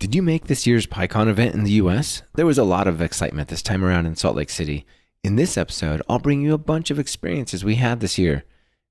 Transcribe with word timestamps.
Did 0.00 0.14
you 0.14 0.22
make 0.22 0.46
this 0.46 0.66
year's 0.66 0.86
PyCon 0.86 1.28
event 1.28 1.54
in 1.54 1.62
the 1.62 1.72
US? 1.72 2.22
There 2.32 2.46
was 2.46 2.56
a 2.56 2.64
lot 2.64 2.88
of 2.88 3.02
excitement 3.02 3.48
this 3.48 3.60
time 3.60 3.84
around 3.84 4.06
in 4.06 4.16
Salt 4.16 4.34
Lake 4.34 4.48
City. 4.48 4.86
In 5.22 5.36
this 5.36 5.58
episode, 5.58 6.00
I'll 6.08 6.18
bring 6.18 6.40
you 6.40 6.54
a 6.54 6.58
bunch 6.58 6.90
of 6.90 6.98
experiences 6.98 7.66
we 7.66 7.74
had 7.74 8.00
this 8.00 8.16
year. 8.16 8.44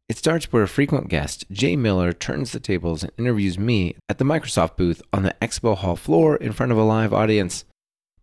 It 0.07 0.19
starts 0.19 0.53
where 0.53 0.61
a 0.61 0.67
frequent 0.67 1.09
guest, 1.09 1.45
Jay 1.51 1.75
Miller, 1.75 2.13
turns 2.13 2.51
the 2.51 2.59
tables 2.59 3.01
and 3.01 3.11
interviews 3.17 3.57
me 3.57 3.95
at 4.07 4.19
the 4.19 4.23
Microsoft 4.23 4.77
booth 4.77 5.01
on 5.11 5.23
the 5.23 5.33
expo 5.41 5.75
hall 5.75 5.95
floor 5.95 6.35
in 6.35 6.51
front 6.51 6.71
of 6.71 6.77
a 6.77 6.83
live 6.83 7.11
audience. 7.11 7.65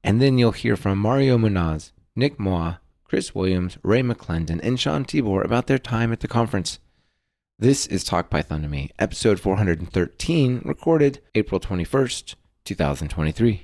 And 0.04 0.22
then 0.22 0.38
you'll 0.38 0.52
hear 0.52 0.76
from 0.76 0.98
Mario 0.98 1.36
Munoz, 1.36 1.90
Nick 2.14 2.38
Muoh, 2.38 2.78
Chris 3.02 3.34
Williams, 3.34 3.78
Ray 3.82 4.02
McLendon, 4.02 4.60
and 4.62 4.78
Sean 4.78 5.04
Tibor 5.04 5.44
about 5.44 5.66
their 5.66 5.80
time 5.80 6.12
at 6.12 6.20
the 6.20 6.28
conference. 6.28 6.78
This 7.58 7.88
is 7.88 8.04
Talk 8.04 8.30
Python 8.30 8.62
to 8.62 8.68
Me, 8.68 8.92
episode 8.96 9.40
413, 9.40 10.62
recorded 10.64 11.20
April 11.34 11.58
21st, 11.58 12.36
2023. 12.66 13.62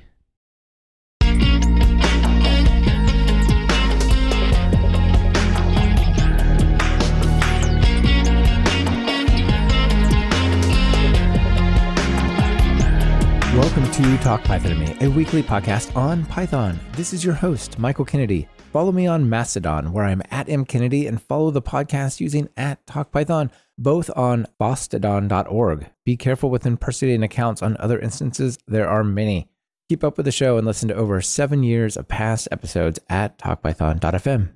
Welcome 13.54 13.90
to 13.90 14.16
Talk 14.18 14.44
Python 14.44 14.70
to 14.70 14.76
Me, 14.76 14.96
a 15.00 15.10
weekly 15.10 15.42
podcast 15.42 15.94
on 15.94 16.24
Python. 16.26 16.80
This 16.92 17.12
is 17.12 17.24
your 17.24 17.34
host, 17.34 17.78
Michael 17.78 18.04
Kennedy. 18.04 18.48
Follow 18.72 18.92
me 18.92 19.06
on 19.06 19.28
Mastodon, 19.28 19.92
where 19.92 20.06
I'm 20.06 20.22
at 20.30 20.48
M 20.48 20.64
Kennedy, 20.64 21.06
and 21.06 21.20
follow 21.20 21.50
the 21.50 21.60
podcast 21.60 22.18
using 22.18 22.48
at 22.56 22.86
Talk 22.86 23.12
Python, 23.12 23.50
both 23.82 24.10
on 24.16 24.46
fosstodon.org. 24.60 25.90
Be 26.04 26.16
careful 26.16 26.50
with 26.50 26.66
impersonating 26.66 27.22
accounts 27.22 27.62
on 27.62 27.76
other 27.78 27.98
instances. 27.98 28.58
There 28.66 28.88
are 28.88 29.04
many. 29.04 29.48
Keep 29.88 30.04
up 30.04 30.16
with 30.16 30.26
the 30.26 30.32
show 30.32 30.56
and 30.56 30.66
listen 30.66 30.88
to 30.88 30.94
over 30.94 31.20
seven 31.20 31.62
years 31.62 31.96
of 31.96 32.08
past 32.08 32.48
episodes 32.50 32.98
at 33.10 33.38
talkpython.fm. 33.38 34.50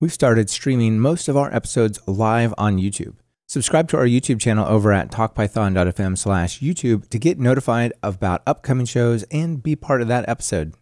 We've 0.00 0.12
started 0.12 0.50
streaming 0.50 0.98
most 0.98 1.28
of 1.28 1.36
our 1.36 1.52
episodes 1.54 1.98
live 2.06 2.52
on 2.58 2.76
YouTube. 2.76 3.16
Subscribe 3.46 3.88
to 3.88 3.96
our 3.96 4.06
YouTube 4.06 4.40
channel 4.40 4.66
over 4.66 4.92
at 4.92 5.10
talkpython.fm 5.10 6.16
slash 6.16 6.60
YouTube 6.60 7.08
to 7.08 7.18
get 7.18 7.38
notified 7.38 7.92
about 8.02 8.42
upcoming 8.46 8.86
shows 8.86 9.22
and 9.24 9.62
be 9.62 9.76
part 9.76 10.02
of 10.02 10.08
that 10.08 10.28
episode. 10.28 10.74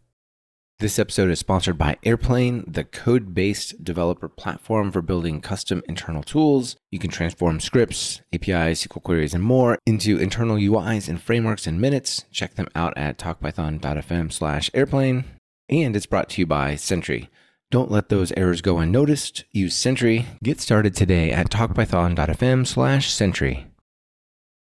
This 0.82 0.98
episode 0.98 1.30
is 1.30 1.38
sponsored 1.38 1.78
by 1.78 1.96
Airplane, 2.02 2.64
the 2.66 2.82
code 2.82 3.36
based 3.36 3.84
developer 3.84 4.28
platform 4.28 4.90
for 4.90 5.00
building 5.00 5.40
custom 5.40 5.80
internal 5.88 6.24
tools. 6.24 6.74
You 6.90 6.98
can 6.98 7.08
transform 7.08 7.60
scripts, 7.60 8.20
APIs, 8.32 8.84
SQL 8.84 9.00
queries, 9.00 9.32
and 9.32 9.44
more 9.44 9.78
into 9.86 10.18
internal 10.18 10.56
UIs 10.56 11.08
and 11.08 11.22
frameworks 11.22 11.68
in 11.68 11.80
minutes. 11.80 12.24
Check 12.32 12.56
them 12.56 12.66
out 12.74 12.94
at 12.96 13.16
talkpython.fm 13.16 14.32
slash 14.32 14.72
airplane. 14.74 15.22
And 15.68 15.94
it's 15.94 16.06
brought 16.06 16.28
to 16.30 16.40
you 16.40 16.46
by 16.46 16.74
Sentry. 16.74 17.30
Don't 17.70 17.92
let 17.92 18.08
those 18.08 18.32
errors 18.32 18.60
go 18.60 18.78
unnoticed. 18.78 19.44
Use 19.52 19.76
Sentry. 19.76 20.26
Get 20.42 20.60
started 20.60 20.96
today 20.96 21.30
at 21.30 21.48
talkpython.fm 21.48 22.66
slash 22.66 23.12
Sentry. 23.12 23.68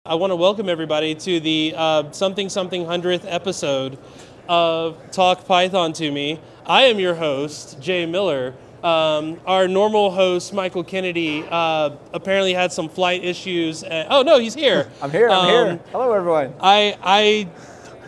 I 0.07 0.15
want 0.15 0.31
to 0.31 0.37
welcome 0.37 0.69
everybody 0.69 1.15
to 1.15 1.39
the 1.41 1.73
uh, 1.75 2.11
something 2.11 2.47
something 2.47 2.85
hundredth 2.85 3.25
episode 3.27 3.99
of 4.49 4.97
Talk 5.11 5.45
Python 5.45 5.93
to 5.93 6.11
Me. 6.11 6.39
I 6.65 6.83
am 6.83 6.99
your 6.99 7.15
host, 7.15 7.79
Jay 7.81 8.05
Miller. 8.05 8.53
Um, 8.83 9.39
our 9.45 9.67
normal 9.67 10.11
host, 10.11 10.53
Michael 10.53 10.83
Kennedy, 10.83 11.43
uh, 11.49 11.91
apparently 12.13 12.53
had 12.53 12.71
some 12.71 12.87
flight 12.89 13.23
issues. 13.23 13.83
And, 13.83 14.07
oh 14.11 14.21
no, 14.21 14.37
he's 14.39 14.53
here. 14.53 14.87
I'm 15.01 15.11
here. 15.11 15.29
I'm 15.29 15.37
Um, 15.39 15.47
here. 15.47 15.79
Hello, 15.91 16.11
everyone. 16.13 16.53
I, 16.59 16.97
I, 17.01 17.47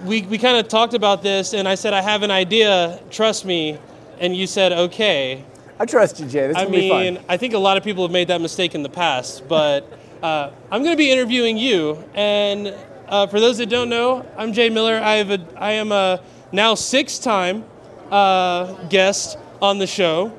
we, 0.05 0.21
we 0.23 0.37
kind 0.37 0.57
of 0.57 0.67
talked 0.67 0.93
about 0.93 1.23
this, 1.23 1.53
and 1.53 1.67
I 1.67 1.75
said 1.75 1.93
I 1.93 2.01
have 2.01 2.23
an 2.23 2.31
idea. 2.31 2.99
Trust 3.09 3.45
me, 3.45 3.77
and 4.19 4.35
you 4.35 4.47
said 4.47 4.71
okay. 4.71 5.43
I 5.79 5.85
trust 5.85 6.19
you, 6.19 6.27
Jay. 6.27 6.47
This 6.47 6.57
I 6.57 6.65
will 6.65 6.71
be 6.71 6.89
mean, 6.89 7.15
fun. 7.15 7.25
I 7.29 7.37
think 7.37 7.53
a 7.53 7.57
lot 7.57 7.77
of 7.77 7.83
people 7.83 8.03
have 8.03 8.11
made 8.11 8.27
that 8.27 8.41
mistake 8.41 8.75
in 8.75 8.83
the 8.83 8.89
past, 8.89 9.47
but 9.47 9.89
uh, 10.21 10.51
I'm 10.71 10.83
going 10.83 10.93
to 10.93 10.97
be 10.97 11.09
interviewing 11.09 11.57
you. 11.57 12.03
And 12.13 12.75
uh, 13.09 13.27
for 13.27 13.39
those 13.39 13.57
that 13.57 13.69
don't 13.69 13.89
know, 13.89 14.25
I'm 14.37 14.53
Jay 14.53 14.69
Miller. 14.69 14.95
I, 14.95 15.15
have 15.15 15.31
a, 15.31 15.39
I 15.57 15.71
am 15.73 15.91
a 15.91 16.21
now 16.51 16.75
six-time 16.75 17.65
uh, 18.11 18.73
guest 18.87 19.37
on 19.61 19.79
the 19.79 19.87
show. 19.87 20.31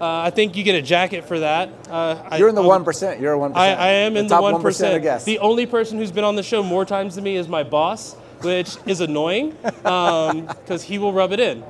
Uh, 0.00 0.22
I 0.22 0.30
think 0.30 0.56
you 0.56 0.64
get 0.64 0.74
a 0.74 0.82
jacket 0.82 1.24
for 1.24 1.38
that. 1.38 1.70
Uh, 1.88 2.36
You're 2.36 2.48
in 2.48 2.54
the 2.54 2.62
one 2.62 2.84
percent. 2.84 3.20
You're 3.20 3.34
a 3.34 3.38
one 3.38 3.52
I. 3.54 3.68
I 3.74 3.88
am 3.88 4.16
in 4.16 4.26
the 4.26 4.34
top 4.34 4.42
one 4.42 4.60
percent. 4.60 5.24
The 5.24 5.38
only 5.38 5.66
person 5.66 5.98
who's 5.98 6.10
been 6.10 6.24
on 6.24 6.34
the 6.34 6.42
show 6.42 6.62
more 6.62 6.84
times 6.84 7.14
than 7.14 7.24
me 7.24 7.36
is 7.36 7.46
my 7.46 7.62
boss, 7.62 8.14
which 8.40 8.76
is 8.86 9.00
annoying 9.00 9.56
because 9.62 10.82
he 10.82 10.98
will 10.98 11.12
rub 11.12 11.32
it 11.32 11.38
in 11.38 11.62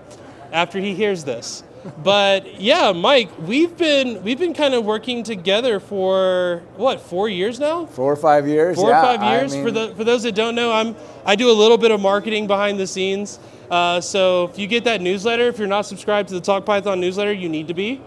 after 0.53 0.81
he 0.81 0.94
hears 0.94 1.25
this. 1.25 1.62
But 2.03 2.61
yeah, 2.61 2.93
Mike, 2.93 3.31
we've 3.41 3.77
been 3.77 4.22
we've 4.22 4.39
been 4.39 4.55
kind 4.55 4.72
of 4.75 4.84
working 4.84 5.22
together 5.22 5.81
for 5.81 6.62
what 6.77 7.00
four 7.00 7.28
years 7.28 7.61
now? 7.61 7.87
Four 7.87 8.12
or 8.12 8.17
five 8.17 8.49
years. 8.49 8.77
Four 8.77 8.89
yeah, 8.89 9.00
or 9.00 9.03
five 9.03 9.21
I 9.21 9.39
years. 9.39 9.55
for 9.55 9.65
mean, 9.65 9.75
the 9.75 9.95
for 9.95 10.05
those 10.05 10.22
that 10.22 10.34
don't 10.34 10.55
know, 10.55 10.72
I'm 10.72 10.97
I 11.27 11.37
do 11.37 11.50
a 11.50 11.53
little 11.53 11.77
bit 11.77 11.91
of 11.91 12.00
marketing 12.00 12.47
behind 12.47 12.81
the 12.81 12.87
scenes. 12.87 13.39
Uh, 13.71 14.00
so 14.00 14.45
if 14.45 14.59
you 14.59 14.67
get 14.67 14.84
that 14.84 15.00
newsletter, 15.00 15.49
if 15.49 15.59
you're 15.59 15.69
not 15.69 15.83
subscribed 15.83 16.28
to 16.28 16.34
the 16.34 16.41
Talk 16.41 16.65
Python 16.65 17.00
newsletter, 17.00 17.33
you 17.33 17.49
need 17.49 17.69
to 17.69 17.75
be. 17.75 18.01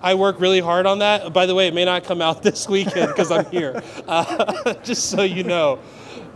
I 0.00 0.14
work 0.14 0.38
really 0.40 0.60
hard 0.60 0.86
on 0.86 1.00
that. 1.00 1.32
By 1.32 1.46
the 1.46 1.54
way, 1.54 1.68
it 1.68 1.74
may 1.74 1.84
not 1.84 2.04
come 2.04 2.22
out 2.22 2.42
this 2.48 2.68
weekend 2.68 3.08
because 3.08 3.30
I'm 3.30 3.46
here, 3.46 3.82
uh, 4.06 4.74
just 4.84 5.10
so 5.10 5.22
you 5.22 5.42
know. 5.42 5.78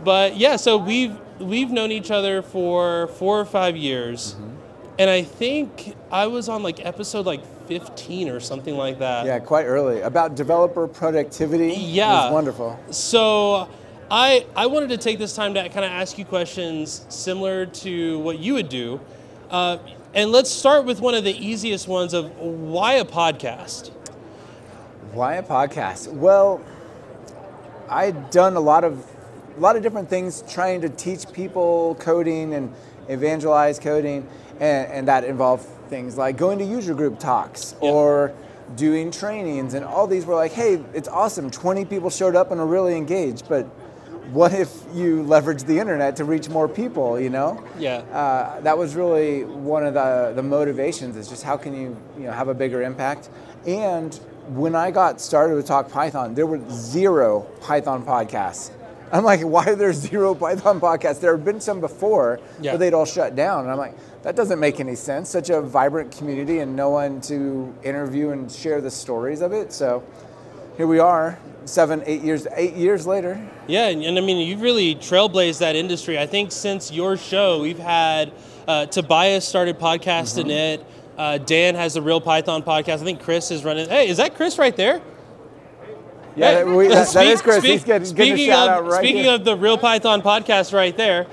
But 0.03 0.35
yeah, 0.35 0.55
so 0.55 0.77
we've 0.77 1.15
we've 1.39 1.69
known 1.69 1.91
each 1.91 2.11
other 2.11 2.41
for 2.41 3.07
four 3.07 3.39
or 3.39 3.45
five 3.45 3.77
years, 3.77 4.33
Mm-hmm. 4.35 4.49
And 4.99 5.09
I 5.09 5.23
think 5.23 5.95
I 6.11 6.27
was 6.27 6.49
on 6.49 6.63
like 6.63 6.85
episode 6.85 7.25
like 7.25 7.43
15 7.67 8.29
or 8.29 8.39
something 8.39 8.75
like 8.75 8.99
that. 8.99 9.25
Yeah, 9.25 9.39
quite 9.39 9.65
early 9.65 10.01
about 10.01 10.35
developer 10.35 10.87
productivity. 10.87 11.73
Yeah. 11.73 12.11
it 12.11 12.25
was 12.25 12.33
wonderful. 12.33 12.79
So 12.91 13.69
I 14.11 14.45
I 14.55 14.67
wanted 14.67 14.89
to 14.89 14.97
take 14.97 15.19
this 15.19 15.35
time 15.35 15.53
to 15.55 15.61
kind 15.69 15.85
of 15.85 15.91
ask 15.91 16.17
you 16.17 16.25
questions 16.25 17.05
similar 17.09 17.65
to 17.65 18.19
what 18.19 18.39
you 18.39 18.53
would 18.53 18.69
do. 18.69 18.99
Uh, 19.49 19.77
and 20.13 20.31
let's 20.31 20.49
start 20.49 20.85
with 20.85 21.01
one 21.01 21.15
of 21.15 21.23
the 21.23 21.35
easiest 21.35 21.87
ones 21.87 22.13
of 22.13 22.37
why 22.37 22.93
a 22.93 23.05
podcast? 23.05 23.89
Why 25.11 25.35
a 25.35 25.43
podcast? 25.43 26.11
Well, 26.11 26.61
I'd 27.89 28.29
done 28.29 28.55
a 28.55 28.59
lot 28.59 28.83
of 28.83 29.05
a 29.57 29.59
lot 29.59 29.75
of 29.75 29.83
different 29.83 30.09
things 30.09 30.43
trying 30.49 30.81
to 30.81 30.89
teach 30.89 31.31
people 31.31 31.95
coding 31.99 32.53
and 32.53 32.73
evangelize 33.07 33.79
coding, 33.79 34.27
and, 34.59 34.91
and 34.91 35.07
that 35.07 35.23
involved 35.23 35.65
things 35.89 36.17
like 36.17 36.37
going 36.37 36.57
to 36.59 36.65
user 36.65 36.93
group 36.93 37.19
talks 37.19 37.75
Yeah. 37.81 37.91
or 37.91 38.33
doing 38.75 39.11
trainings, 39.11 39.73
and 39.73 39.85
all 39.85 40.07
these 40.07 40.25
were 40.25 40.35
like, 40.35 40.51
hey, 40.53 40.81
it's 40.93 41.07
awesome. 41.07 41.51
20 41.51 41.85
people 41.85 42.09
showed 42.09 42.35
up 42.35 42.51
and 42.51 42.59
are 42.59 42.65
really 42.65 42.95
engaged, 42.95 43.47
but 43.49 43.65
what 44.31 44.53
if 44.53 44.71
you 44.95 45.21
leverage 45.23 45.63
the 45.63 45.77
internet 45.77 46.15
to 46.15 46.23
reach 46.23 46.49
more 46.49 46.67
people? 46.67 47.19
You 47.19 47.29
know? 47.29 47.63
Yeah. 47.77 47.97
uh, 48.11 48.61
that 48.61 48.77
was 48.77 48.95
really 48.95 49.43
one 49.43 49.85
of 49.85 49.93
the, 49.93 50.31
the 50.35 50.41
motivations 50.41 51.17
is 51.17 51.27
just 51.27 51.43
how 51.43 51.57
can 51.57 51.75
you, 51.75 51.95
you 52.17 52.23
know, 52.23 52.31
have 52.31 52.47
a 52.47 52.53
bigger 52.53 52.81
impact. 52.81 53.29
And 53.67 54.15
when 54.47 54.75
I 54.75 54.91
got 54.91 55.21
started 55.21 55.55
with 55.55 55.67
Talk 55.67 55.91
Python, 55.91 56.33
there 56.33 56.45
were 56.47 56.61
zero 56.71 57.41
Python 57.61 58.03
podcasts. 58.05 58.71
I'm 59.13 59.23
like, 59.23 59.41
why 59.41 59.65
are 59.65 59.75
there 59.75 59.93
zero 59.93 60.33
Python 60.33 60.79
podcasts? 60.81 61.19
There 61.19 61.35
have 61.35 61.45
been 61.45 61.61
some 61.61 61.79
before, 61.79 62.39
Yeah. 62.59 62.71
but 62.71 62.79
they'd 62.79 62.93
all 62.95 63.05
shut 63.05 63.35
down. 63.35 63.61
And 63.63 63.71
I'm 63.71 63.77
like, 63.77 63.95
that 64.23 64.35
doesn't 64.35 64.59
make 64.59 64.79
any 64.79 64.95
sense. 64.95 65.29
Such 65.29 65.49
a 65.51 65.61
vibrant 65.61 66.11
community 66.17 66.59
and 66.59 66.75
no 66.75 66.89
one 66.89 67.21
to 67.21 67.73
interview 67.83 68.31
and 68.31 68.51
share 68.51 68.81
the 68.81 68.89
stories 68.89 69.41
of 69.41 69.53
it. 69.53 69.71
So 69.71 70.01
here 70.77 70.87
we 70.87 70.97
are, 70.97 71.37
seven, 71.65 72.01
eight 72.07 72.23
years, 72.23 72.47
eight 72.55 72.73
years 72.73 73.05
later. 73.05 73.39
Yeah, 73.67 73.87
and, 73.89 74.03
and 74.03 74.17
I 74.17 74.21
mean, 74.21 74.47
you've 74.47 74.61
really 74.61 74.95
trailblazed 74.95 75.59
that 75.59 75.75
industry. 75.75 76.17
I 76.17 76.25
think 76.25 76.51
since 76.51 76.91
your 76.91 77.15
show, 77.15 77.61
we've 77.61 77.77
had 77.77 78.31
uh, 78.67 78.87
Tobias 78.87 79.47
started 79.47 79.77
Podcast.__init__. 79.79 80.83
Uh, 81.15 81.37
Dan 81.37 81.75
has 81.75 81.93
the 81.93 82.01
Real 82.01 82.19
Python 82.19 82.63
podcast. 82.63 82.93
I 82.93 82.97
think 83.03 83.21
Chris 83.21 83.51
is 83.51 83.63
running. 83.63 83.87
Hey, 83.87 84.07
is 84.07 84.17
that 84.17 84.33
Chris 84.33 84.57
right 84.57 84.75
there? 84.75 84.99
Yeah, 86.35 86.63
that, 86.63 86.67
we, 86.67 86.87
that, 86.87 86.95
that 86.95 87.07
speak- 87.07 87.27
is 87.29 87.41
Chris. 87.41 87.57
speak- 87.57 87.71
He's 87.71 87.83
getting, 87.83 88.15
getting 88.15 88.33
a 88.33 88.37
speaking 88.37 88.51
shout 88.51 88.69
of, 88.69 88.85
out 88.85 88.91
right 88.91 88.99
Speaking 88.99 89.23
here. 89.23 89.35
of 89.35 89.45
the 89.45 89.55
Real 89.55 89.77
Python 89.77 90.21
podcast 90.21 90.73
right 90.73 90.95
there, 90.95 91.27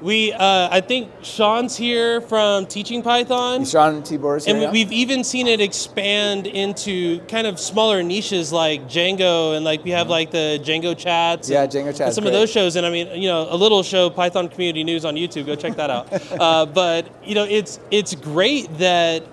we 0.00 0.32
uh, 0.32 0.68
I 0.70 0.80
think 0.80 1.10
Sean's 1.22 1.76
here 1.76 2.20
from 2.20 2.66
Teaching 2.66 3.02
Python. 3.02 3.64
Sean 3.64 4.02
Tibor's 4.02 4.44
here. 4.44 4.54
And 4.54 4.62
yeah? 4.62 4.70
we've 4.70 4.92
even 4.92 5.24
seen 5.24 5.46
it 5.46 5.60
expand 5.60 6.46
into 6.46 7.20
kind 7.26 7.46
of 7.46 7.58
smaller 7.58 8.02
niches 8.02 8.52
like 8.52 8.82
Django, 8.84 9.56
and 9.56 9.64
like 9.64 9.84
we 9.84 9.90
have 9.90 10.08
like 10.08 10.30
the 10.30 10.60
Django 10.62 10.96
chats. 10.96 11.48
Mm-hmm. 11.48 11.52
Yeah, 11.52 11.66
Django 11.66 11.88
and 11.88 11.96
chats, 11.96 12.14
some 12.14 12.26
of 12.26 12.32
those 12.32 12.50
shows, 12.50 12.76
and 12.76 12.86
I 12.86 12.90
mean, 12.90 13.08
you 13.20 13.28
know, 13.28 13.48
a 13.50 13.56
little 13.56 13.82
show, 13.82 14.08
Python 14.08 14.48
Community 14.48 14.84
News 14.84 15.04
on 15.04 15.14
YouTube. 15.16 15.46
Go 15.46 15.56
check 15.56 15.76
that 15.76 15.90
out. 15.90 16.08
uh, 16.40 16.66
but 16.66 17.08
you 17.26 17.34
know, 17.34 17.44
it's 17.44 17.80
it's 17.90 18.14
great 18.14 18.72
that 18.78 19.24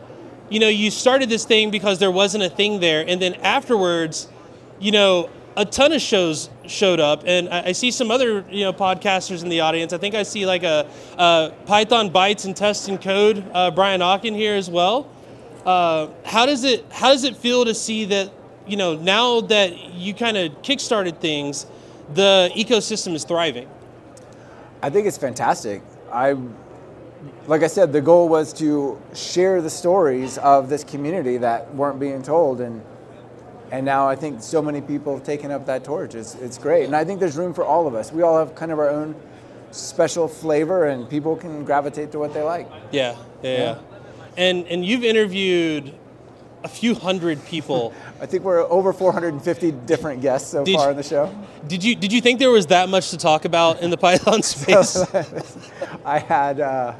you 0.50 0.60
know 0.60 0.70
you 0.70 0.90
started 0.90 1.30
this 1.30 1.46
thing 1.46 1.70
because 1.70 2.00
there 2.00 2.12
wasn't 2.12 2.44
a 2.44 2.50
thing 2.50 2.80
there, 2.80 3.06
and 3.08 3.22
then 3.22 3.36
afterwards, 3.36 4.30
you 4.80 4.92
know, 4.92 5.30
a 5.58 5.66
ton 5.66 5.94
of 5.94 6.02
shows 6.02 6.50
showed 6.68 7.00
up, 7.00 7.24
and 7.26 7.48
I, 7.50 7.72
see 7.72 7.92
some 7.92 8.12
other 8.12 8.44
you 8.50 8.66
know 8.66 8.74
podcasters 8.74 9.42
in 9.42 9.50
the 9.50 9.62
audience. 9.62 9.94
I 9.94 9.98
think 9.98 10.16
I 10.16 10.24
see 10.24 10.46
like 10.46 10.64
a, 10.64 10.90
a 11.18 11.54
Python 11.66 12.10
Bytes 12.10 12.46
and 12.46 12.56
Test 12.56 12.90
and 12.90 13.02
Code, 13.02 13.44
uh, 13.54 13.72
Brian 13.72 14.02
Okken 14.02 14.36
here 14.36 14.56
as 14.56 14.70
well. 14.70 15.10
Uh, 15.66 16.10
how 16.26 16.46
does 16.46 16.64
it 16.64 16.86
how 16.92 17.12
does 17.12 17.24
it 17.24 17.38
feel 17.38 17.66
to 17.66 17.74
see 17.74 18.06
that 18.06 18.32
you 18.68 18.78
know 18.78 18.96
now 18.96 19.42
that 19.42 19.94
you 19.94 20.14
kind 20.14 20.38
of 20.38 20.52
kickstarted 20.62 21.20
things, 21.20 21.66
the 22.14 22.52
ecosystem 22.56 23.14
is 23.14 23.24
thriving? 23.24 23.70
I 24.82 24.90
think 24.90 25.08
it's 25.08 25.18
fantastic. 25.18 25.82
I 26.12 26.36
like 27.48 27.64
I 27.64 27.68
said, 27.68 27.94
the 27.94 28.02
goal 28.02 28.28
was 28.28 28.52
to 28.54 29.02
share 29.14 29.62
the 29.62 29.70
stories 29.70 30.38
of 30.40 30.70
this 30.70 30.84
community 30.84 31.38
that 31.38 31.74
weren't 31.74 32.00
being 32.00 32.22
told, 32.22 32.60
and 32.60 32.82
and 33.76 33.86
now 33.86 34.08
I 34.08 34.16
think 34.16 34.42
so 34.42 34.62
many 34.62 34.82
people 34.82 35.16
have 35.16 35.26
taken 35.26 35.52
up 35.52 35.66
that 35.66 35.84
torch. 35.84 36.16
It's 36.16 36.36
it's 36.36 36.58
great, 36.58 36.86
and 36.86 36.96
I 36.96 37.04
think 37.04 37.20
there's 37.20 37.38
room 37.38 37.54
for 37.54 37.64
all 37.64 37.88
of 37.88 37.96
us. 37.96 38.12
We 38.12 38.22
all 38.22 38.38
have 38.38 38.56
kind 38.56 38.72
of 38.72 38.80
our 38.80 38.90
own 38.90 39.16
special 39.72 40.28
flavor, 40.28 40.86
and 40.86 41.10
people 41.10 41.36
can 41.36 41.66
gravitate 41.66 42.12
to 42.14 42.20
what 42.20 42.34
they 42.34 42.42
like. 42.42 42.68
Yeah, 42.92 43.16
yeah, 43.44 43.58
yeah. 43.58 43.80
And 44.38 44.68
and 44.68 44.86
you've 44.86 45.04
interviewed 45.04 45.94
a 46.64 46.68
few 46.68 46.96
hundred 46.96 47.46
people. 47.46 47.94
I 48.22 48.26
think 48.26 48.44
we're 48.44 48.62
over 48.62 48.94
450 48.94 49.72
different 49.72 50.22
guests 50.22 50.52
so 50.52 50.64
did 50.64 50.76
far 50.76 50.92
in 50.92 50.98
the 50.98 51.04
show. 51.04 51.34
Did 51.68 51.84
you 51.84 51.96
did 51.96 52.12
you 52.14 52.22
think 52.22 52.40
there 52.40 52.52
was 52.52 52.68
that 52.68 52.90
much 52.90 53.10
to 53.12 53.18
talk 53.18 53.46
about 53.46 53.82
in 53.82 53.90
the 53.90 53.98
Python 53.98 54.42
space? 54.54 54.98
I 56.06 56.20
had. 56.20 56.60
Uh, 56.60 56.94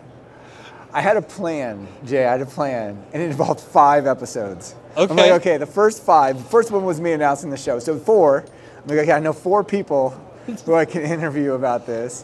I 0.94 1.02
had 1.02 1.18
a 1.18 1.22
plan, 1.22 1.90
Jay. 2.06 2.26
I 2.26 2.32
had 2.32 2.42
a 2.42 2.46
plan, 2.46 3.04
and 3.12 3.22
it 3.22 3.26
involved 3.26 3.60
five 3.60 4.08
episodes. 4.08 4.76
Okay. 4.98 5.12
I'm 5.12 5.18
like, 5.18 5.32
okay, 5.42 5.58
the 5.58 5.66
first 5.66 6.04
five. 6.04 6.38
The 6.38 6.50
first 6.50 6.72
one 6.72 6.86
was 6.86 7.02
me 7.02 7.12
announcing 7.12 7.50
the 7.50 7.58
show. 7.58 7.80
So 7.80 7.98
four. 7.98 8.46
I'm 8.82 8.88
like, 8.88 9.00
okay, 9.00 9.12
I 9.12 9.20
know 9.20 9.34
four 9.34 9.64
people 9.64 10.12
who 10.66 10.74
I 10.74 10.86
can 10.86 11.02
interview 11.18 11.54
about 11.54 11.86
this. 11.86 12.24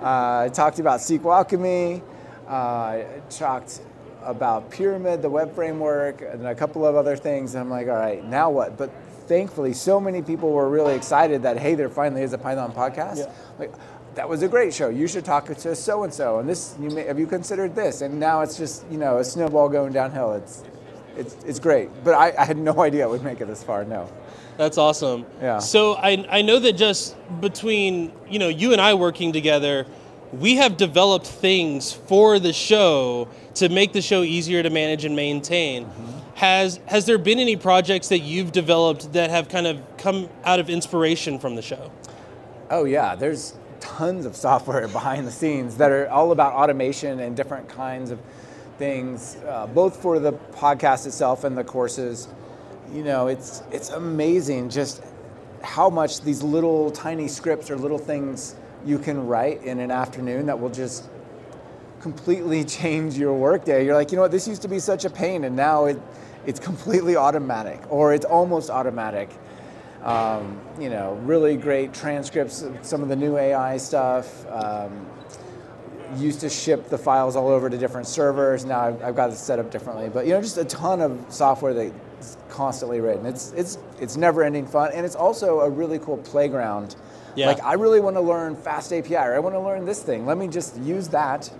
Uh, 0.00 0.44
I 0.44 0.50
talked 0.52 0.78
about 0.78 1.00
SQL 1.00 1.34
Alchemy. 1.34 2.02
Uh, 2.46 2.50
I 2.50 3.06
talked 3.30 3.80
about 4.22 4.70
Pyramid, 4.70 5.22
the 5.22 5.30
web 5.30 5.54
framework, 5.54 6.22
and 6.22 6.46
a 6.46 6.54
couple 6.54 6.86
of 6.86 6.94
other 6.94 7.16
things. 7.16 7.54
And 7.54 7.62
I'm 7.62 7.70
like, 7.70 7.88
all 7.88 7.94
right, 7.94 8.24
now 8.24 8.50
what? 8.50 8.78
But 8.78 8.92
thankfully, 9.26 9.72
so 9.72 9.98
many 9.98 10.22
people 10.22 10.52
were 10.52 10.68
really 10.68 10.94
excited 10.94 11.42
that 11.42 11.58
hey, 11.58 11.74
there 11.74 11.88
finally 11.88 12.22
is 12.22 12.32
a 12.32 12.38
Python 12.38 12.72
podcast. 12.72 13.18
Yeah. 13.18 13.32
Like, 13.58 13.72
that 14.14 14.28
was 14.28 14.42
a 14.42 14.48
great 14.48 14.72
show. 14.72 14.88
You 14.88 15.08
should 15.08 15.24
talk 15.24 15.46
to 15.46 15.74
so 15.74 16.04
and 16.04 16.14
so, 16.14 16.38
and 16.38 16.48
this. 16.48 16.76
You 16.78 16.90
may, 16.90 17.02
have 17.06 17.18
you 17.18 17.26
considered 17.26 17.74
this? 17.74 18.00
And 18.02 18.20
now 18.20 18.42
it's 18.42 18.56
just 18.56 18.84
you 18.88 18.98
know 18.98 19.18
a 19.18 19.24
snowball 19.24 19.68
going 19.68 19.92
downhill. 19.92 20.34
It's 20.34 20.62
it's 21.16 21.36
it's 21.44 21.58
great. 21.58 21.90
But 22.02 22.14
I, 22.14 22.34
I 22.38 22.44
had 22.44 22.56
no 22.56 22.80
idea 22.88 23.06
it 23.06 23.10
would 23.10 23.24
make 23.24 23.40
it 23.40 23.46
this 23.46 23.62
far. 23.62 23.84
No. 23.84 24.10
That's 24.56 24.78
awesome. 24.78 25.26
Yeah. 25.40 25.58
So 25.58 25.94
I 25.94 26.26
I 26.30 26.42
know 26.42 26.58
that 26.60 26.74
just 26.74 27.16
between 27.40 28.12
you 28.28 28.38
know 28.38 28.48
you 28.48 28.72
and 28.72 28.80
I 28.80 28.94
working 28.94 29.32
together, 29.32 29.86
we 30.32 30.56
have 30.56 30.76
developed 30.76 31.26
things 31.26 31.92
for 31.92 32.38
the 32.38 32.52
show 32.52 33.28
to 33.54 33.68
make 33.68 33.92
the 33.92 34.02
show 34.02 34.22
easier 34.22 34.62
to 34.62 34.70
manage 34.70 35.04
and 35.04 35.14
maintain. 35.16 35.84
Mm-hmm. 35.84 36.18
Has 36.34 36.80
has 36.86 37.06
there 37.06 37.18
been 37.18 37.38
any 37.38 37.56
projects 37.56 38.08
that 38.08 38.20
you've 38.20 38.52
developed 38.52 39.12
that 39.12 39.30
have 39.30 39.48
kind 39.48 39.66
of 39.66 39.80
come 39.96 40.28
out 40.44 40.60
of 40.60 40.68
inspiration 40.68 41.38
from 41.38 41.54
the 41.54 41.62
show? 41.62 41.90
Oh 42.70 42.84
yeah, 42.84 43.14
there's 43.14 43.54
tons 43.80 44.26
of 44.26 44.34
software 44.34 44.88
behind 45.00 45.26
the 45.26 45.32
scenes 45.32 45.76
that 45.76 45.90
are 45.90 46.08
all 46.08 46.32
about 46.32 46.52
automation 46.54 47.20
and 47.20 47.36
different 47.36 47.68
kinds 47.68 48.10
of 48.10 48.20
things, 48.78 49.36
uh, 49.46 49.66
both 49.66 50.00
for 50.00 50.18
the 50.18 50.32
podcast 50.32 51.06
itself 51.06 51.44
and 51.44 51.56
the 51.56 51.64
courses. 51.64 52.28
You 52.92 53.04
know, 53.04 53.26
it's 53.28 53.62
it's 53.70 53.90
amazing 53.90 54.70
just 54.70 55.02
how 55.62 55.88
much 55.88 56.20
these 56.20 56.42
little 56.42 56.90
tiny 56.90 57.28
scripts 57.28 57.70
or 57.70 57.76
little 57.76 57.98
things 57.98 58.54
you 58.84 58.98
can 58.98 59.26
write 59.26 59.62
in 59.62 59.80
an 59.80 59.90
afternoon 59.90 60.46
that 60.46 60.60
will 60.60 60.70
just 60.70 61.08
completely 62.00 62.64
change 62.80 63.16
your 63.16 63.34
workday. 63.34 63.84
You're 63.84 63.94
like, 63.94 64.12
you 64.12 64.16
know 64.16 64.22
what, 64.22 64.30
this 64.30 64.46
used 64.46 64.62
to 64.62 64.68
be 64.68 64.78
such 64.78 65.04
a 65.04 65.10
pain, 65.10 65.44
and 65.44 65.56
now 65.56 65.86
it 65.86 66.00
it's 66.46 66.60
completely 66.60 67.16
automatic, 67.16 67.80
or 67.88 68.12
it's 68.12 68.26
almost 68.26 68.70
automatic. 68.70 69.30
Um, 70.02 70.60
you 70.78 70.90
know, 70.90 71.14
really 71.22 71.56
great 71.56 71.94
transcripts 71.94 72.62
some 72.82 73.02
of 73.02 73.08
the 73.08 73.16
new 73.16 73.38
AI 73.38 73.78
stuff. 73.78 74.46
Um, 74.50 75.06
used 76.16 76.40
to 76.40 76.48
ship 76.48 76.88
the 76.88 76.98
files 76.98 77.36
all 77.36 77.48
over 77.48 77.68
to 77.70 77.78
different 77.78 78.06
servers. 78.06 78.64
Now 78.64 78.80
I've, 78.80 79.02
I've, 79.02 79.16
got 79.16 79.30
it 79.30 79.36
set 79.36 79.58
up 79.58 79.70
differently. 79.70 80.08
But 80.08 80.26
you 80.26 80.32
know, 80.32 80.40
just 80.40 80.58
a 80.58 80.64
ton 80.64 81.00
of 81.00 81.24
software 81.28 81.74
that's 81.74 82.36
constantly 82.48 83.00
written. 83.00 83.26
It's 83.26 83.52
it's 83.52 83.78
it's 84.00 84.16
never-ending 84.16 84.66
fun, 84.66 84.92
and 84.92 85.04
it's 85.04 85.16
also 85.16 85.60
a 85.60 85.70
really 85.70 85.98
cool 85.98 86.18
playground. 86.18 86.96
Yeah. 87.36 87.46
Like 87.46 87.62
I 87.62 87.74
really 87.74 88.00
want 88.00 88.16
to 88.16 88.20
learn 88.20 88.56
Fast 88.56 88.92
API, 88.92 89.16
or 89.16 89.34
I 89.34 89.38
want 89.38 89.54
to 89.54 89.60
learn 89.60 89.84
this 89.84 90.02
thing. 90.02 90.26
Let 90.26 90.38
me 90.38 90.48
just 90.48 90.76
use 90.78 91.08
that 91.08 91.50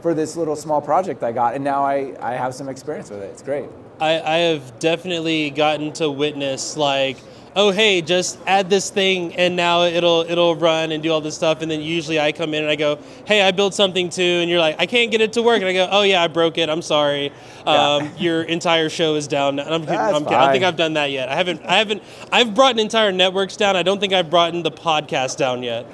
for 0.00 0.14
this 0.14 0.36
little 0.36 0.56
small 0.56 0.80
project 0.80 1.22
I 1.22 1.32
got, 1.32 1.54
and 1.54 1.64
now 1.64 1.84
I, 1.84 2.14
I 2.20 2.34
have 2.34 2.54
some 2.54 2.68
experience 2.68 3.08
with 3.08 3.22
it. 3.22 3.30
It's 3.30 3.42
great. 3.42 3.68
I, 4.00 4.20
I 4.20 4.36
have 4.38 4.78
definitely 4.80 5.50
gotten 5.50 5.92
to 5.94 6.10
witness 6.10 6.76
like 6.76 7.16
oh 7.54 7.70
hey 7.70 8.00
just 8.00 8.38
add 8.46 8.70
this 8.70 8.90
thing 8.90 9.34
and 9.36 9.56
now 9.56 9.82
it'll 9.82 10.22
it'll 10.22 10.56
run 10.56 10.92
and 10.92 11.02
do 11.02 11.12
all 11.12 11.20
this 11.20 11.34
stuff. 11.34 11.62
And 11.62 11.70
then 11.70 11.80
usually 11.80 12.20
i 12.20 12.32
come 12.32 12.54
in 12.54 12.62
and 12.62 12.70
i 12.70 12.76
go 12.76 12.98
hey 13.26 13.42
i 13.42 13.50
built 13.50 13.74
something 13.74 14.08
too. 14.08 14.22
And 14.22 14.50
you're 14.50 14.60
like 14.60 14.76
i 14.78 14.86
can't 14.86 15.10
get 15.10 15.20
it 15.20 15.32
to 15.34 15.42
work. 15.42 15.60
And 15.60 15.66
i 15.66 15.72
go 15.72 15.88
oh 15.90 16.02
yeah 16.02 16.22
i 16.22 16.28
broke 16.28 16.58
it. 16.58 16.68
I'm 16.68 16.82
sorry. 16.82 17.30
Um, 17.66 18.04
yeah. 18.04 18.10
your 18.16 18.42
entire 18.42 18.88
show 18.88 19.14
is 19.14 19.28
down. 19.28 19.60
I'm, 19.60 19.82
I'm, 19.82 19.88
I'm 19.88 19.88
i 19.88 20.10
don't 20.10 20.52
think 20.52 20.64
i've 20.64 20.76
done 20.76 20.94
that 20.94 21.10
yet. 21.10 21.28
I 21.28 21.34
haven't 21.34 21.62
i 21.64 21.76
haven't 21.76 22.02
i've 22.30 22.54
brought 22.54 22.72
an 22.72 22.80
entire 22.80 23.12
networks 23.12 23.56
down. 23.56 23.76
I 23.76 23.82
don't 23.82 24.00
think 24.00 24.12
i've 24.12 24.30
brought 24.30 24.52
the 24.52 24.70
podcast 24.70 25.36
down 25.36 25.62
yet. 25.62 25.86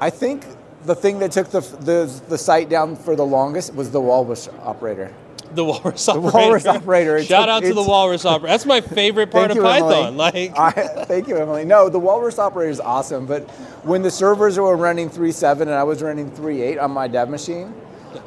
I 0.00 0.10
think 0.10 0.44
the 0.84 0.94
thing 0.94 1.20
that 1.20 1.30
took 1.30 1.48
the, 1.50 1.60
the, 1.60 2.22
the 2.28 2.36
site 2.36 2.68
down 2.68 2.96
for 2.96 3.14
the 3.14 3.24
longest 3.24 3.74
was 3.74 3.90
the 3.90 4.00
walrus 4.00 4.48
operator 4.62 5.14
the 5.54 5.64
walrus 5.64 6.08
operator. 6.08 6.30
The 6.30 6.36
walrus 6.38 6.66
operator. 6.66 7.24
Shout 7.24 7.48
out 7.48 7.62
to 7.62 7.74
the 7.74 7.82
walrus 7.82 8.24
operator. 8.24 8.52
That's 8.52 8.66
my 8.66 8.80
favorite 8.80 9.30
part 9.30 9.50
of 9.50 9.56
you, 9.56 9.62
Python. 9.62 10.06
Emily. 10.08 10.16
Like, 10.16 10.58
I, 10.58 10.70
thank 11.04 11.28
you, 11.28 11.36
Emily. 11.36 11.64
No, 11.64 11.88
the 11.88 11.98
walrus 11.98 12.38
operator 12.38 12.70
is 12.70 12.80
awesome. 12.80 13.26
But 13.26 13.48
when 13.84 14.02
the 14.02 14.10
servers 14.10 14.58
were 14.58 14.76
running 14.76 15.10
3.7 15.10 15.62
and 15.62 15.70
I 15.70 15.82
was 15.84 16.02
running 16.02 16.30
3.8 16.30 16.82
on 16.82 16.90
my 16.90 17.08
dev 17.08 17.28
machine, 17.28 17.74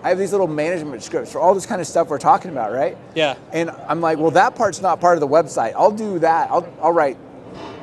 I 0.04 0.10
have 0.10 0.18
these 0.18 0.31
little 0.31 0.48
management 0.48 1.04
scripts 1.04 1.31
for 1.31 1.39
all 1.39 1.54
this 1.54 1.66
kind 1.66 1.80
of 1.81 1.88
stuff 1.88 2.10
we're 2.10 2.18
talking 2.18 2.51
about, 2.51 2.72
right? 2.72 2.98
Yeah. 3.13 3.36
And 3.51 3.69
I'm 3.69 4.01
like, 4.01 4.18
well, 4.18 4.31
that 4.31 4.56
part's 4.56 4.81
not 4.81 5.00
part 5.00 5.16
of 5.16 5.22
the 5.22 5.27
website. 5.27 5.74
I'll 5.75 5.92
do 5.92 6.19
that. 6.19 6.50
I'll, 6.50 6.68
I'll 6.81 6.92
write 6.92 7.18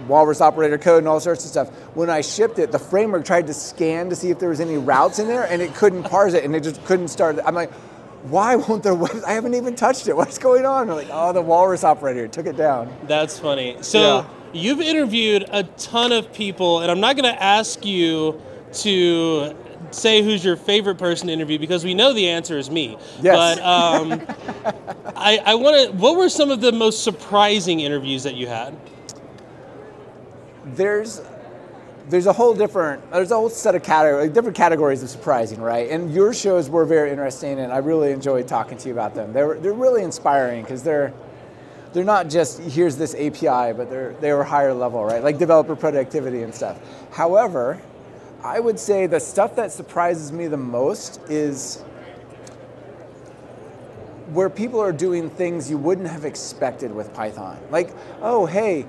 walrus 0.08 0.40
operator 0.40 0.78
code 0.78 0.98
and 0.98 1.08
all 1.08 1.20
sorts 1.20 1.44
of 1.44 1.50
stuff. 1.50 1.68
When 1.94 2.10
I 2.10 2.20
shipped 2.20 2.58
it, 2.58 2.72
the 2.72 2.78
framework 2.78 3.24
tried 3.24 3.46
to 3.46 3.54
scan 3.54 4.08
to 4.10 4.16
see 4.16 4.30
if 4.30 4.38
there 4.38 4.48
was 4.48 4.60
any 4.60 4.76
routes 4.76 5.18
in 5.18 5.28
there, 5.28 5.44
and 5.44 5.62
it 5.62 5.74
couldn't 5.74 6.04
parse 6.04 6.34
it, 6.34 6.44
and 6.44 6.54
it 6.54 6.62
just 6.62 6.84
couldn't 6.84 7.08
start. 7.08 7.38
I'm 7.44 7.54
like, 7.54 7.70
why 8.22 8.56
won't 8.56 8.82
their 8.82 8.94
web? 8.94 9.22
I 9.26 9.32
haven't 9.32 9.54
even 9.54 9.74
touched 9.74 10.08
it. 10.08 10.16
What's 10.16 10.38
going 10.38 10.66
on? 10.66 10.86
They're 10.86 10.96
like, 10.96 11.08
oh, 11.10 11.32
the 11.32 11.42
walrus 11.42 11.84
operator 11.84 12.28
took 12.28 12.46
it 12.46 12.56
down. 12.56 12.94
That's 13.04 13.38
funny. 13.38 13.76
So 13.80 14.00
yeah. 14.00 14.28
you've 14.52 14.80
interviewed 14.80 15.44
a 15.50 15.64
ton 15.64 16.12
of 16.12 16.32
people, 16.32 16.80
and 16.80 16.90
I'm 16.90 17.00
not 17.00 17.16
going 17.16 17.32
to 17.32 17.42
ask 17.42 17.84
you 17.84 18.40
to 18.74 19.56
say 19.90 20.22
who's 20.22 20.44
your 20.44 20.56
favorite 20.56 20.96
person 20.96 21.26
to 21.26 21.32
interview 21.32 21.58
because 21.58 21.84
we 21.84 21.94
know 21.94 22.12
the 22.12 22.28
answer 22.28 22.56
is 22.58 22.70
me. 22.70 22.96
Yes. 23.20 23.58
But 23.58 23.64
um, 23.64 24.22
I, 25.16 25.38
I 25.44 25.54
want 25.56 25.90
to. 25.90 25.96
What 25.96 26.16
were 26.16 26.28
some 26.28 26.50
of 26.50 26.60
the 26.60 26.72
most 26.72 27.02
surprising 27.02 27.80
interviews 27.80 28.22
that 28.22 28.34
you 28.34 28.46
had? 28.46 28.76
There's 30.64 31.20
there's 32.08 32.26
a 32.26 32.32
whole 32.32 32.54
different 32.54 33.10
there's 33.10 33.30
a 33.30 33.34
whole 33.36 33.48
set 33.48 33.74
of 33.74 33.82
categories 33.82 34.32
different 34.32 34.56
categories 34.56 35.02
of 35.02 35.10
surprising 35.10 35.60
right? 35.60 35.90
And 35.90 36.12
your 36.12 36.34
shows 36.34 36.68
were 36.68 36.84
very 36.84 37.10
interesting 37.10 37.60
and 37.60 37.72
i 37.72 37.78
really 37.78 38.12
enjoyed 38.12 38.48
talking 38.48 38.78
to 38.78 38.88
you 38.88 38.94
about 38.94 39.14
them. 39.14 39.32
They're, 39.32 39.54
they're 39.54 39.72
really 39.72 40.02
inspiring 40.02 40.62
because 40.62 40.82
they're 40.82 41.12
they're 41.92 42.04
not 42.04 42.28
just 42.28 42.60
here's 42.60 42.96
this 42.96 43.14
api 43.14 43.76
but 43.76 43.90
they're 43.90 44.14
they 44.20 44.32
were 44.32 44.44
higher 44.44 44.74
level 44.74 45.04
right? 45.04 45.22
Like 45.22 45.38
developer 45.38 45.76
productivity 45.76 46.42
and 46.42 46.54
stuff. 46.54 46.78
However 47.12 47.80
i 48.44 48.58
would 48.58 48.78
say 48.78 49.06
the 49.06 49.20
stuff 49.20 49.54
that 49.56 49.70
surprises 49.70 50.32
me 50.32 50.48
the 50.48 50.56
most 50.56 51.20
is 51.30 51.82
where 54.32 54.50
people 54.50 54.80
are 54.80 54.92
doing 54.92 55.28
things 55.30 55.70
you 55.70 55.76
wouldn't 55.78 56.08
have 56.08 56.24
expected 56.24 56.92
with 56.92 57.12
python. 57.14 57.58
Like 57.70 57.94
oh 58.20 58.46
hey 58.46 58.86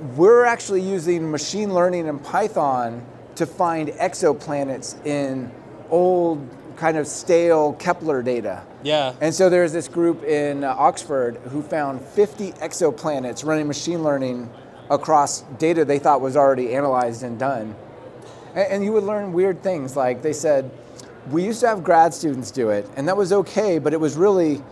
we're 0.00 0.44
actually 0.44 0.82
using 0.82 1.30
machine 1.30 1.72
learning 1.72 2.08
and 2.08 2.22
Python 2.22 3.04
to 3.36 3.46
find 3.46 3.88
exoplanets 3.90 5.04
in 5.06 5.50
old 5.90 6.48
kind 6.76 6.96
of 6.96 7.06
stale 7.06 7.72
Kepler 7.74 8.22
data. 8.22 8.62
Yeah. 8.82 9.14
And 9.20 9.34
so 9.34 9.48
there's 9.48 9.72
this 9.72 9.88
group 9.88 10.22
in 10.24 10.64
uh, 10.64 10.74
Oxford 10.76 11.36
who 11.48 11.62
found 11.62 12.00
50 12.00 12.52
exoplanets 12.52 13.44
running 13.44 13.66
machine 13.66 14.02
learning 14.02 14.50
across 14.90 15.42
data 15.58 15.84
they 15.84 15.98
thought 15.98 16.20
was 16.20 16.36
already 16.36 16.74
analyzed 16.74 17.22
and 17.22 17.38
done. 17.38 17.74
And, 18.54 18.72
and 18.72 18.84
you 18.84 18.92
would 18.92 19.04
learn 19.04 19.32
weird 19.32 19.62
things 19.62 19.96
like 19.96 20.22
they 20.22 20.32
said, 20.32 20.70
we 21.30 21.44
used 21.44 21.60
to 21.60 21.68
have 21.68 21.82
grad 21.82 22.14
students 22.14 22.52
do 22.52 22.70
it, 22.70 22.88
and 22.96 23.08
that 23.08 23.16
was 23.16 23.32
okay, 23.32 23.80
but 23.80 23.92
it 23.92 23.98
was 23.98 24.16
really 24.16 24.62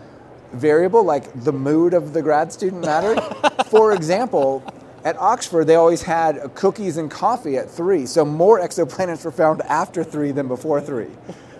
variable, 0.53 1.03
like 1.03 1.43
the 1.43 1.51
mood 1.51 1.93
of 1.93 2.13
the 2.13 2.21
grad 2.21 2.53
student 2.53 2.85
mattered. 2.85 3.19
For 3.65 3.91
example, 3.91 4.63
at 5.05 5.15
Oxford, 5.19 5.65
they 5.65 5.75
always 5.75 6.01
had 6.01 6.53
cookies 6.55 6.97
and 6.97 7.09
coffee 7.09 7.57
at 7.57 7.69
three. 7.69 8.07
So 8.07 8.25
more 8.25 8.59
exoplanets 8.59 9.23
were 9.23 9.31
found 9.31 9.61
after 9.61 10.03
three 10.03 10.31
than 10.31 10.47
before 10.47 10.81
three. 10.81 11.07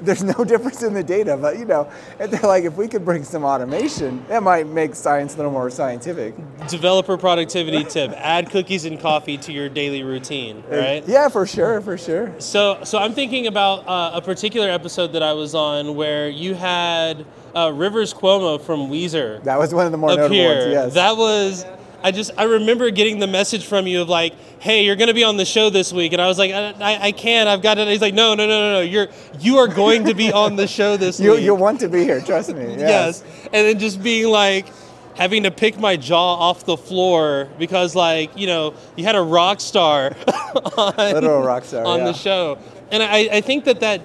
There's 0.02 0.24
no 0.24 0.44
difference 0.44 0.84
in 0.84 0.94
the 0.94 1.04
data, 1.04 1.38
but 1.38 1.58
you 1.58 1.64
know, 1.64 1.90
and 2.20 2.30
they're 2.30 2.42
like, 2.42 2.66
if 2.66 2.76
we 2.76 2.90
could 2.90 3.06
bring 3.06 3.24
some 3.24 3.46
automation, 3.46 4.26
that 4.28 4.44
might 4.44 4.68
make 4.68 4.94
science 4.94 5.36
a 5.36 5.38
little 5.38 5.54
more 5.54 5.70
scientific. 5.70 6.36
Developer 6.68 7.18
productivity 7.18 7.86
tip: 7.86 8.12
add 8.18 8.50
cookies 8.50 8.84
and 8.84 9.00
coffee 9.00 9.38
to 9.38 9.54
your 9.54 9.70
daily 9.70 10.04
routine. 10.04 10.64
Right? 10.70 11.08
Yeah, 11.08 11.30
for 11.30 11.48
sure, 11.48 11.80
for 11.80 11.98
sure. 11.98 12.38
So, 12.40 12.84
so 12.84 12.98
I'm 12.98 13.14
thinking 13.14 13.48
about 13.48 13.88
uh, 13.88 14.12
a 14.16 14.22
particular 14.22 14.70
episode 14.70 15.14
that 15.14 15.24
I 15.24 15.32
was 15.32 15.56
on 15.56 15.96
where 15.96 16.28
you 16.28 16.56
had 16.56 17.26
uh, 17.56 17.72
Rivers 17.74 18.14
Cuomo 18.14 18.60
from 18.60 18.90
Weezer 18.90 19.42
That 19.44 19.58
was 19.58 19.74
one 19.74 19.86
of 19.86 19.94
the 19.94 19.98
more 19.98 20.10
notable 20.10 20.46
ones. 20.46 20.66
Yes. 20.68 20.94
That 20.96 21.16
was. 21.16 21.66
I 22.06 22.12
just 22.12 22.30
I 22.38 22.44
remember 22.44 22.92
getting 22.92 23.18
the 23.18 23.26
message 23.26 23.66
from 23.66 23.88
you 23.88 24.04
of 24.04 24.10
like, 24.10 24.36
hey, 24.60 24.86
you're 24.86 24.96
going 24.96 25.08
to 25.08 25.14
be 25.16 25.24
on 25.24 25.38
the 25.38 25.46
show 25.46 25.72
this 25.72 25.92
week, 25.92 26.14
and 26.14 26.22
I 26.22 26.28
was 26.28 26.38
like, 26.38 26.52
I, 26.52 26.70
I, 26.80 27.06
I 27.08 27.12
can't. 27.12 27.50
I've 27.50 27.64
got 27.64 27.80
it. 27.80 27.88
He's 27.88 28.00
like, 28.00 28.14
no, 28.14 28.36
no, 28.36 28.46
no, 28.46 28.60
no, 28.60 28.74
no. 28.74 28.82
You're 28.82 29.08
you 29.40 29.58
are 29.58 29.68
going 29.68 30.06
to 30.06 30.14
be 30.14 30.32
on 30.32 30.56
the 30.56 30.68
show 30.68 30.98
this 30.98 31.20
you 31.20 31.32
week. 31.32 31.42
you 31.42 31.56
want 31.56 31.80
to 31.80 31.90
be 31.90 32.04
here, 32.04 32.22
trust 32.22 32.54
me. 32.54 32.76
yes. 32.78 33.24
And 33.46 33.54
then 33.54 33.80
just 33.80 34.04
being 34.04 34.28
like 34.28 34.68
having 35.16 35.44
to 35.44 35.52
pick 35.52 35.80
my 35.80 35.96
jaw 35.96 36.36
off 36.36 36.66
the 36.66 36.78
floor 36.78 37.50
because 37.58 37.96
like 37.96 38.38
you 38.38 38.46
know 38.46 38.76
you 38.96 39.04
had 39.04 39.16
a 39.16 39.22
rock 39.22 39.60
star 39.60 40.16
on, 40.78 40.94
Literal 40.98 41.42
rock 41.42 41.64
star, 41.64 41.86
on 41.86 42.00
yeah. 42.00 42.06
the 42.06 42.14
show 42.14 42.60
and 42.92 43.02
I, 43.02 43.38
I 43.38 43.42
think 43.42 43.66
that, 43.66 43.80
that 43.80 44.02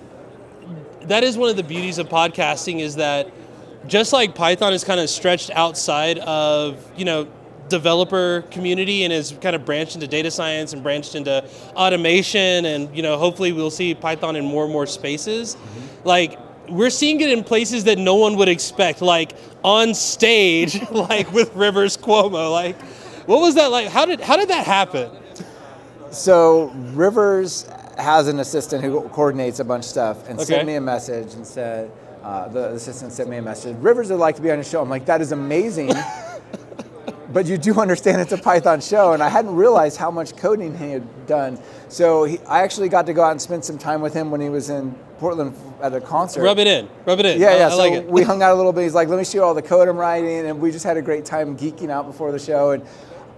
that 1.02 1.22
is 1.22 1.36
one 1.36 1.50
of 1.50 1.56
the 1.56 1.64
beauties 1.64 1.98
of 1.98 2.08
podcasting 2.08 2.78
is 2.78 2.94
that 2.96 3.30
just 3.88 4.12
like 4.12 4.34
python 4.36 4.72
is 4.72 4.84
kind 4.84 5.00
of 5.00 5.10
stretched 5.10 5.50
outside 5.50 6.18
of 6.20 6.78
you 6.96 7.04
know 7.04 7.26
developer 7.70 8.42
community 8.50 9.04
and 9.04 9.12
has 9.12 9.32
kind 9.40 9.56
of 9.56 9.64
branched 9.64 9.94
into 9.94 10.06
data 10.06 10.30
science 10.30 10.72
and 10.74 10.82
branched 10.82 11.14
into 11.14 11.42
automation 11.76 12.64
and 12.66 12.94
you 12.94 13.02
know 13.02 13.16
hopefully 13.16 13.52
we'll 13.52 13.70
see 13.70 13.94
python 13.94 14.36
in 14.36 14.44
more 14.44 14.64
and 14.64 14.72
more 14.72 14.86
spaces 14.86 15.56
like 16.04 16.38
we're 16.68 16.90
seeing 16.90 17.20
it 17.20 17.30
in 17.30 17.42
places 17.42 17.84
that 17.84 17.96
no 17.98 18.14
one 18.16 18.36
would 18.36 18.48
expect 18.48 19.00
like 19.00 19.32
on 19.64 19.94
stage 19.94 20.78
like 20.90 21.32
with 21.32 21.54
rivers 21.54 21.96
cuomo 21.96 22.50
like 22.52 22.78
what 23.26 23.40
was 23.40 23.54
that 23.54 23.70
like 23.70 23.88
how 23.88 24.04
did 24.04 24.20
how 24.20 24.36
did 24.36 24.48
that 24.48 24.66
happen 24.66 25.10
So 26.10 26.70
Rivers 26.94 27.68
has 27.96 28.26
an 28.28 28.40
assistant 28.40 28.82
who 28.82 29.02
coordinates 29.10 29.60
a 29.60 29.64
bunch 29.64 29.84
of 29.84 29.90
stuff 29.90 30.28
and 30.28 30.38
Okay. 30.40 30.44
sent 30.46 30.66
me 30.66 30.74
a 30.74 30.80
message 30.80 31.34
and 31.34 31.46
said, 31.46 31.90
uh, 32.24 32.48
the 32.48 32.70
assistant 32.74 33.12
sent 33.12 33.28
me 33.28 33.36
a 33.36 33.42
message. 33.42 33.76
Rivers 33.78 34.10
would 34.10 34.18
like 34.18 34.34
to 34.36 34.42
be 34.42 34.50
on 34.50 34.56
your 34.56 34.64
show. 34.64 34.82
I'm 34.82 34.88
like, 34.90 35.06
that 35.06 35.20
is 35.20 35.30
amazing. 35.32 35.92
but 37.32 37.46
you 37.46 37.56
do 37.58 37.78
understand 37.80 38.20
it's 38.20 38.32
a 38.32 38.38
Python 38.38 38.80
show, 38.80 39.12
and 39.12 39.22
I 39.22 39.28
hadn't 39.28 39.54
realized 39.54 39.96
how 39.96 40.10
much 40.10 40.36
coding 40.36 40.76
he 40.76 40.90
had 40.90 41.26
done. 41.26 41.58
So 41.88 42.24
he, 42.24 42.38
I 42.40 42.62
actually 42.62 42.88
got 42.88 43.06
to 43.06 43.12
go 43.12 43.22
out 43.22 43.32
and 43.32 43.40
spend 43.42 43.64
some 43.64 43.78
time 43.78 44.00
with 44.00 44.14
him 44.14 44.30
when 44.30 44.40
he 44.40 44.48
was 44.48 44.70
in 44.70 44.94
Portland 45.18 45.54
at 45.82 45.94
a 45.94 46.00
concert. 46.00 46.42
rub 46.42 46.58
it 46.58 46.66
in 46.66 46.88
rub 47.06 47.20
it 47.20 47.26
in 47.26 47.40
Yeah, 47.40 47.48
I- 47.48 47.56
yeah. 47.58 47.66
I 47.66 47.70
so 47.70 47.76
like 47.76 47.92
it 47.92 48.06
we 48.10 48.22
hung 48.22 48.42
out 48.42 48.52
a 48.52 48.54
little 48.56 48.72
bit. 48.72 48.84
He's 48.84 48.94
like, 48.94 49.08
"Let 49.08 49.18
me 49.18 49.24
show 49.24 49.38
you 49.38 49.44
all 49.44 49.54
the 49.54 49.62
code 49.62 49.86
I'm 49.88 49.96
writing," 49.96 50.46
and 50.46 50.60
we 50.60 50.70
just 50.72 50.84
had 50.84 50.96
a 50.96 51.02
great 51.02 51.24
time 51.24 51.56
geeking 51.56 51.90
out 51.90 52.06
before 52.06 52.32
the 52.32 52.38
show. 52.38 52.70
And 52.70 52.82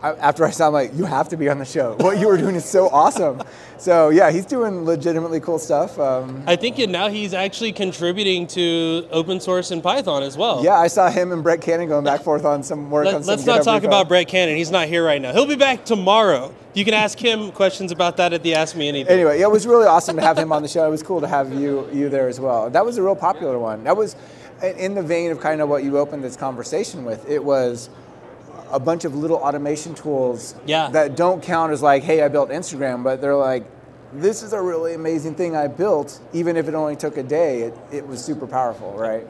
I, 0.02 0.12
after 0.14 0.44
I 0.44 0.50
saw 0.50 0.68
him, 0.68 0.74
like, 0.74 0.90
"You 0.94 1.04
have 1.04 1.28
to 1.28 1.36
be 1.36 1.48
on 1.48 1.58
the 1.58 1.64
show. 1.64 1.96
What 2.00 2.18
you 2.18 2.26
were 2.26 2.36
doing 2.36 2.56
is 2.56 2.64
so 2.64 2.88
awesome." 2.88 3.42
So 3.78 4.10
yeah, 4.10 4.30
he's 4.30 4.46
doing 4.46 4.84
legitimately 4.84 5.40
cool 5.40 5.58
stuff. 5.58 5.98
Um, 5.98 6.42
I 6.46 6.56
think 6.56 6.78
now 6.88 7.08
he's 7.08 7.34
actually 7.34 7.72
contributing 7.72 8.46
to 8.48 9.06
open 9.10 9.40
source 9.40 9.70
in 9.70 9.80
Python 9.80 10.22
as 10.22 10.36
well. 10.36 10.62
yeah, 10.64 10.74
I 10.76 10.86
saw 10.86 11.10
him 11.10 11.32
and 11.32 11.42
Brett 11.42 11.60
Cannon 11.60 11.88
going 11.88 12.04
back 12.04 12.16
and 12.20 12.24
forth 12.24 12.44
on 12.44 12.62
some 12.62 12.90
work 12.90 13.06
on 13.06 13.14
Let, 13.14 13.24
some 13.24 13.34
us 13.34 13.46
not 13.46 13.62
talk 13.64 13.82
repo. 13.82 13.86
about 13.86 14.08
Brett 14.08 14.28
Cannon. 14.28 14.56
He's 14.56 14.70
not 14.70 14.86
here 14.88 15.04
right 15.04 15.20
now. 15.20 15.32
He'll 15.32 15.46
be 15.46 15.56
back 15.56 15.84
tomorrow. 15.84 16.54
You 16.74 16.84
can 16.84 16.94
ask 16.94 17.18
him 17.18 17.52
questions 17.52 17.92
about 17.92 18.16
that 18.16 18.32
at 18.32 18.42
the 18.42 18.54
Ask 18.54 18.76
Me 18.76 18.88
Anything. 18.88 19.12
Anyway, 19.12 19.38
yeah, 19.40 19.46
it 19.46 19.50
was 19.50 19.66
really 19.66 19.86
awesome 19.86 20.16
to 20.16 20.22
have 20.22 20.38
him 20.38 20.52
on 20.52 20.62
the 20.62 20.68
show. 20.68 20.86
It 20.86 20.90
was 20.90 21.02
cool 21.02 21.20
to 21.20 21.26
have 21.28 21.52
you 21.52 21.88
you 21.92 22.08
there 22.08 22.28
as 22.28 22.38
well. 22.40 22.70
That 22.70 22.84
was 22.84 22.98
a 22.98 23.02
real 23.02 23.16
popular 23.16 23.58
one. 23.58 23.84
That 23.84 23.96
was 23.96 24.16
in 24.62 24.94
the 24.94 25.02
vein 25.02 25.32
of 25.32 25.40
kind 25.40 25.60
of 25.60 25.68
what 25.68 25.82
you 25.82 25.98
opened 25.98 26.22
this 26.22 26.36
conversation 26.36 27.04
with. 27.04 27.28
It 27.28 27.42
was 27.44 27.90
a 28.72 28.80
bunch 28.80 29.04
of 29.04 29.14
little 29.14 29.36
automation 29.36 29.94
tools 29.94 30.54
Yeah. 30.66 30.88
that 30.90 31.14
don't 31.16 31.42
count 31.42 31.72
as 31.72 31.82
like, 31.82 32.02
hey, 32.02 32.22
I 32.22 32.28
built 32.28 32.50
Instagram, 32.50 33.04
but 33.04 33.20
they're 33.20 33.36
like, 33.36 33.64
this 34.14 34.42
is 34.42 34.52
a 34.52 34.60
really 34.60 34.94
amazing 34.94 35.34
thing 35.34 35.54
I 35.56 35.68
built, 35.68 36.20
even 36.32 36.56
if 36.56 36.68
it 36.68 36.74
only 36.74 36.96
took 36.96 37.16
a 37.16 37.22
day. 37.22 37.62
It, 37.62 37.74
it 37.92 38.06
was 38.06 38.22
super 38.24 38.46
powerful, 38.46 38.92
right? 38.92 39.26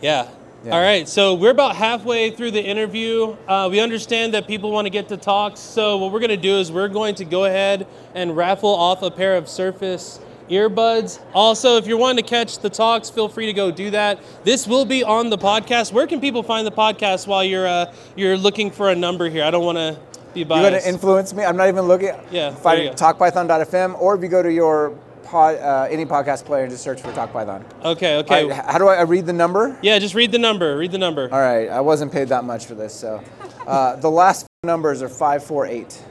Yeah. 0.00 0.28
Yeah. 0.64 0.74
All 0.74 0.80
right. 0.82 1.08
So 1.08 1.34
we're 1.34 1.52
about 1.52 1.74
halfway 1.76 2.30
through 2.30 2.50
the 2.50 2.62
interview. 2.62 3.34
Uh, 3.48 3.68
we 3.70 3.80
understand 3.80 4.34
that 4.34 4.46
people 4.46 4.70
want 4.70 4.86
to 4.86 4.90
get 4.90 5.08
to 5.08 5.16
talks. 5.16 5.58
So 5.60 5.96
what 5.96 6.12
we're 6.12 6.18
going 6.20 6.30
to 6.30 6.36
do 6.36 6.58
is 6.58 6.70
we're 6.70 6.88
going 6.88 7.14
to 7.16 7.24
go 7.24 7.46
ahead 7.46 7.86
and 8.14 8.36
raffle 8.36 8.74
off 8.74 9.02
a 9.02 9.10
pair 9.10 9.36
of 9.36 9.48
Surface 9.48 10.20
earbuds. 10.50 11.20
Also, 11.32 11.76
if 11.76 11.86
you're 11.86 11.96
wanting 11.96 12.22
to 12.22 12.28
catch 12.28 12.58
the 12.58 12.68
talks, 12.70 13.08
feel 13.08 13.28
free 13.28 13.46
to 13.46 13.52
go 13.52 13.70
do 13.70 13.90
that. 13.92 14.18
This 14.44 14.66
will 14.66 14.84
be 14.84 15.02
on 15.02 15.30
the 15.30 15.38
podcast. 15.38 15.92
Where 15.92 16.06
can 16.06 16.20
people 16.20 16.42
find 16.42 16.66
the 16.66 16.72
podcast 16.72 17.26
while 17.26 17.44
you're 17.44 17.66
uh, 17.66 17.92
you're 18.16 18.36
looking 18.36 18.70
for 18.70 18.90
a 18.90 18.94
number 18.96 19.28
here? 19.30 19.44
I 19.44 19.50
don't 19.50 19.64
want 19.64 19.78
to 19.78 19.98
be 20.34 20.40
You're 20.40 20.48
going 20.48 20.72
to 20.72 20.88
influence 20.88 21.32
me. 21.32 21.44
I'm 21.44 21.56
not 21.56 21.68
even 21.68 21.84
looking. 21.86 22.14
Yeah, 22.30 22.54
Find 22.54 22.90
talkpython.fm, 22.96 24.00
or 24.00 24.14
if 24.14 24.22
you 24.22 24.28
go 24.28 24.42
to 24.42 24.52
your 24.52 24.90
pod, 25.24 25.56
uh, 25.56 25.86
any 25.90 26.04
podcast 26.04 26.44
player 26.44 26.62
and 26.64 26.70
just 26.70 26.82
search 26.82 27.00
for 27.00 27.12
TalkPython. 27.12 27.64
okay. 27.84 28.16
Okay. 28.18 28.46
Right, 28.46 28.64
how 28.64 28.78
do 28.78 28.88
I, 28.88 28.96
I 28.96 29.02
read 29.02 29.26
the 29.26 29.32
number? 29.32 29.78
Yeah. 29.82 29.98
Just 29.98 30.14
read 30.14 30.32
the 30.32 30.38
number. 30.38 30.76
Read 30.76 30.92
the 30.92 30.98
number. 30.98 31.28
All 31.32 31.40
right, 31.40 31.68
I 31.68 31.80
wasn't 31.80 32.12
paid 32.12 32.28
that 32.28 32.44
much 32.44 32.66
for 32.66 32.74
this, 32.74 32.94
so 32.94 33.22
uh, 33.66 33.96
the 33.96 34.10
last 34.10 34.46
numbers 34.62 35.02
are 35.02 35.08
five 35.08 35.42
four 35.44 35.66
eight. 35.66 36.02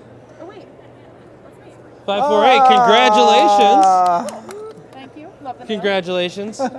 Oh 2.09 2.13
wait, 2.13 2.19
Five 2.19 2.29
four 2.29 2.45
eight. 2.45 2.67
Congratulations. 2.67 3.85
Uh, 3.85 4.41
thank 4.91 5.17
you. 5.17 5.31
Love 5.41 5.59
the. 5.59 5.65
Congratulations. 5.65 6.61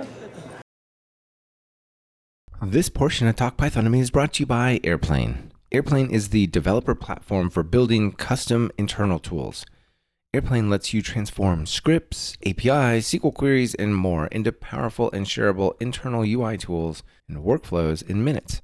This 2.63 2.89
portion 2.89 3.27
of 3.27 3.35
Talk 3.35 3.57
Python 3.57 3.85
to 3.85 3.89
me 3.89 4.01
is 4.01 4.11
brought 4.11 4.33
to 4.33 4.41
you 4.41 4.45
by 4.45 4.79
Airplane. 4.83 5.51
Airplane 5.71 6.11
is 6.11 6.29
the 6.29 6.45
developer 6.45 6.93
platform 6.93 7.49
for 7.49 7.63
building 7.63 8.11
custom 8.11 8.69
internal 8.77 9.17
tools. 9.17 9.65
Airplane 10.31 10.69
lets 10.69 10.93
you 10.93 11.01
transform 11.01 11.65
scripts, 11.65 12.37
APIs, 12.45 13.11
SQL 13.11 13.33
queries, 13.33 13.73
and 13.73 13.95
more 13.95 14.27
into 14.27 14.51
powerful 14.51 15.09
and 15.11 15.25
shareable 15.25 15.73
internal 15.81 16.23
UI 16.23 16.55
tools 16.55 17.01
and 17.27 17.39
workflows 17.39 18.07
in 18.07 18.23
minutes. 18.23 18.61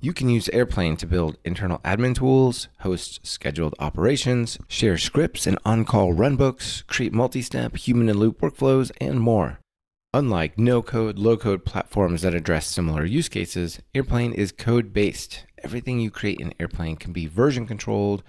You 0.00 0.12
can 0.12 0.28
use 0.28 0.48
Airplane 0.50 0.96
to 0.98 1.08
build 1.08 1.38
internal 1.44 1.78
admin 1.78 2.14
tools, 2.14 2.68
host 2.80 3.26
scheduled 3.26 3.74
operations, 3.80 4.56
share 4.68 4.96
scripts 4.96 5.44
and 5.44 5.58
on 5.64 5.84
call 5.84 6.14
runbooks, 6.14 6.86
create 6.86 7.12
multi 7.12 7.42
step 7.42 7.76
human 7.76 8.08
in 8.08 8.16
loop 8.16 8.40
workflows, 8.40 8.92
and 9.00 9.20
more. 9.20 9.58
Unlike 10.14 10.56
no 10.56 10.82
code, 10.82 11.18
low 11.18 11.36
code 11.36 11.64
platforms 11.64 12.22
that 12.22 12.32
address 12.32 12.68
similar 12.68 13.04
use 13.04 13.28
cases, 13.28 13.80
Airplane 13.92 14.32
is 14.32 14.52
code 14.52 14.92
based. 14.92 15.44
Everything 15.64 15.98
you 15.98 16.12
create 16.12 16.38
in 16.38 16.54
Airplane 16.60 16.94
can 16.94 17.12
be 17.12 17.26
version 17.26 17.66
controlled 17.66 18.22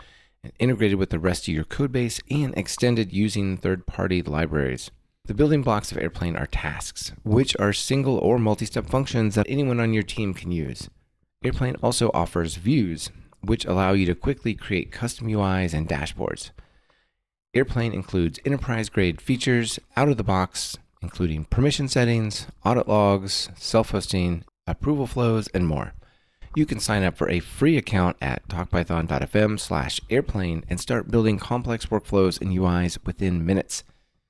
and 0.44 0.52
integrated 0.58 0.98
with 0.98 1.12
the 1.12 1.20
rest 1.20 1.48
of 1.48 1.54
your 1.54 1.66
code 1.66 1.92
base 1.92 2.20
and 2.32 2.52
extended 2.58 3.14
using 3.14 3.58
third 3.58 3.86
party 3.86 4.24
libraries. 4.24 4.90
The 5.26 5.36
building 5.36 5.62
blocks 5.62 5.92
of 5.92 6.00
Airplane 6.00 6.36
are 6.36 6.48
tasks, 6.48 7.12
which 7.22 7.56
are 7.58 7.74
single 7.74 8.18
or 8.18 8.40
multi 8.40 8.66
step 8.66 8.88
functions 8.88 9.36
that 9.36 9.46
anyone 9.48 9.80
on 9.80 9.94
your 9.94 10.02
team 10.02 10.34
can 10.34 10.52
use. 10.52 10.90
Airplane 11.42 11.78
also 11.82 12.12
offers 12.14 12.56
views, 12.56 13.12
which 13.42 13.64
allow 13.64 13.94
you 13.94 14.06
to 14.08 14.16
quickly 14.16 14.54
create 14.54 14.92
custom 14.92 15.28
UIs 15.28 15.74
and 15.74 15.88
dashboards. 15.88 16.52
Airplane 17.54 17.94
includes 17.94 18.40
enterprise 18.46 18.90
grade 18.90 19.22
features 19.22 19.80
out 19.96 20.10
of 20.10 20.18
the 20.18 20.24
box, 20.24 20.78
including 21.02 21.46
permission 21.46 21.88
settings, 21.88 22.48
audit 22.66 22.90
logs, 22.90 23.50
self 23.56 23.92
hosting, 23.92 24.44
approval 24.68 25.08
flows, 25.08 25.48
and 25.50 25.66
more. 25.66 25.94
You 26.56 26.66
can 26.66 26.80
sign 26.80 27.04
up 27.04 27.16
for 27.16 27.30
a 27.30 27.40
free 27.40 27.78
account 27.78 28.18
at 28.22 28.46
talkpython.fm 28.50 29.60
slash 29.60 30.02
airplane 30.10 30.66
and 30.70 30.80
start 30.80 31.10
building 31.10 31.40
complex 31.40 31.86
workflows 31.86 32.42
and 32.42 32.52
UIs 32.52 32.98
within 33.06 33.46
minutes. 33.46 33.84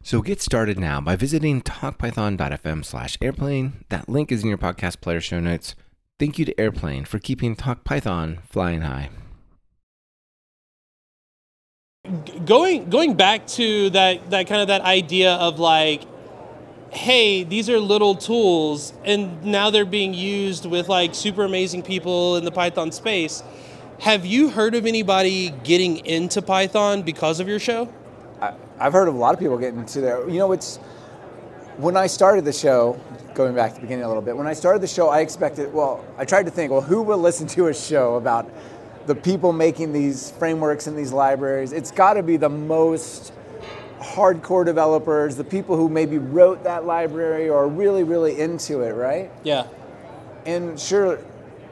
So 0.04 0.22
get 0.22 0.42
started 0.42 0.78
now 0.78 1.02
by 1.02 1.16
visiting 1.16 1.62
talkpython.fm 1.62 2.86
slash 2.86 3.18
airplane. 3.20 3.84
That 3.90 4.08
link 4.08 4.32
is 4.32 4.44
in 4.44 4.50
your 4.50 4.58
podcast 4.58 5.02
player 5.02 5.22
show 5.22 5.40
notes. 5.40 5.76
Thank 6.20 6.38
you 6.38 6.46
to 6.46 6.60
Airplane 6.60 7.06
for 7.06 7.18
keeping 7.18 7.56
Talk 7.56 7.84
Python 7.84 8.40
flying 8.50 8.82
high. 8.82 9.10
going 12.46 12.90
going 12.90 13.14
back 13.14 13.46
to 13.46 13.90
that 13.92 14.30
that 14.32 14.48
kind 14.48 14.62
of 14.62 14.70
that 14.70 14.82
idea 14.82 15.34
of 15.34 15.60
like 15.60 16.04
hey 16.92 17.44
these 17.44 17.70
are 17.70 17.78
little 17.78 18.16
tools 18.16 18.94
and 19.04 19.44
now 19.44 19.70
they're 19.70 19.86
being 19.86 20.14
used 20.14 20.66
with 20.66 20.90
like 20.90 21.14
super 21.14 21.44
amazing 21.44 21.84
people 21.84 22.38
in 22.38 22.46
the 22.46 22.52
python 22.52 22.92
space 22.92 23.44
have 24.00 24.26
you 24.26 24.50
heard 24.50 24.74
of 24.74 24.88
anybody 24.88 25.52
getting 25.64 25.98
into 26.06 26.42
python 26.42 27.04
because 27.04 27.40
of 27.40 27.48
your 27.48 27.60
show 27.60 27.88
I, 28.42 28.54
I've 28.80 28.94
heard 28.94 29.08
of 29.08 29.16
a 29.16 29.18
lot 29.18 29.34
of 29.34 29.40
people 29.40 29.58
getting 29.58 29.80
into 29.80 30.02
there. 30.02 30.28
You 30.30 30.40
know, 30.40 30.52
it's 30.52 30.78
when 31.78 31.98
I 31.98 32.08
started 32.08 32.46
the 32.46 32.54
show, 32.54 33.00
going 33.40 33.56
back 33.56 33.70
to 33.70 33.76
the 33.76 33.82
beginning 33.82 34.04
a 34.04 34.08
little 34.10 34.22
bit, 34.22 34.36
when 34.36 34.48
I 34.48 34.52
started 34.52 34.82
the 34.82 34.88
show, 34.88 35.08
I 35.08 35.22
expected, 35.22 35.74
well, 35.74 36.04
I 36.18 36.26
tried 36.26 36.44
to 36.44 36.52
think, 36.52 36.74
well, 36.74 36.82
who 36.82 37.02
will 37.02 37.20
listen 37.20 37.48
to 37.48 37.68
a 37.68 37.74
show 37.74 38.16
about 38.16 38.52
the 39.08 39.16
people 39.16 39.54
making 39.54 39.94
these 39.94 40.32
frameworks 40.32 40.88
and 40.88 40.98
these 40.98 41.14
libraries. 41.14 41.72
It's 41.72 41.90
got 41.90 42.16
to 42.16 42.22
be 42.22 42.36
the 42.36 42.50
most 42.50 43.32
hardcore 44.02 44.66
developers, 44.66 45.38
the 45.38 45.46
people 45.46 45.78
who 45.78 45.88
maybe 45.88 46.18
wrote 46.18 46.66
that 46.66 46.86
library 46.86 47.48
or 47.48 47.64
are 47.64 47.68
really, 47.70 48.04
really 48.04 48.38
into 48.38 48.82
it, 48.82 48.92
right? 48.92 49.32
Yeah. 49.46 49.68
And 50.46 50.78
sure, 50.78 51.18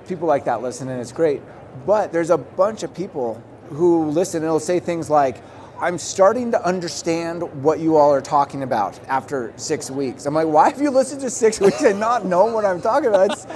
people 0.08 0.26
like 0.26 0.46
that 0.46 0.62
listen 0.62 0.88
and 0.88 1.02
it's 1.02 1.12
great. 1.12 1.42
But 1.86 2.14
there's 2.14 2.30
a 2.30 2.38
bunch 2.38 2.84
of 2.84 2.94
people 2.94 3.44
who 3.72 4.06
listen 4.06 4.38
and 4.38 4.46
it'll 4.46 4.62
say 4.62 4.80
things 4.80 5.10
like, 5.10 5.36
I'm 5.80 5.98
starting 5.98 6.52
to 6.52 6.66
understand 6.66 7.44
what 7.64 7.80
you 7.80 7.98
all 7.98 8.12
are 8.12 8.22
talking 8.22 8.64
about 8.64 9.00
after 9.08 9.54
six 9.58 9.92
weeks. 9.92 10.26
I'm 10.26 10.34
like, 10.34 10.48
why 10.48 10.70
have 10.70 10.82
you 10.82 10.90
listened 10.90 11.22
to 11.22 11.30
six 11.30 11.60
weeks 11.60 11.82
and 11.82 12.00
not 12.00 12.26
known 12.26 12.54
what 12.54 12.66
I'm 12.66 12.82
talking 12.82 13.10
about? 13.10 13.32
It's, 13.32 13.48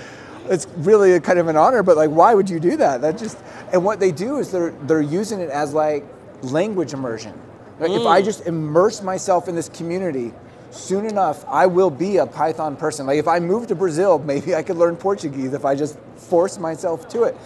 it's 0.47 0.67
really 0.77 1.13
a 1.13 1.19
kind 1.19 1.39
of 1.39 1.47
an 1.47 1.55
honor, 1.55 1.81
but 1.81 1.97
like, 1.97 2.11
why 2.11 2.35
would 2.35 2.49
you 2.49 2.59
do 2.59 2.77
that? 2.77 3.01
That 3.01 3.17
just, 3.17 3.37
and 3.73 3.83
what 3.83 3.99
they 3.99 4.11
do 4.11 4.37
is 4.37 4.51
they're 4.51 4.71
they're 4.83 5.01
using 5.01 5.39
it 5.39 5.49
as 5.49 5.73
like 5.73 6.05
language 6.43 6.93
immersion. 6.93 7.39
Like 7.79 7.91
if 7.91 8.05
I 8.05 8.21
mm. 8.21 8.25
just 8.25 8.45
immerse 8.45 9.01
myself 9.01 9.47
in 9.47 9.55
this 9.55 9.69
community, 9.69 10.33
soon 10.69 11.05
enough 11.05 11.43
I 11.47 11.65
will 11.65 11.89
be 11.89 12.17
a 12.17 12.25
Python 12.25 12.75
person. 12.75 13.07
Like 13.07 13.17
if 13.17 13.27
I 13.27 13.39
move 13.39 13.67
to 13.67 13.75
Brazil, 13.75 14.19
maybe 14.19 14.53
I 14.53 14.61
could 14.61 14.77
learn 14.77 14.95
Portuguese 14.95 15.53
if 15.53 15.65
I 15.65 15.73
just 15.73 15.97
force 16.15 16.59
myself 16.59 17.07
to 17.09 17.23
it. 17.23 17.37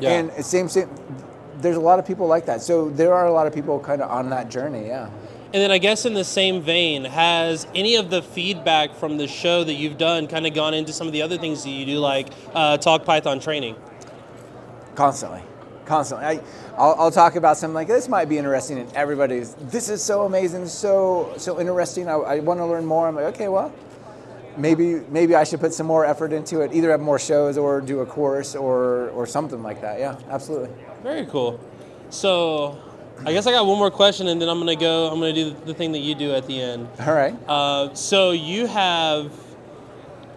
Yeah. 0.00 0.10
And 0.10 0.44
same 0.44 0.68
same. 0.68 0.88
There's 1.58 1.76
a 1.76 1.80
lot 1.80 1.98
of 1.98 2.06
people 2.06 2.26
like 2.26 2.46
that. 2.46 2.62
So 2.62 2.90
there 2.90 3.14
are 3.14 3.26
a 3.26 3.32
lot 3.32 3.46
of 3.46 3.54
people 3.54 3.78
kind 3.80 4.02
of 4.02 4.10
on 4.10 4.30
that 4.30 4.50
journey. 4.50 4.86
Yeah. 4.86 5.10
And 5.54 5.62
then 5.62 5.70
I 5.70 5.78
guess 5.78 6.04
in 6.04 6.14
the 6.14 6.24
same 6.24 6.62
vein, 6.62 7.04
has 7.04 7.68
any 7.76 7.94
of 7.94 8.10
the 8.10 8.22
feedback 8.22 8.92
from 8.96 9.18
the 9.18 9.28
show 9.28 9.62
that 9.62 9.74
you've 9.74 9.96
done 9.96 10.26
kind 10.26 10.48
of 10.48 10.52
gone 10.52 10.74
into 10.74 10.92
some 10.92 11.06
of 11.06 11.12
the 11.12 11.22
other 11.22 11.38
things 11.38 11.62
that 11.62 11.70
you 11.70 11.86
do, 11.86 12.00
like 12.00 12.30
uh, 12.54 12.76
Talk 12.76 13.04
Python 13.04 13.38
training? 13.38 13.76
Constantly, 14.96 15.42
constantly. 15.84 16.26
I, 16.26 16.40
I'll, 16.76 16.96
I'll 16.98 17.10
talk 17.12 17.36
about 17.36 17.56
something 17.56 17.74
like 17.74 17.86
this 17.86 18.08
might 18.08 18.28
be 18.28 18.36
interesting, 18.36 18.78
and 18.78 18.92
everybody's 18.94 19.54
this 19.54 19.88
is 19.88 20.02
so 20.02 20.24
amazing, 20.24 20.66
so 20.66 21.32
so 21.36 21.60
interesting. 21.60 22.08
I, 22.08 22.14
I 22.14 22.38
want 22.40 22.58
to 22.58 22.66
learn 22.66 22.84
more. 22.84 23.06
I'm 23.06 23.14
like, 23.14 23.26
okay, 23.26 23.46
well, 23.46 23.72
maybe 24.56 25.02
maybe 25.08 25.36
I 25.36 25.44
should 25.44 25.60
put 25.60 25.72
some 25.72 25.86
more 25.86 26.04
effort 26.04 26.32
into 26.32 26.62
it. 26.62 26.72
Either 26.74 26.90
have 26.90 27.00
more 27.00 27.20
shows 27.20 27.56
or 27.56 27.80
do 27.80 28.00
a 28.00 28.06
course 28.06 28.56
or 28.56 29.10
or 29.10 29.24
something 29.24 29.62
like 29.62 29.80
that. 29.82 30.00
Yeah, 30.00 30.16
absolutely. 30.30 30.70
Very 31.04 31.26
cool. 31.26 31.60
So, 32.08 32.78
I 33.26 33.32
guess 33.34 33.46
I 33.46 33.52
got 33.52 33.66
one 33.66 33.78
more 33.78 33.90
question, 33.90 34.26
and 34.28 34.40
then 34.40 34.48
I'm 34.48 34.58
gonna 34.58 34.74
go. 34.74 35.08
I'm 35.08 35.20
gonna 35.20 35.34
do 35.34 35.54
the 35.66 35.74
thing 35.74 35.92
that 35.92 35.98
you 35.98 36.14
do 36.14 36.32
at 36.32 36.46
the 36.46 36.58
end. 36.58 36.88
All 36.98 37.12
right. 37.12 37.36
Uh, 37.46 37.92
so 37.92 38.30
you 38.30 38.66
have 38.66 39.30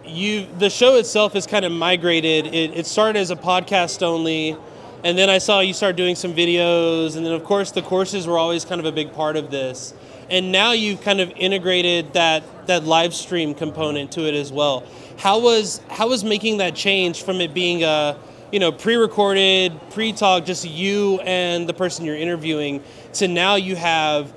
you 0.04 0.46
the 0.58 0.68
show 0.68 0.96
itself 0.96 1.34
is 1.34 1.46
kind 1.46 1.64
of 1.64 1.72
migrated. 1.72 2.48
It, 2.48 2.76
it 2.76 2.84
started 2.84 3.18
as 3.18 3.30
a 3.30 3.36
podcast 3.36 4.02
only, 4.02 4.58
and 5.04 5.16
then 5.16 5.30
I 5.30 5.38
saw 5.38 5.60
you 5.60 5.72
start 5.72 5.96
doing 5.96 6.14
some 6.14 6.34
videos, 6.34 7.16
and 7.16 7.24
then 7.24 7.32
of 7.32 7.44
course 7.44 7.70
the 7.70 7.82
courses 7.82 8.26
were 8.26 8.36
always 8.36 8.66
kind 8.66 8.78
of 8.78 8.84
a 8.84 8.92
big 8.92 9.14
part 9.14 9.36
of 9.36 9.50
this. 9.50 9.94
And 10.28 10.52
now 10.52 10.72
you've 10.72 11.00
kind 11.00 11.20
of 11.20 11.30
integrated 11.30 12.12
that 12.12 12.66
that 12.66 12.84
live 12.84 13.14
stream 13.14 13.54
component 13.54 14.12
to 14.12 14.28
it 14.28 14.34
as 14.34 14.52
well. 14.52 14.84
How 15.16 15.40
was 15.40 15.80
how 15.88 16.08
was 16.08 16.24
making 16.24 16.58
that 16.58 16.74
change 16.74 17.22
from 17.22 17.40
it 17.40 17.54
being 17.54 17.84
a 17.84 18.18
you 18.52 18.60
know 18.60 18.72
pre-recorded, 18.72 19.78
pre-talk, 19.90 20.44
just 20.44 20.64
you 20.64 21.20
and 21.20 21.68
the 21.68 21.74
person 21.74 22.04
you're 22.04 22.16
interviewing, 22.16 22.82
to 23.14 23.28
now 23.28 23.56
you 23.56 23.76
have 23.76 24.32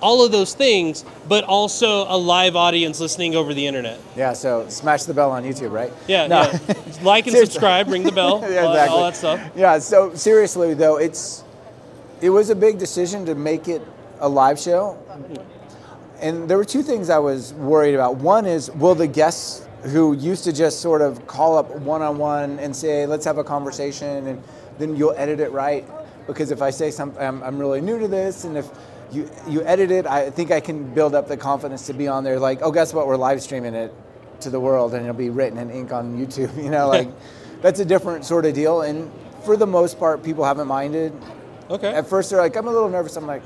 all 0.00 0.24
of 0.24 0.32
those 0.32 0.54
things, 0.54 1.04
but 1.28 1.44
also 1.44 2.02
a 2.08 2.16
live 2.16 2.54
audience 2.54 3.00
listening 3.00 3.34
over 3.34 3.54
the 3.54 3.66
internet. 3.66 3.98
Yeah. 4.14 4.32
So 4.34 4.68
smash 4.68 5.04
the 5.04 5.14
bell 5.14 5.30
on 5.30 5.42
YouTube, 5.42 5.72
right? 5.72 5.92
Yeah, 6.06 6.26
No. 6.26 6.42
yeah. 6.42 6.74
like 7.02 7.26
and 7.26 7.36
subscribe, 7.36 7.88
ring 7.88 8.02
the 8.02 8.12
bell, 8.12 8.40
Yeah, 8.40 8.60
all, 8.62 8.72
exactly. 8.72 8.96
all 8.96 9.04
that 9.04 9.16
stuff. 9.16 9.40
Yeah. 9.56 9.78
So 9.78 10.14
seriously 10.14 10.74
though, 10.74 10.98
it's 10.98 11.44
it 12.20 12.30
was 12.30 12.50
a 12.50 12.54
big 12.54 12.78
decision 12.78 13.26
to 13.26 13.34
make 13.34 13.68
it 13.68 13.82
a 14.20 14.28
live 14.28 14.58
show, 14.58 14.98
mm-hmm. 15.10 16.22
and 16.22 16.48
there 16.48 16.56
were 16.56 16.64
two 16.64 16.82
things 16.82 17.10
I 17.10 17.18
was 17.18 17.52
worried 17.54 17.94
about. 17.94 18.16
One 18.16 18.46
is 18.46 18.70
will 18.70 18.94
the 18.94 19.06
guests 19.06 19.65
who 19.86 20.14
used 20.14 20.44
to 20.44 20.52
just 20.52 20.80
sort 20.80 21.02
of 21.02 21.26
call 21.26 21.56
up 21.56 21.70
one 21.76 22.02
on 22.02 22.18
one 22.18 22.58
and 22.58 22.74
say 22.74 23.06
let's 23.06 23.24
have 23.24 23.38
a 23.38 23.44
conversation, 23.44 24.26
and 24.26 24.42
then 24.78 24.96
you'll 24.96 25.14
edit 25.16 25.40
it 25.40 25.52
right 25.52 25.84
because 26.26 26.50
if 26.50 26.62
I 26.62 26.70
say 26.70 26.90
something, 26.90 27.22
I'm, 27.22 27.42
I'm 27.42 27.58
really 27.58 27.80
new 27.80 27.98
to 27.98 28.08
this, 28.08 28.44
and 28.44 28.56
if 28.56 28.68
you 29.12 29.30
you 29.48 29.62
edit 29.62 29.90
it, 29.90 30.06
I 30.06 30.30
think 30.30 30.50
I 30.50 30.60
can 30.60 30.92
build 30.92 31.14
up 31.14 31.28
the 31.28 31.36
confidence 31.36 31.86
to 31.86 31.92
be 31.92 32.08
on 32.08 32.24
there. 32.24 32.38
Like, 32.38 32.60
oh, 32.62 32.72
guess 32.72 32.92
what? 32.92 33.06
We're 33.06 33.16
live 33.16 33.40
streaming 33.42 33.74
it 33.74 33.94
to 34.40 34.50
the 34.50 34.60
world, 34.60 34.94
and 34.94 35.02
it'll 35.02 35.14
be 35.16 35.30
written 35.30 35.58
in 35.58 35.70
ink 35.70 35.92
on 35.92 36.18
YouTube. 36.18 36.54
You 36.62 36.70
know, 36.70 36.88
like 36.88 37.08
that's 37.62 37.80
a 37.80 37.84
different 37.84 38.24
sort 38.24 38.44
of 38.44 38.54
deal. 38.54 38.82
And 38.82 39.10
for 39.44 39.56
the 39.56 39.66
most 39.66 39.98
part, 39.98 40.22
people 40.22 40.44
haven't 40.44 40.68
minded. 40.68 41.12
Okay. 41.70 41.92
At 41.92 42.08
first, 42.08 42.30
they're 42.30 42.40
like, 42.40 42.56
I'm 42.56 42.68
a 42.68 42.72
little 42.72 42.88
nervous. 42.88 43.16
I'm 43.16 43.26
like, 43.26 43.42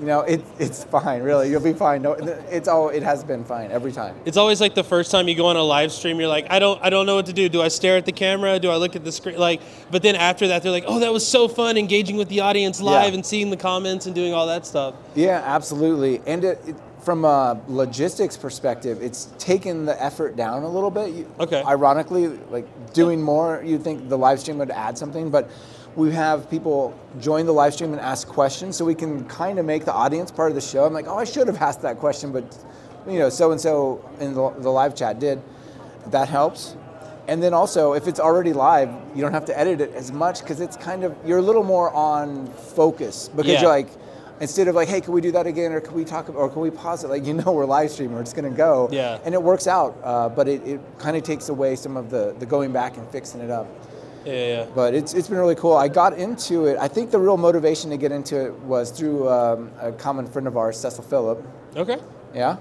you 0.00 0.06
know, 0.06 0.20
it, 0.20 0.42
it's 0.58 0.84
fine, 0.84 1.22
really. 1.22 1.50
You'll 1.50 1.62
be 1.62 1.72
fine. 1.72 2.02
No, 2.02 2.12
it's 2.12 2.68
all. 2.68 2.90
It 2.90 3.02
has 3.02 3.24
been 3.24 3.44
fine 3.44 3.70
every 3.70 3.92
time. 3.92 4.14
It's 4.24 4.36
always 4.36 4.60
like 4.60 4.74
the 4.74 4.84
first 4.84 5.10
time 5.10 5.28
you 5.28 5.34
go 5.34 5.46
on 5.46 5.56
a 5.56 5.62
live 5.62 5.90
stream, 5.92 6.18
you're 6.20 6.28
like, 6.28 6.46
I 6.50 6.58
don't, 6.58 6.82
I 6.82 6.90
don't 6.90 7.06
know 7.06 7.14
what 7.16 7.26
to 7.26 7.32
do. 7.32 7.48
Do 7.48 7.62
I 7.62 7.68
stare 7.68 7.96
at 7.96 8.04
the 8.06 8.12
camera? 8.12 8.58
Do 8.58 8.70
I 8.70 8.76
look 8.76 8.94
at 8.96 9.04
the 9.04 9.12
screen? 9.12 9.38
Like, 9.38 9.60
but 9.90 10.02
then 10.02 10.14
after 10.16 10.48
that, 10.48 10.62
they're 10.62 10.72
like, 10.72 10.84
oh, 10.86 10.98
that 11.00 11.12
was 11.12 11.26
so 11.26 11.48
fun, 11.48 11.76
engaging 11.78 12.16
with 12.16 12.28
the 12.28 12.40
audience 12.40 12.80
live 12.80 13.08
Yeah. 13.10 13.14
and 13.14 13.24
seeing 13.26 13.50
the 13.50 13.56
comments 13.56 14.06
and 14.06 14.14
doing 14.14 14.34
all 14.34 14.46
that 14.48 14.66
stuff. 14.66 14.94
Yeah, 15.14 15.42
absolutely. 15.44 16.20
And 16.26 16.44
it, 16.44 16.60
it, 16.66 16.76
from 17.00 17.24
a 17.24 17.60
logistics 17.68 18.36
perspective, 18.36 19.00
it's 19.00 19.26
taken 19.38 19.84
the 19.86 20.02
effort 20.02 20.34
down 20.36 20.62
a 20.64 20.68
little 20.68 20.90
bit. 20.90 21.10
You- 21.10 21.32
Okay. 21.38 21.62
Ironically, 21.62 22.28
like 22.50 22.66
doing 22.92 23.22
more, 23.22 23.62
you'd 23.64 23.82
think 23.82 24.08
the 24.08 24.18
live 24.18 24.40
stream 24.40 24.58
would 24.58 24.70
add 24.70 24.98
something, 24.98 25.30
but 25.30 25.48
we 25.96 26.12
have 26.12 26.48
people 26.50 26.94
join 27.20 27.46
the 27.46 27.52
live 27.52 27.72
stream 27.74 27.92
and 27.92 28.00
ask 28.00 28.28
questions, 28.28 28.76
so 28.76 28.84
we 28.84 28.94
can 28.94 29.24
kind 29.28 29.58
of 29.58 29.64
make 29.64 29.84
the 29.84 29.92
audience 29.92 30.30
part 30.30 30.50
of 30.50 30.54
the 30.54 30.60
show. 30.60 30.84
I'm 30.84 30.92
like, 30.92 31.06
oh, 31.08 31.16
I 31.16 31.24
should 31.24 31.46
have 31.48 31.60
asked 31.60 31.82
that 31.82 31.98
question, 31.98 32.32
but 32.32 32.44
you 33.08 33.18
know, 33.18 33.28
so 33.30 33.52
and 33.52 33.60
so 33.60 34.04
in 34.20 34.34
the, 34.34 34.50
the 34.58 34.70
live 34.70 34.94
chat 34.94 35.18
did. 35.18 35.42
That 36.08 36.28
helps. 36.28 36.76
And 37.28 37.42
then 37.42 37.52
also, 37.54 37.94
if 37.94 38.06
it's 38.06 38.20
already 38.20 38.52
live, 38.52 38.90
you 39.14 39.20
don't 39.22 39.32
have 39.32 39.46
to 39.46 39.58
edit 39.58 39.80
it 39.80 39.92
as 39.94 40.12
much 40.12 40.40
because 40.40 40.60
it's 40.60 40.76
kind 40.76 41.02
of 41.02 41.16
you're 41.24 41.38
a 41.38 41.42
little 41.42 41.64
more 41.64 41.90
on 41.92 42.46
focus 42.52 43.28
because 43.34 43.46
Yeah. 43.52 43.60
you're 43.62 43.70
like 43.70 43.88
instead 44.38 44.68
of 44.68 44.74
like, 44.76 44.86
hey, 44.86 45.00
can 45.00 45.12
we 45.14 45.20
do 45.22 45.32
that 45.32 45.46
again, 45.46 45.72
or 45.72 45.80
can 45.80 45.94
we 45.94 46.04
talk, 46.04 46.28
or 46.32 46.48
can 46.50 46.60
we 46.60 46.70
pause 46.70 47.02
it? 47.02 47.08
Like 47.08 47.24
you 47.26 47.34
know, 47.34 47.50
we're 47.58 47.64
live 47.64 47.90
streaming, 47.90 48.18
it's 48.18 48.32
going 48.34 48.48
to 48.48 48.56
go. 48.56 48.88
Yeah. 48.92 49.18
And 49.24 49.34
it 49.34 49.42
works 49.42 49.66
out, 49.66 49.96
uh, 50.04 50.28
but 50.28 50.46
it, 50.46 50.64
it 50.66 50.80
kind 50.98 51.16
of 51.16 51.22
takes 51.24 51.48
away 51.48 51.74
some 51.74 51.96
of 51.96 52.10
the 52.10 52.36
the 52.38 52.46
going 52.46 52.70
back 52.70 52.96
and 52.98 53.08
fixing 53.10 53.40
it 53.40 53.50
up. 53.50 53.66
Yeah, 54.26 54.32
yeah. 54.32 54.66
But 54.74 54.94
it's, 54.94 55.14
it's 55.14 55.28
been 55.28 55.38
really 55.38 55.54
cool. 55.54 55.74
I 55.74 55.88
got 55.88 56.18
into 56.18 56.66
it. 56.66 56.76
I 56.78 56.88
think 56.88 57.10
the 57.10 57.18
real 57.18 57.36
motivation 57.36 57.90
to 57.90 57.96
get 57.96 58.10
into 58.10 58.46
it 58.46 58.52
was 58.60 58.90
through 58.90 59.28
um, 59.28 59.70
a 59.80 59.92
common 59.92 60.26
friend 60.26 60.48
of 60.48 60.56
ours, 60.56 60.78
Cecil 60.78 61.04
Phillip. 61.04 61.44
Okay. 61.76 61.98
Yeah. 62.34 62.56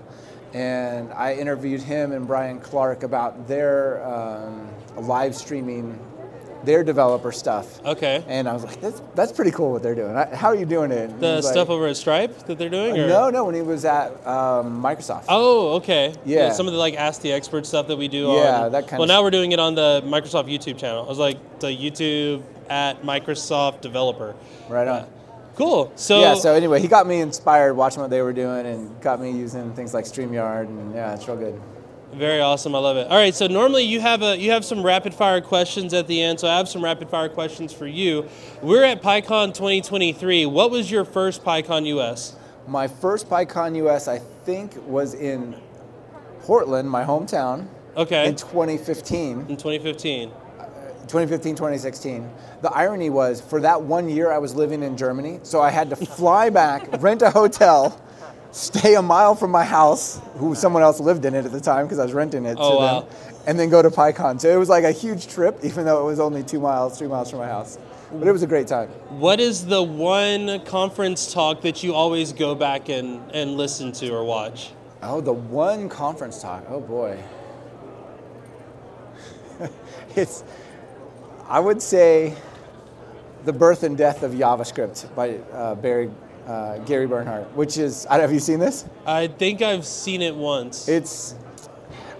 And 0.54 1.12
I 1.14 1.34
interviewed 1.34 1.82
him 1.82 2.12
and 2.12 2.26
Brian 2.28 2.60
Clark 2.60 3.04
about 3.04 3.48
their 3.48 4.06
um, 4.06 4.70
live 4.96 5.36
streaming, 5.36 6.00
their 6.66 6.84
developer 6.84 7.32
stuff. 7.32 7.84
Okay. 7.86 8.24
And 8.28 8.50
I 8.50 8.54
was 8.54 8.64
like, 8.64 8.82
that's, 8.82 9.02
that's 9.14 9.32
pretty 9.32 9.52
cool 9.52 9.72
what 9.72 9.84
they're 9.84 9.96
doing. 9.96 10.16
I, 10.16 10.34
how 10.36 10.48
are 10.50 10.56
you 10.56 10.66
doing 10.66 10.92
it? 10.92 11.08
The 11.20 11.36
was 11.36 11.46
like, 11.46 11.52
stuff 11.54 11.70
over 11.70 11.88
at 11.88 11.96
Stripe 11.98 12.38
that 12.48 12.58
they're 12.58 12.70
doing? 12.70 13.00
Or? 13.00 13.08
No, 13.08 13.30
no, 13.30 13.46
when 13.46 13.56
he 13.56 13.62
was 13.62 13.86
at 13.86 14.12
um, 14.28 14.82
Microsoft. 14.82 15.26
Oh, 15.30 15.74
okay. 15.76 16.14
Yeah. 16.26 16.52
Some 16.52 16.68
of 16.68 16.74
the 16.74 16.80
like 16.80 16.96
Ask 16.96 17.22
the 17.22 17.32
Expert 17.32 17.66
stuff 17.66 17.88
that 17.88 17.98
we 17.98 18.08
do 18.08 18.34
Yeah, 18.34 18.64
on. 18.64 18.72
that 18.72 18.88
kind 18.88 19.00
Well, 19.00 19.04
of 19.04 19.08
now 19.10 19.22
we're 19.24 19.32
doing 19.32 19.52
it 19.52 19.60
on 19.60 19.76
the 19.76 20.02
Microsoft 20.06 20.46
YouTube 20.52 20.78
channel. 20.78 21.06
I 21.06 21.08
was 21.08 21.20
like 21.20 21.60
the 21.60 21.68
YouTube 21.68 22.44
at 22.70 23.04
Microsoft 23.04 23.82
Developer. 23.82 24.36
Right 24.68 24.88
on. 24.88 25.02
Uh, 25.02 25.08
cool. 25.56 25.92
So, 25.96 26.20
yeah, 26.20 26.34
so 26.36 26.54
anyway, 26.54 26.82
he 26.82 26.88
got 26.88 27.08
me 27.08 27.22
inspired 27.22 27.76
watching 27.76 28.02
what 28.02 28.10
they 28.10 28.22
were 28.22 28.34
doing 28.34 28.66
and 28.66 29.00
got 29.02 29.22
me 29.22 29.32
using 29.32 29.74
things 29.74 29.94
like 29.94 30.06
StreamYard. 30.06 30.68
And 30.68 30.94
yeah, 30.96 31.14
it's 31.14 31.28
real 31.28 31.38
good. 31.38 31.62
Very 32.18 32.42
awesome. 32.42 32.76
I 32.76 32.80
love 32.80 32.98
it. 32.98 33.08
All 33.08 33.18
right. 33.18 33.34
So 33.36 33.48
normally 33.48 33.84
you 33.84 34.00
have 34.02 34.22
a 34.22 34.38
you 34.38 34.52
have 34.52 34.64
some 34.66 34.84
rapid 34.84 35.14
fire 35.14 35.42
questions 35.42 35.94
at 35.94 36.08
the 36.08 36.22
end. 36.22 36.40
So 36.40 36.48
I 36.48 36.58
have 36.58 36.68
some 36.70 36.84
rapid 36.84 37.10
fire 37.10 37.30
questions 37.30 37.74
for 37.74 37.88
you. 37.88 38.28
We're 38.62 38.84
at 38.84 39.02
PyCon 39.02 39.54
2023. 39.54 40.46
What 40.46 40.72
was 40.72 40.90
your 40.90 41.06
first 41.06 41.44
PyCon 41.44 41.86
US? 41.98 42.36
My 42.68 42.88
first 42.88 43.30
PyCon 43.30 43.76
US, 43.88 44.08
I 44.08 44.20
think, 44.20 44.76
was 44.88 45.14
in 45.14 45.56
Portland, 46.42 46.90
my 46.90 47.04
hometown, 47.04 47.68
Okay. 47.98 48.28
in 48.28 48.36
2015. 48.36 49.46
in 49.50 49.58
2015. 49.58 50.30
Uh, 50.60 50.64
2015, 51.08 51.56
2016. 51.56 52.30
The 52.62 52.72
irony 52.72 53.10
was, 53.10 53.42
for 53.42 53.62
that 53.62 53.82
one 53.82 54.10
year, 54.10 54.32
I 54.32 54.38
was 54.40 54.56
living 54.56 54.82
in 54.84 54.98
Germany, 54.98 55.40
so 55.44 55.62
I 55.62 55.70
had 55.70 55.90
to 55.92 55.96
fly 55.96 56.50
back, 56.50 56.88
rent 57.02 57.22
a 57.22 57.30
hotel, 57.30 58.00
stay 58.56 58.96
a 58.96 59.02
mile 59.02 59.36
from 59.36 59.52
my 59.52 59.66
house, 59.66 60.22
who 60.38 60.56
someone 60.56 60.82
else 60.82 61.00
lived 61.00 61.26
in 61.26 61.36
it 61.36 61.46
at 61.46 61.52
the 61.52 61.60
time 61.60 61.86
because 61.86 62.00
I 62.00 62.04
was 62.04 62.14
renting 62.14 62.46
it 62.46 62.58
Oh, 62.60 62.70
to 62.72 62.76
wow. 62.78 63.00
them, 63.02 63.10
and 63.48 63.60
then 63.60 63.70
go 63.70 63.82
to 63.82 63.90
PyCon. 63.90 64.40
So 64.40 64.50
it 64.50 64.58
was 64.58 64.70
like 64.70 64.86
a 64.86 64.92
huge 64.92 65.28
trip, 65.28 65.60
even 65.64 65.86
though 65.86 66.02
it 66.02 66.06
was 66.06 66.20
only 66.20 66.42
two 66.42 66.60
miles, 66.60 66.98
three 66.98 67.08
miles 67.10 67.30
from 67.30 67.40
my 67.40 67.48
house. 67.48 67.78
But 68.14 68.28
it 68.28 68.32
was 68.32 68.44
a 68.44 68.48
great 68.48 68.68
time. 68.68 68.88
What 69.20 69.40
is 69.42 69.66
the 69.66 69.84
one 69.84 70.64
conference 70.64 71.34
talk 71.34 71.62
that 71.62 71.84
you 71.84 71.94
always 71.94 72.32
go 72.32 72.56
back 72.56 72.88
and, 72.88 73.30
and 73.32 73.58
listen 73.58 73.92
to 73.94 74.10
or 74.14 74.24
watch? 74.24 74.72
Oh, 75.04 75.20
the 75.22 75.34
one 75.34 75.90
conference 75.90 76.42
talk. 76.42 76.64
Oh 76.70 76.80
boy. 76.80 77.22
it's 80.16 80.44
I 81.48 81.60
would 81.60 81.82
say 81.82 82.36
The 83.44 83.54
Birth 83.54 83.84
and 83.84 83.98
Death 83.98 84.24
of 84.24 84.32
JavaScript 84.32 85.14
by 85.16 85.38
uh, 85.54 85.76
Barry 85.76 86.10
uh, 86.48 86.78
Gary 86.80 87.08
Bernhardt, 87.08 87.54
which 87.56 87.78
is 87.78 88.06
I- 88.08 88.20
have 88.20 88.32
you 88.32 88.40
seen 88.40 88.60
this? 88.60 88.86
I 89.06 89.28
think 89.28 89.62
I've 89.62 89.86
seen 89.86 90.22
it 90.22 90.36
once. 90.36 90.88
It's 90.88 91.34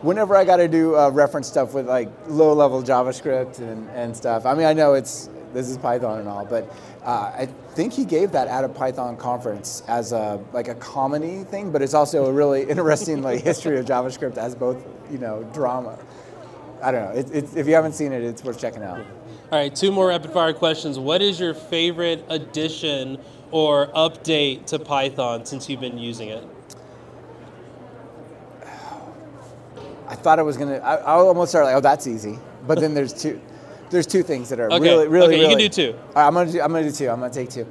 whenever 0.02 0.36
I 0.36 0.46
got 0.46 0.58
to 0.58 0.68
do 0.68 0.96
uh, 0.96 1.10
reference 1.10 1.48
stuff 1.48 1.74
with 1.74 1.88
like 1.88 2.10
low 2.28 2.54
level 2.54 2.82
JavaScript 2.84 3.60
and, 3.60 3.90
and 3.90 4.16
stuff. 4.16 4.46
I 4.46 4.54
mean, 4.54 4.66
I 4.66 4.74
know 4.74 4.94
it's 4.94 5.30
this 5.54 5.70
is 5.70 5.78
Python 5.78 6.20
and 6.20 6.28
all, 6.28 6.46
but 6.46 6.70
uh, 7.04 7.32
I 7.38 7.48
think 7.76 7.94
he 7.94 8.04
gave 8.06 8.32
that 8.34 8.48
at 8.48 8.64
a 8.64 8.70
Python 8.70 9.16
conference 9.18 9.84
as 9.88 10.12
a 10.12 10.44
like 10.54 10.68
a 10.68 10.76
comedy 10.76 11.44
thing, 11.44 11.72
but 11.72 11.82
it's 11.82 11.94
also 11.94 12.26
a 12.26 12.32
really 12.32 12.64
interesting 12.70 13.22
like 13.22 13.42
history 13.42 13.80
of 13.80 13.86
JavaScript 13.86 14.38
as 14.38 14.56
both 14.56 14.84
you 15.12 15.18
know 15.18 15.44
drama. 15.54 15.98
I 16.84 16.92
don't 16.92 17.06
know. 17.06 17.20
It, 17.20 17.32
it's 17.34 17.56
if 17.56 17.68
you 17.68 17.74
haven't 17.74 17.94
seen 17.94 18.12
it, 18.12 18.24
it's 18.24 18.44
worth 18.44 18.60
checking 18.60 18.84
out. 18.84 19.00
All 19.52 19.60
right, 19.60 19.74
two 19.74 19.92
more 19.92 20.08
rapid 20.08 20.32
fire 20.32 20.54
questions. 20.54 21.00
What 21.00 21.22
is 21.22 21.40
your 21.40 21.54
favorite 21.54 22.26
addition 22.30 23.20
or 23.56 23.88
update 23.96 24.66
to 24.66 24.78
Python 24.78 25.46
since 25.46 25.70
you've 25.70 25.80
been 25.80 25.98
using 25.98 26.28
it? 26.28 26.44
I 30.10 30.16
thought 30.16 30.40
I 30.40 30.42
was 30.42 30.58
gonna. 30.58 30.76
I, 30.80 30.96
I 30.96 31.14
almost 31.14 31.52
started 31.54 31.68
like, 31.68 31.76
oh, 31.78 31.80
that's 31.80 32.06
easy. 32.06 32.38
But 32.68 32.82
then 32.82 32.94
there's 32.94 33.14
two. 33.14 33.40
There's 33.92 34.06
two 34.06 34.24
things 34.24 34.50
that 34.50 34.60
are 34.60 34.70
Okay, 34.70 34.80
really, 34.80 35.08
really, 35.08 35.28
okay, 35.28 35.36
you 35.38 35.48
can 35.48 35.58
really- 35.58 35.70
do 35.70 35.92
two. 35.94 35.98
All 35.98 36.14
right, 36.16 36.28
I'm 36.28 36.34
gonna 36.34 36.52
do. 36.52 36.62
I'm 36.62 36.74
gonna 36.74 36.84
do 36.84 36.92
two. 36.92 37.10
I'm 37.10 37.22
gonna 37.22 37.34
take 37.34 37.50
two. 37.50 37.66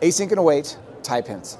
Async 0.00 0.30
and 0.30 0.38
await 0.38 0.78
type 1.02 1.26
hints. 1.26 1.58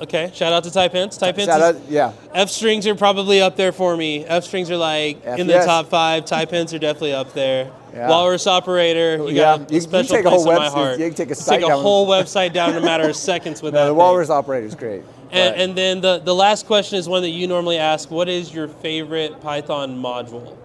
Okay, 0.00 0.30
shout 0.32 0.54
out 0.54 0.64
to 0.64 0.70
type 0.70 0.92
hints. 0.92 1.18
Type 1.18 1.36
hints. 1.36 1.52
Shout 1.52 1.74
is- 1.76 1.82
out, 1.82 1.90
yeah. 1.90 2.12
F 2.32 2.48
strings 2.48 2.86
are 2.86 2.94
probably 2.94 3.42
up 3.42 3.56
there 3.56 3.72
for 3.72 3.94
me. 3.94 4.24
F 4.24 4.44
strings 4.44 4.70
are 4.70 4.78
like 4.78 5.18
F- 5.22 5.38
in 5.38 5.46
the 5.46 5.52
yes. 5.52 5.66
top 5.66 5.90
five. 5.90 6.24
Type 6.24 6.50
hints 6.50 6.72
are 6.72 6.78
definitely 6.78 7.12
up 7.12 7.34
there. 7.34 7.70
Yeah. 7.92 8.08
Walrus 8.08 8.46
operator, 8.46 9.16
you 9.16 9.28
Yeah, 9.34 9.58
got 9.58 9.60
you- 9.60 9.66
a 9.66 9.74
you 9.74 9.80
special 9.80 10.16
take 10.16 10.24
a 10.24 10.30
whole 10.30 10.48
in 10.48 10.56
my 10.56 10.66
website- 10.68 10.70
heart. 10.72 10.98
you 11.00 11.06
can 11.06 11.14
take 11.14 11.30
a 11.30 11.34
site 11.34 11.60
take 11.60 11.68
a 11.70 11.76
whole 11.76 12.06
website 12.06 12.52
down 12.52 12.70
in 12.70 12.76
a 12.76 12.80
matter 12.92 13.08
of 13.08 13.16
seconds 13.16 13.62
with 13.62 13.74
No, 13.74 13.80
that. 13.80 13.84
the 13.86 13.90
thing. 13.90 13.96
Walrus 13.98 14.30
operator 14.30 14.66
is 14.66 14.74
great. 14.74 15.02
And, 15.32 15.54
and 15.56 15.76
then 15.76 16.00
the, 16.00 16.18
the 16.18 16.34
last 16.34 16.66
question 16.66 16.98
is 16.98 17.08
one 17.08 17.22
that 17.22 17.30
you 17.30 17.46
normally 17.46 17.78
ask. 17.78 18.10
What 18.10 18.28
is 18.28 18.52
your 18.52 18.66
favorite 18.68 19.40
Python 19.40 19.96
module 20.00 20.56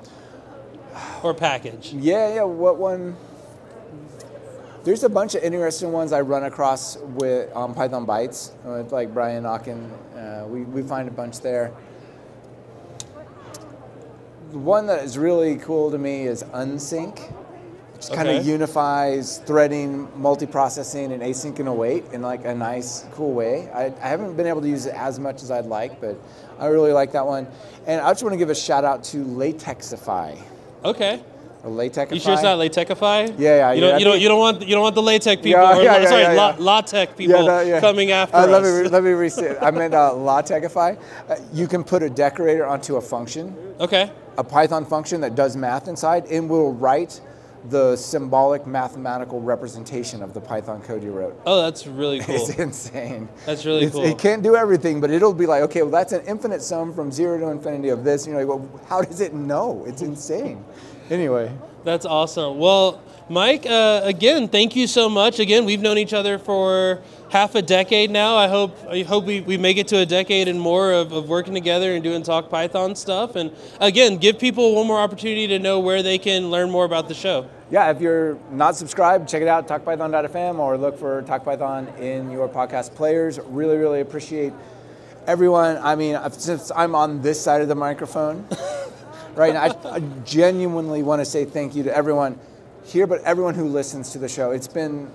or 1.23 1.33
package? 1.33 1.93
yeah, 1.93 2.33
yeah. 2.35 2.43
What 2.43 2.77
one? 2.77 3.15
There's 4.83 5.03
a 5.03 5.09
bunch 5.09 5.33
of 5.33 5.41
interesting 5.43 5.91
ones 5.91 6.13
I 6.13 6.21
run 6.21 6.43
across 6.43 6.97
with 6.97 7.55
um, 7.55 7.73
Python 7.73 8.05
Bytes 8.05 8.51
with 8.63 8.91
like 8.91 9.13
Brian 9.13 9.43
Okken. 9.43 9.89
Uh, 10.15 10.45
we 10.47 10.61
we 10.61 10.83
find 10.83 11.07
a 11.07 11.11
bunch 11.11 11.39
there. 11.41 11.71
One 14.55 14.87
that 14.87 15.03
is 15.03 15.17
really 15.17 15.57
cool 15.57 15.91
to 15.91 15.97
me 15.97 16.27
is 16.27 16.41
Unsync, 16.41 17.19
which 17.93 18.09
kind 18.09 18.29
of 18.29 18.45
unifies 18.45 19.39
threading, 19.39 20.07
multiprocessing, 20.17 21.11
and 21.11 21.21
async 21.21 21.59
and 21.59 21.67
await 21.67 22.05
in 22.13 22.21
like 22.21 22.45
a 22.45 22.55
nice, 22.55 23.03
cool 23.11 23.33
way. 23.33 23.69
I, 23.71 23.87
I 23.87 24.07
haven't 24.07 24.37
been 24.37 24.47
able 24.47 24.61
to 24.61 24.69
use 24.69 24.85
it 24.85 24.95
as 24.95 25.19
much 25.19 25.43
as 25.43 25.51
I'd 25.51 25.65
like, 25.65 25.99
but 25.99 26.17
I 26.57 26.67
really 26.67 26.93
like 26.93 27.11
that 27.11 27.27
one. 27.27 27.47
And 27.85 27.99
I 27.99 28.09
just 28.11 28.23
want 28.23 28.31
to 28.31 28.37
give 28.37 28.49
a 28.49 28.55
shout 28.55 28.85
out 28.85 29.03
to 29.05 29.25
Latexify 29.25 30.41
Okay. 30.85 31.21
Or 31.65 31.71
Latexify. 31.71 32.13
You 32.13 32.19
sure 32.19 32.33
it's 32.33 32.43
not 32.43 32.57
Latexify? 32.59 33.27
Yeah, 33.39 33.71
yeah, 33.71 33.71
You 33.73 33.81
yeah, 33.81 33.87
don't, 33.87 33.95
I 33.95 33.97
you 33.97 34.05
don't, 34.05 34.21
you 34.21 34.27
don't 34.29 34.39
want, 34.39 34.61
you 34.67 34.75
don't 34.75 34.83
want 34.83 34.95
the 34.95 35.01
LaTeX 35.01 35.41
people, 35.41 35.49
Yeah, 35.49 35.77
or, 35.77 35.81
yeah, 35.83 35.97
yeah, 35.97 36.07
sorry, 36.09 36.21
yeah, 36.21 36.31
La, 36.33 36.49
yeah. 36.51 36.55
LaTeX 36.59 37.13
people 37.15 37.45
no, 37.45 37.59
yeah. 37.61 37.79
coming 37.81 38.11
after 38.11 38.37
Uh, 38.37 38.41
us. 38.41 38.49
let 38.49 38.63
me 38.63 38.69
re- 38.69 38.87
let 38.89 39.03
me 39.03 39.11
restate. 39.11 39.57
I 39.61 39.71
meant 39.71 39.93
uh, 39.95 40.11
LaTeXify. 40.13 40.97
Uh, 41.27 41.35
you 41.53 41.67
can 41.67 41.83
put 41.83 42.03
a 42.03 42.09
decorator 42.09 42.65
onto 42.67 42.97
a 42.97 43.01
function, 43.01 43.55
okay. 43.79 44.11
a 44.37 44.43
Python 44.43 44.85
function 44.85 45.21
that 45.21 45.33
does 45.35 45.57
math 45.57 45.87
inside, 45.87 46.25
and 46.27 46.47
will 46.47 46.71
write 46.73 47.19
the 47.69 47.95
symbolic 47.95 48.67
mathematical 48.67 49.41
representation 49.41 50.21
of 50.21 50.35
the 50.35 50.39
Python 50.41 50.83
code 50.83 51.01
you 51.01 51.11
wrote. 51.11 51.35
Oh, 51.47 51.63
that's 51.63 51.87
really 51.87 52.19
cool. 52.25 52.35
It's 52.35 52.49
insane. 52.59 53.27
That's 53.47 53.65
really 53.65 53.85
It's- 53.85 53.91
cool. 53.93 54.03
It 54.05 54.19
can't 54.19 54.43
do 54.43 54.55
everything, 54.55 55.01
but 55.01 55.09
it'll 55.09 55.33
be 55.33 55.47
like, 55.47 55.63
okay, 55.63 55.81
well, 55.81 55.89
that's 55.89 56.13
an 56.13 56.21
infinite 56.27 56.61
sum 56.61 56.93
from 56.93 57.11
zero 57.11 57.39
to 57.39 57.47
infinity 57.47 57.89
of 57.89 58.03
this. 58.03 58.27
You 58.27 58.33
know, 58.33 58.45
well, 58.45 58.69
how 58.87 59.01
does 59.01 59.19
it 59.19 59.33
know? 59.33 59.83
It's 59.87 60.03
insane. 60.03 60.63
Anyway, 61.09 61.51
That's 61.83 62.05
awesome. 62.05 62.57
Well, 62.57 63.01
Mike, 63.29 63.65
uh, 63.65 64.01
again, 64.03 64.47
thank 64.47 64.75
you 64.75 64.85
so 64.87 65.09
much. 65.09 65.39
Again, 65.39 65.65
we've 65.65 65.81
known 65.81 65.97
each 65.97 66.13
other 66.13 66.37
for 66.37 67.01
half 67.29 67.55
a 67.55 67.61
decade 67.61 68.11
now. 68.11 68.35
I 68.35 68.47
hope 68.47 68.77
I 68.87 69.01
hope 69.01 69.25
we, 69.25 69.41
we 69.41 69.57
make 69.57 69.77
it 69.77 69.87
to 69.89 69.97
a 69.97 70.05
decade 70.05 70.47
and 70.47 70.59
more 70.59 70.93
of, 70.93 71.11
of 71.11 71.27
working 71.27 71.53
together 71.55 71.93
and 71.93 72.03
doing 72.03 72.21
Talk 72.21 72.49
Python 72.49 72.95
stuff. 72.95 73.35
And 73.35 73.51
again, 73.79 74.17
give 74.17 74.37
people 74.37 74.75
one 74.75 74.85
more 74.85 74.99
opportunity 74.99 75.47
to 75.47 75.59
know 75.59 75.79
where 75.79 76.03
they 76.03 76.17
can 76.19 76.51
learn 76.51 76.69
more 76.69 76.85
about 76.85 77.07
the 77.07 77.15
show. 77.15 77.47
yeah, 77.71 77.89
if 77.89 77.99
you're 77.99 78.37
not 78.51 78.75
subscribed, 78.75 79.27
check 79.27 79.41
it 79.41 79.47
out, 79.47 79.67
talkpython.fm, 79.67 80.59
or 80.59 80.77
look 80.77 80.97
for 80.97 81.23
TalkPython 81.23 81.99
in 81.99 82.29
your 82.29 82.47
podcast 82.47 82.93
players. 82.93 83.39
Really, 83.39 83.77
really 83.77 84.01
appreciate 84.01 84.53
everyone. 85.25 85.77
I 85.77 85.95
mean, 85.95 86.17
since 86.31 86.71
I'm 86.75 86.93
on 86.93 87.21
this 87.23 87.41
side 87.41 87.61
of 87.61 87.67
the 87.67 87.75
microphone, 87.75 88.45
right 89.35 89.53
now, 89.53 89.63
I, 89.63 89.95
I 89.95 89.99
genuinely 90.23 91.03
want 91.03 91.21
to 91.21 91.25
say 91.25 91.45
thank 91.45 91.75
you 91.75 91.83
to 91.83 91.95
everyone 91.95 92.39
here, 92.83 93.07
but 93.07 93.21
everyone 93.21 93.55
who 93.55 93.65
listens 93.65 94.11
to 94.11 94.19
the 94.19 94.29
show. 94.29 94.51
It's 94.51 94.67
been 94.67 95.11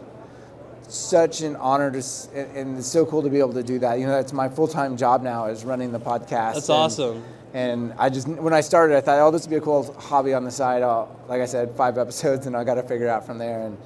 such 0.89 1.41
an 1.43 1.57
honor 1.57 1.91
to, 1.91 2.03
and 2.35 2.57
and 2.57 2.79
it's 2.79 2.89
so 2.89 3.07
cool 3.07 3.23
to 3.23 3.31
be 3.31 3.39
able 3.39 3.53
to 3.55 3.63
do 3.63 3.79
that. 3.79 3.99
You 3.99 4.07
know, 4.07 4.13
that's 4.13 4.33
my 4.33 4.49
full 4.49 4.69
time 4.69 4.97
job 4.97 5.23
now 5.23 5.47
is 5.47 5.65
running 5.65 5.93
the 5.93 6.01
podcast. 6.01 6.55
That's 6.55 6.69
and- 6.69 6.79
awesome. 6.79 7.25
And 7.53 7.93
I 7.99 8.11
just, 8.11 8.29
when 8.29 8.53
I 8.55 8.61
started, 8.61 8.97
I 8.97 9.01
thought, 9.01 9.19
oh, 9.19 9.33
this 9.33 9.43
would 9.43 9.51
be 9.51 9.57
a 9.57 9.61
cool 9.61 9.93
hobby 9.95 10.35
on 10.35 10.45
the 10.45 10.53
side. 10.53 10.83
Oh, 10.83 11.09
like 11.27 11.41
I 11.41 11.47
said, 11.47 11.75
five 11.75 11.99
episodes, 11.99 12.47
and 12.47 12.57
I 12.57 12.63
got 12.63 12.75
to 12.75 12.83
figure 12.85 13.07
it 13.07 13.11
out 13.11 13.27
from 13.27 13.39
there. 13.39 13.63
And 13.63 13.77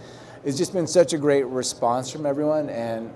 it's 0.45 0.59
just 0.59 0.75
been 0.75 0.87
such 0.87 1.15
a 1.15 1.19
great 1.19 1.47
response 1.47 2.11
from 2.11 2.27
everyone, 2.27 2.69
and 2.69 3.11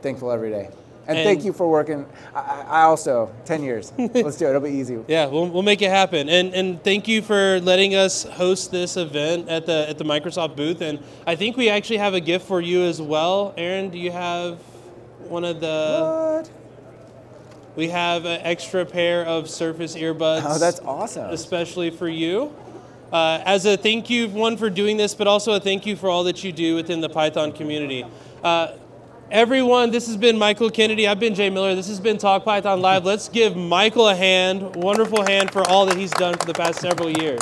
thankful 0.00 0.30
every 0.32 0.50
day. 0.50 0.70
And, 1.08 1.18
And- 1.18 1.24
thank 1.26 1.44
you 1.44 1.52
for 1.52 1.70
working. 1.70 2.04
I, 2.34 2.38
I 2.40 2.64
I 2.68 2.82
also, 2.82 3.32
10 3.44 3.62
years. 3.62 3.92
Let's 3.98 4.36
do 4.36 4.46
it. 4.46 4.50
It'll 4.50 4.60
be 4.60 4.70
easy. 4.70 4.98
Yeah, 5.06 5.26
we'll, 5.26 5.48
we'll 5.48 5.62
make 5.62 5.80
it 5.82 5.90
happen. 5.90 6.28
And 6.28 6.52
and 6.54 6.82
thank 6.82 7.06
you 7.06 7.22
for 7.22 7.60
letting 7.60 7.94
us 7.94 8.24
host 8.24 8.70
this 8.72 8.96
event 8.96 9.48
at 9.48 9.66
the 9.66 9.88
at 9.88 9.98
the 9.98 10.04
Microsoft 10.04 10.56
booth. 10.56 10.80
And 10.80 10.98
I 11.26 11.36
think 11.36 11.56
we 11.56 11.68
actually 11.68 11.98
have 11.98 12.14
a 12.14 12.20
gift 12.20 12.46
for 12.46 12.60
you 12.60 12.82
as 12.82 13.00
well. 13.00 13.54
Aaron, 13.56 13.90
do 13.90 13.98
you 13.98 14.10
have 14.10 14.58
one 15.28 15.44
of 15.44 15.60
the? 15.60 16.42
What? 16.42 16.50
We 17.76 17.88
have 17.90 18.24
an 18.24 18.40
extra 18.42 18.86
pair 18.86 19.24
of 19.24 19.50
Surface 19.50 19.94
earbuds. 19.96 20.42
Oh, 20.44 20.58
that's 20.58 20.80
awesome. 20.80 21.30
Especially 21.30 21.90
for 21.90 22.08
you. 22.08 22.52
Uh, 23.12 23.40
as 23.44 23.66
a 23.66 23.76
thank 23.76 24.10
you, 24.10 24.28
one 24.28 24.56
for 24.56 24.68
doing 24.70 24.96
this, 24.96 25.14
but 25.14 25.26
also 25.26 25.52
a 25.52 25.60
thank 25.60 25.86
you 25.86 25.94
for 25.94 26.08
all 26.08 26.24
that 26.24 26.42
you 26.42 26.52
do 26.52 26.74
within 26.74 27.00
the 27.00 27.08
Python 27.08 27.52
community. 27.52 28.04
Uh, 28.42 28.72
everyone, 29.30 29.90
this 29.90 30.06
has 30.06 30.16
been 30.16 30.38
Michael 30.38 30.70
Kennedy. 30.70 31.06
I've 31.06 31.20
been 31.20 31.34
Jay 31.34 31.50
Miller. 31.50 31.74
This 31.74 31.88
has 31.88 32.00
been 32.00 32.18
Talk 32.18 32.44
Python 32.44 32.80
Live. 32.80 33.04
Let's 33.04 33.28
give 33.28 33.56
Michael 33.56 34.08
a 34.08 34.14
hand, 34.14 34.76
wonderful 34.76 35.22
hand 35.24 35.50
for 35.50 35.66
all 35.68 35.86
that 35.86 35.96
he's 35.96 36.12
done 36.12 36.36
for 36.36 36.46
the 36.46 36.54
past 36.54 36.80
several 36.80 37.10
years. 37.10 37.40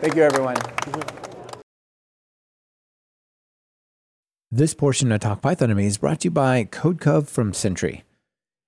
Thank 0.00 0.16
you, 0.16 0.22
everyone. 0.22 0.56
This 4.50 4.74
portion 4.74 5.10
of 5.12 5.20
Talk 5.20 5.40
Python 5.40 5.70
to 5.70 5.74
Me 5.74 5.86
is 5.86 5.98
brought 5.98 6.20
to 6.20 6.26
you 6.26 6.30
by 6.30 6.64
CodeCov 6.64 7.28
from 7.28 7.54
Sentry. 7.54 8.02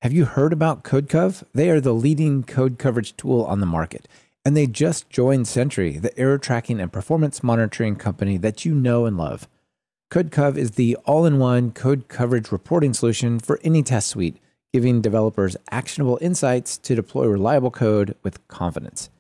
Have 0.03 0.13
you 0.13 0.25
heard 0.25 0.53
about 0.53 0.85
CodeCov? 0.85 1.45
They 1.53 1.71
are 1.71 1.81
the 1.81 1.93
leading 1.93 2.43
code 2.43 2.79
coverage 2.79 3.17
tool 3.17 3.45
on 3.45 3.61
the 3.61 3.67
market, 3.67 4.09
and 4.45 4.57
they 4.57 4.67
just 4.67 5.11
joined 5.11 5.49
Sentry, 5.49 5.99
the 5.99 6.17
error 6.19 6.39
tracking 6.39 6.81
and 6.81 6.93
performance 6.93 7.43
monitoring 7.43 7.97
company 7.97 8.37
that 8.39 8.65
you 8.65 8.75
know 8.75 9.05
and 9.05 9.19
love. 9.19 9.49
CodeCov 10.15 10.57
is 10.57 10.71
the 10.71 10.95
all 11.07 11.27
in 11.27 11.41
one 11.41 11.73
code 11.73 12.07
coverage 12.07 12.53
reporting 12.53 12.95
solution 12.95 13.41
for 13.41 13.59
any 13.65 13.83
test 13.83 14.07
suite, 14.07 14.37
giving 14.73 15.01
developers 15.01 15.57
actionable 15.73 16.21
insights 16.21 16.79
to 16.79 16.95
deploy 16.95 17.27
reliable 17.27 17.73
code 17.73 18.15
with 18.23 18.47
confidence. 18.47 19.11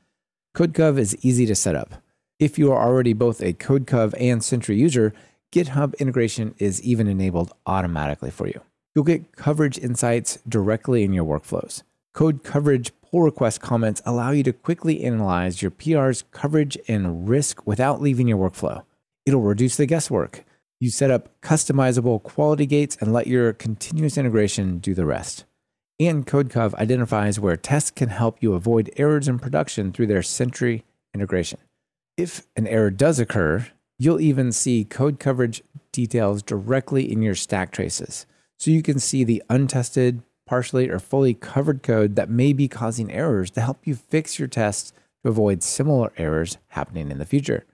CodeCov 0.56 0.96
is 0.96 1.16
easy 1.20 1.46
to 1.46 1.56
set 1.56 1.74
up. 1.74 1.96
If 2.38 2.60
you 2.60 2.70
are 2.70 2.80
already 2.80 3.12
both 3.12 3.40
a 3.40 3.54
CodeCov 3.54 4.14
and 4.20 4.40
Sentry 4.44 4.76
user, 4.76 5.12
GitHub 5.50 5.98
integration 5.98 6.54
is 6.58 6.80
even 6.82 7.08
enabled 7.08 7.52
automatically 7.66 8.30
for 8.30 8.46
you. 8.46 8.60
You'll 8.94 9.02
get 9.02 9.34
coverage 9.34 9.78
insights 9.78 10.38
directly 10.48 11.02
in 11.02 11.12
your 11.12 11.24
workflows. 11.24 11.82
Code 12.12 12.44
coverage 12.44 12.92
pull 13.02 13.22
request 13.22 13.60
comments 13.60 14.00
allow 14.06 14.30
you 14.30 14.44
to 14.44 14.52
quickly 14.52 15.02
analyze 15.02 15.60
your 15.60 15.72
PR's 15.72 16.22
coverage 16.30 16.78
and 16.86 17.28
risk 17.28 17.66
without 17.66 18.00
leaving 18.00 18.28
your 18.28 18.38
workflow. 18.38 18.84
It'll 19.26 19.40
reduce 19.40 19.74
the 19.74 19.86
guesswork. 19.86 20.44
You 20.84 20.90
set 20.90 21.10
up 21.10 21.40
customizable 21.40 22.22
quality 22.22 22.66
gates 22.66 22.98
and 23.00 23.10
let 23.10 23.26
your 23.26 23.54
continuous 23.54 24.18
integration 24.18 24.80
do 24.80 24.92
the 24.92 25.06
rest. 25.06 25.46
And 25.98 26.26
CodeCov 26.26 26.74
identifies 26.74 27.40
where 27.40 27.56
tests 27.56 27.90
can 27.90 28.10
help 28.10 28.42
you 28.42 28.52
avoid 28.52 28.90
errors 28.98 29.26
in 29.26 29.38
production 29.38 29.92
through 29.92 30.08
their 30.08 30.22
Sentry 30.22 30.84
integration. 31.14 31.58
If 32.18 32.42
an 32.54 32.66
error 32.66 32.90
does 32.90 33.18
occur, 33.18 33.66
you'll 33.98 34.20
even 34.20 34.52
see 34.52 34.84
code 34.84 35.18
coverage 35.18 35.62
details 35.90 36.42
directly 36.42 37.10
in 37.10 37.22
your 37.22 37.34
stack 37.34 37.72
traces. 37.72 38.26
So 38.58 38.70
you 38.70 38.82
can 38.82 38.98
see 38.98 39.24
the 39.24 39.42
untested, 39.48 40.22
partially 40.44 40.90
or 40.90 40.98
fully 40.98 41.32
covered 41.32 41.82
code 41.82 42.14
that 42.16 42.28
may 42.28 42.52
be 42.52 42.68
causing 42.68 43.10
errors 43.10 43.50
to 43.52 43.62
help 43.62 43.86
you 43.86 43.94
fix 43.94 44.38
your 44.38 44.48
tests 44.48 44.92
to 45.22 45.30
avoid 45.30 45.62
similar 45.62 46.12
errors 46.18 46.58
happening 46.68 47.10
in 47.10 47.16
the 47.16 47.24
future. 47.24 47.64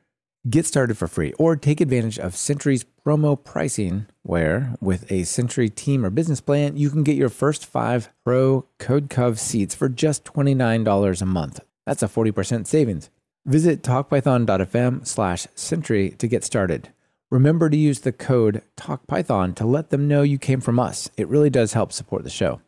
Get 0.48 0.64
started 0.64 0.96
for 0.96 1.07
free 1.07 1.35
or 1.35 1.55
take 1.55 1.83
advantage 1.83 2.18
of 2.18 2.35
Sentry's 2.35 2.87
promo 3.05 3.42
pricing, 3.42 4.07
where 4.22 4.74
with 4.81 5.11
a 5.12 5.24
Sentry 5.24 5.68
team 5.68 6.03
or 6.03 6.09
business 6.09 6.40
plan, 6.40 6.79
you 6.79 6.88
can 6.88 7.03
get 7.03 7.16
your 7.16 7.29
first 7.29 7.66
five 7.66 8.09
Pro 8.24 8.64
Code 8.79 9.11
Cov 9.11 9.38
seats 9.38 9.74
for 9.74 9.90
just 9.90 10.24
$29 10.24 11.20
a 11.20 11.26
month. 11.26 11.61
That's 11.85 12.03
a 12.03 12.09
40% 12.09 12.66
savings. 12.66 13.11
Visit 13.44 13.83
talkpython.fm 13.83 15.07
slash 15.07 15.46
Sentry 15.55 16.11
to 16.12 16.26
get 16.26 16.42
started. 16.42 16.88
Remember 17.31 17.68
to 17.68 17.76
use 17.76 18.00
the 18.00 18.11
code 18.11 18.62
TalkPython 18.79 19.55
to 19.57 19.66
let 19.66 19.90
them 19.90 20.09
know 20.09 20.22
you 20.22 20.38
came 20.38 20.62
from 20.62 20.81
us. 20.81 21.11
It 21.18 21.29
really 21.29 21.50
does 21.50 21.74
help 21.74 21.92
support 21.92 22.24
the 22.24 22.31
show. 22.31 22.62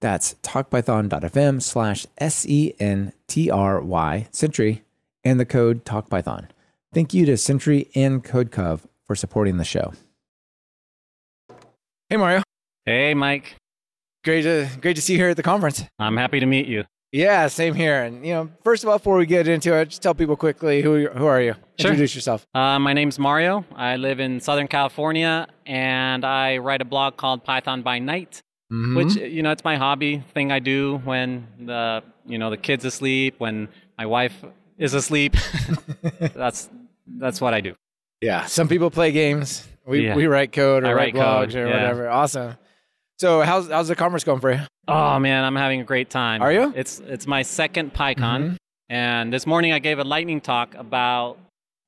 That's 0.00 0.34
talkpython.fm 0.42 1.62
slash 1.62 2.06
S 2.16 2.46
E 2.46 2.72
N 2.80 3.12
T 3.26 3.50
R 3.50 3.82
Y 3.82 4.28
Sentry 4.30 4.82
and 5.22 5.38
the 5.38 5.44
code 5.44 5.84
TalkPython. 5.84 6.48
Thank 6.92 7.12
you 7.14 7.26
to 7.26 7.36
Sentry 7.36 7.88
and 7.94 8.24
CodeCov 8.24 8.80
for 9.06 9.14
supporting 9.14 9.56
the 9.58 9.64
show. 9.64 9.92
Hey 12.08 12.16
Mario, 12.16 12.42
Hey, 12.86 13.12
Mike. 13.12 13.54
great 14.24 14.42
to 14.42 14.66
great 14.80 14.96
to 14.96 15.02
see 15.02 15.12
you 15.14 15.18
here 15.18 15.28
at 15.28 15.36
the 15.36 15.42
conference. 15.42 15.84
I'm 15.98 16.16
happy 16.16 16.40
to 16.40 16.46
meet 16.46 16.66
you. 16.66 16.84
Yeah, 17.12 17.46
same 17.48 17.74
here. 17.74 18.02
And 18.02 18.24
you 18.26 18.32
know, 18.34 18.50
first 18.64 18.82
of 18.82 18.88
all, 18.88 18.96
before 18.98 19.16
we 19.16 19.26
get 19.26 19.46
into 19.48 19.74
it, 19.74 19.90
just 19.90 20.02
tell 20.02 20.14
people 20.14 20.36
quickly 20.36 20.80
who 20.82 21.08
who 21.08 21.26
are 21.26 21.40
you? 21.40 21.52
Sure. 21.78 21.90
Introduce 21.90 22.14
yourself. 22.14 22.46
Uh, 22.54 22.78
my 22.78 22.94
name's 22.94 23.18
Mario. 23.18 23.64
I 23.74 23.96
live 23.96 24.20
in 24.20 24.40
Southern 24.40 24.68
California, 24.68 25.46
and 25.66 26.24
I 26.24 26.56
write 26.58 26.80
a 26.80 26.86
blog 26.86 27.16
called 27.18 27.44
Python 27.44 27.82
by 27.82 27.98
Night, 27.98 28.42
Mm-hmm. 28.72 28.96
which 28.96 29.14
you 29.16 29.42
know 29.42 29.50
it's 29.50 29.64
my 29.64 29.76
hobby 29.76 30.22
thing 30.34 30.52
I 30.52 30.58
do 30.58 30.98
when 31.04 31.46
the 31.58 32.02
you 32.26 32.36
know 32.38 32.48
the 32.50 32.58
kids 32.58 32.84
asleep, 32.86 33.34
when 33.38 33.68
my 33.98 34.04
wife 34.06 34.44
is 34.78 34.92
asleep. 34.94 35.36
that's 36.34 36.68
that's 37.18 37.40
what 37.40 37.54
I 37.54 37.60
do. 37.60 37.74
Yeah, 38.20 38.46
some 38.46 38.68
people 38.68 38.90
play 38.90 39.12
games. 39.12 39.66
We 39.86 40.06
Yeah. 40.06 40.14
we 40.16 40.26
write 40.26 40.52
code 40.52 40.84
or 40.84 40.88
I 40.88 40.92
write 40.92 41.14
blogs 41.14 41.52
code, 41.52 41.54
or 41.56 41.68
yeah. 41.68 41.74
whatever. 41.74 42.08
Awesome. 42.08 42.56
So 43.18 43.42
how's 43.42 43.68
how's 43.68 43.88
the 43.88 43.96
commerce 43.96 44.24
going 44.24 44.40
for 44.40 44.52
you? 44.52 44.60
Oh 44.86 45.18
man, 45.18 45.44
I'm 45.44 45.56
having 45.56 45.80
a 45.80 45.84
great 45.84 46.10
time. 46.10 46.42
Are 46.42 46.52
you? 46.52 46.72
It's 46.76 47.00
it's 47.00 47.26
my 47.26 47.42
second 47.42 47.94
PyCon, 47.94 48.16
Mhm. 48.52 48.56
and 48.88 49.32
this 49.32 49.46
morning 49.46 49.72
I 49.72 49.78
gave 49.78 49.98
a 49.98 50.04
lightning 50.04 50.40
talk 50.40 50.74
about 50.74 51.38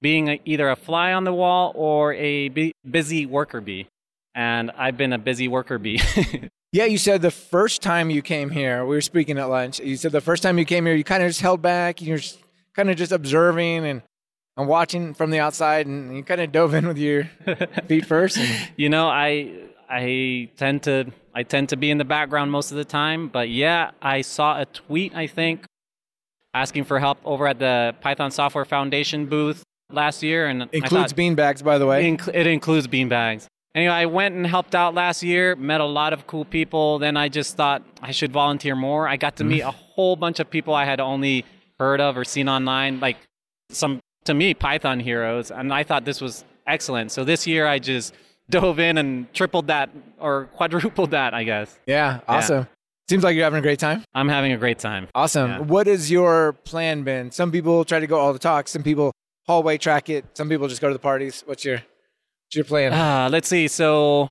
being 0.02 0.28
a, 0.28 0.40
either 0.44 0.70
a 0.70 0.76
fly 0.76 1.12
on 1.12 1.24
the 1.24 1.32
wall 1.32 1.72
or 1.74 2.14
a 2.14 2.48
bu- 2.48 2.72
busy 2.90 3.26
worker 3.26 3.60
bee, 3.60 3.86
and 4.34 4.70
I've 4.78 4.96
been 4.96 5.12
a 5.12 5.18
busy 5.18 5.46
worker 5.48 5.78
bee. 5.78 6.00
Yeah, 6.72 6.84
you 6.84 6.98
said 6.98 7.20
the 7.20 7.32
first 7.32 7.82
time 7.82 8.10
you 8.10 8.22
came 8.22 8.48
here, 8.50 8.84
we 8.86 8.94
were 8.94 9.00
speaking 9.00 9.38
at 9.38 9.46
lunch. 9.48 9.80
You 9.80 9.96
said 9.96 10.12
the 10.12 10.20
first 10.20 10.40
time 10.40 10.56
you 10.56 10.64
came 10.64 10.86
here, 10.86 10.94
you 10.94 11.02
kind 11.02 11.20
of 11.20 11.28
just 11.28 11.40
held 11.40 11.60
back. 11.60 12.00
You're 12.00 12.20
kind 12.76 12.88
of 12.88 12.96
just 12.96 13.10
observing 13.10 13.84
and 13.84 14.02
and 14.60 14.68
watching 14.68 15.14
from 15.14 15.30
the 15.30 15.40
outside, 15.40 15.86
and 15.86 16.16
you 16.16 16.22
kind 16.22 16.40
of 16.40 16.52
dove 16.52 16.74
in 16.74 16.86
with 16.86 16.98
your 16.98 17.24
feet 17.88 18.06
first. 18.06 18.38
And, 18.38 18.70
you 18.76 18.88
know, 18.88 19.08
I 19.08 19.52
I 19.88 20.50
tend 20.56 20.84
to 20.84 21.06
I 21.34 21.42
tend 21.42 21.70
to 21.70 21.76
be 21.76 21.90
in 21.90 21.98
the 21.98 22.04
background 22.04 22.50
most 22.50 22.70
of 22.70 22.76
the 22.76 22.84
time, 22.84 23.28
but 23.28 23.48
yeah, 23.48 23.90
I 24.00 24.22
saw 24.22 24.60
a 24.60 24.66
tweet 24.66 25.14
I 25.14 25.26
think 25.26 25.64
asking 26.54 26.84
for 26.84 26.98
help 26.98 27.18
over 27.24 27.46
at 27.46 27.58
the 27.58 27.94
Python 28.00 28.30
Software 28.30 28.64
Foundation 28.64 29.26
booth 29.26 29.62
last 29.90 30.22
year, 30.22 30.46
and 30.46 30.68
includes 30.72 31.12
beanbags, 31.12 31.62
by 31.62 31.78
the 31.78 31.86
way. 31.86 32.06
It, 32.06 32.18
inc- 32.18 32.34
it 32.34 32.46
includes 32.46 32.86
beanbags. 32.86 33.46
Anyway, 33.74 33.92
I 33.92 34.06
went 34.06 34.34
and 34.34 34.46
helped 34.46 34.74
out 34.74 34.94
last 34.94 35.22
year, 35.22 35.54
met 35.54 35.80
a 35.80 35.84
lot 35.84 36.12
of 36.12 36.26
cool 36.26 36.44
people. 36.44 36.98
Then 36.98 37.16
I 37.16 37.28
just 37.28 37.56
thought 37.56 37.84
I 38.02 38.10
should 38.10 38.32
volunteer 38.32 38.74
more. 38.74 39.06
I 39.06 39.16
got 39.16 39.36
to 39.36 39.44
mm-hmm. 39.44 39.52
meet 39.52 39.60
a 39.60 39.70
whole 39.70 40.16
bunch 40.16 40.40
of 40.40 40.50
people 40.50 40.74
I 40.74 40.84
had 40.84 40.98
only 40.98 41.44
heard 41.78 42.00
of 42.00 42.16
or 42.16 42.24
seen 42.24 42.48
online, 42.48 42.98
like 42.98 43.16
some, 43.70 44.00
to 44.30 44.34
me, 44.34 44.54
Python 44.54 45.00
heroes. 45.00 45.50
And 45.50 45.72
I 45.72 45.82
thought 45.82 46.04
this 46.04 46.20
was 46.20 46.44
excellent. 46.66 47.12
So 47.12 47.24
this 47.24 47.46
year 47.46 47.66
I 47.66 47.78
just 47.78 48.14
dove 48.48 48.78
in 48.78 48.96
and 48.98 49.32
tripled 49.34 49.66
that 49.66 49.90
or 50.18 50.46
quadrupled 50.56 51.10
that, 51.10 51.34
I 51.34 51.44
guess. 51.44 51.78
yeah, 51.86 52.20
awesome. 52.26 52.66
Seems 53.08 53.24
like 53.24 53.34
you're 53.34 53.44
having 53.44 53.58
a 53.58 53.62
great 53.62 53.80
time. 53.80 54.04
I'm 54.14 54.28
having 54.28 54.52
a 54.52 54.56
great 54.56 54.78
time. 54.78 55.08
Awesome. 55.16 55.50
Yeah. 55.50 55.58
What 55.58 55.88
has 55.88 56.12
your 56.12 56.52
plan 56.64 57.02
been? 57.02 57.32
Some 57.32 57.50
people 57.50 57.84
try 57.84 57.98
to 57.98 58.06
go 58.06 58.16
all 58.20 58.32
the 58.32 58.38
talks. 58.38 58.70
Some 58.70 58.84
people 58.84 59.10
hallway 59.48 59.78
track 59.78 60.08
it. 60.08 60.24
Some 60.34 60.48
people 60.48 60.68
just 60.68 60.80
go 60.80 60.86
to 60.86 60.92
the 60.92 61.00
parties. 61.00 61.42
What's 61.44 61.64
your 61.64 61.78
what's 61.78 62.54
your 62.54 62.64
plan? 62.64 62.92
Ah, 62.94 63.28
let's 63.28 63.48
see. 63.48 63.66
So, 63.66 64.28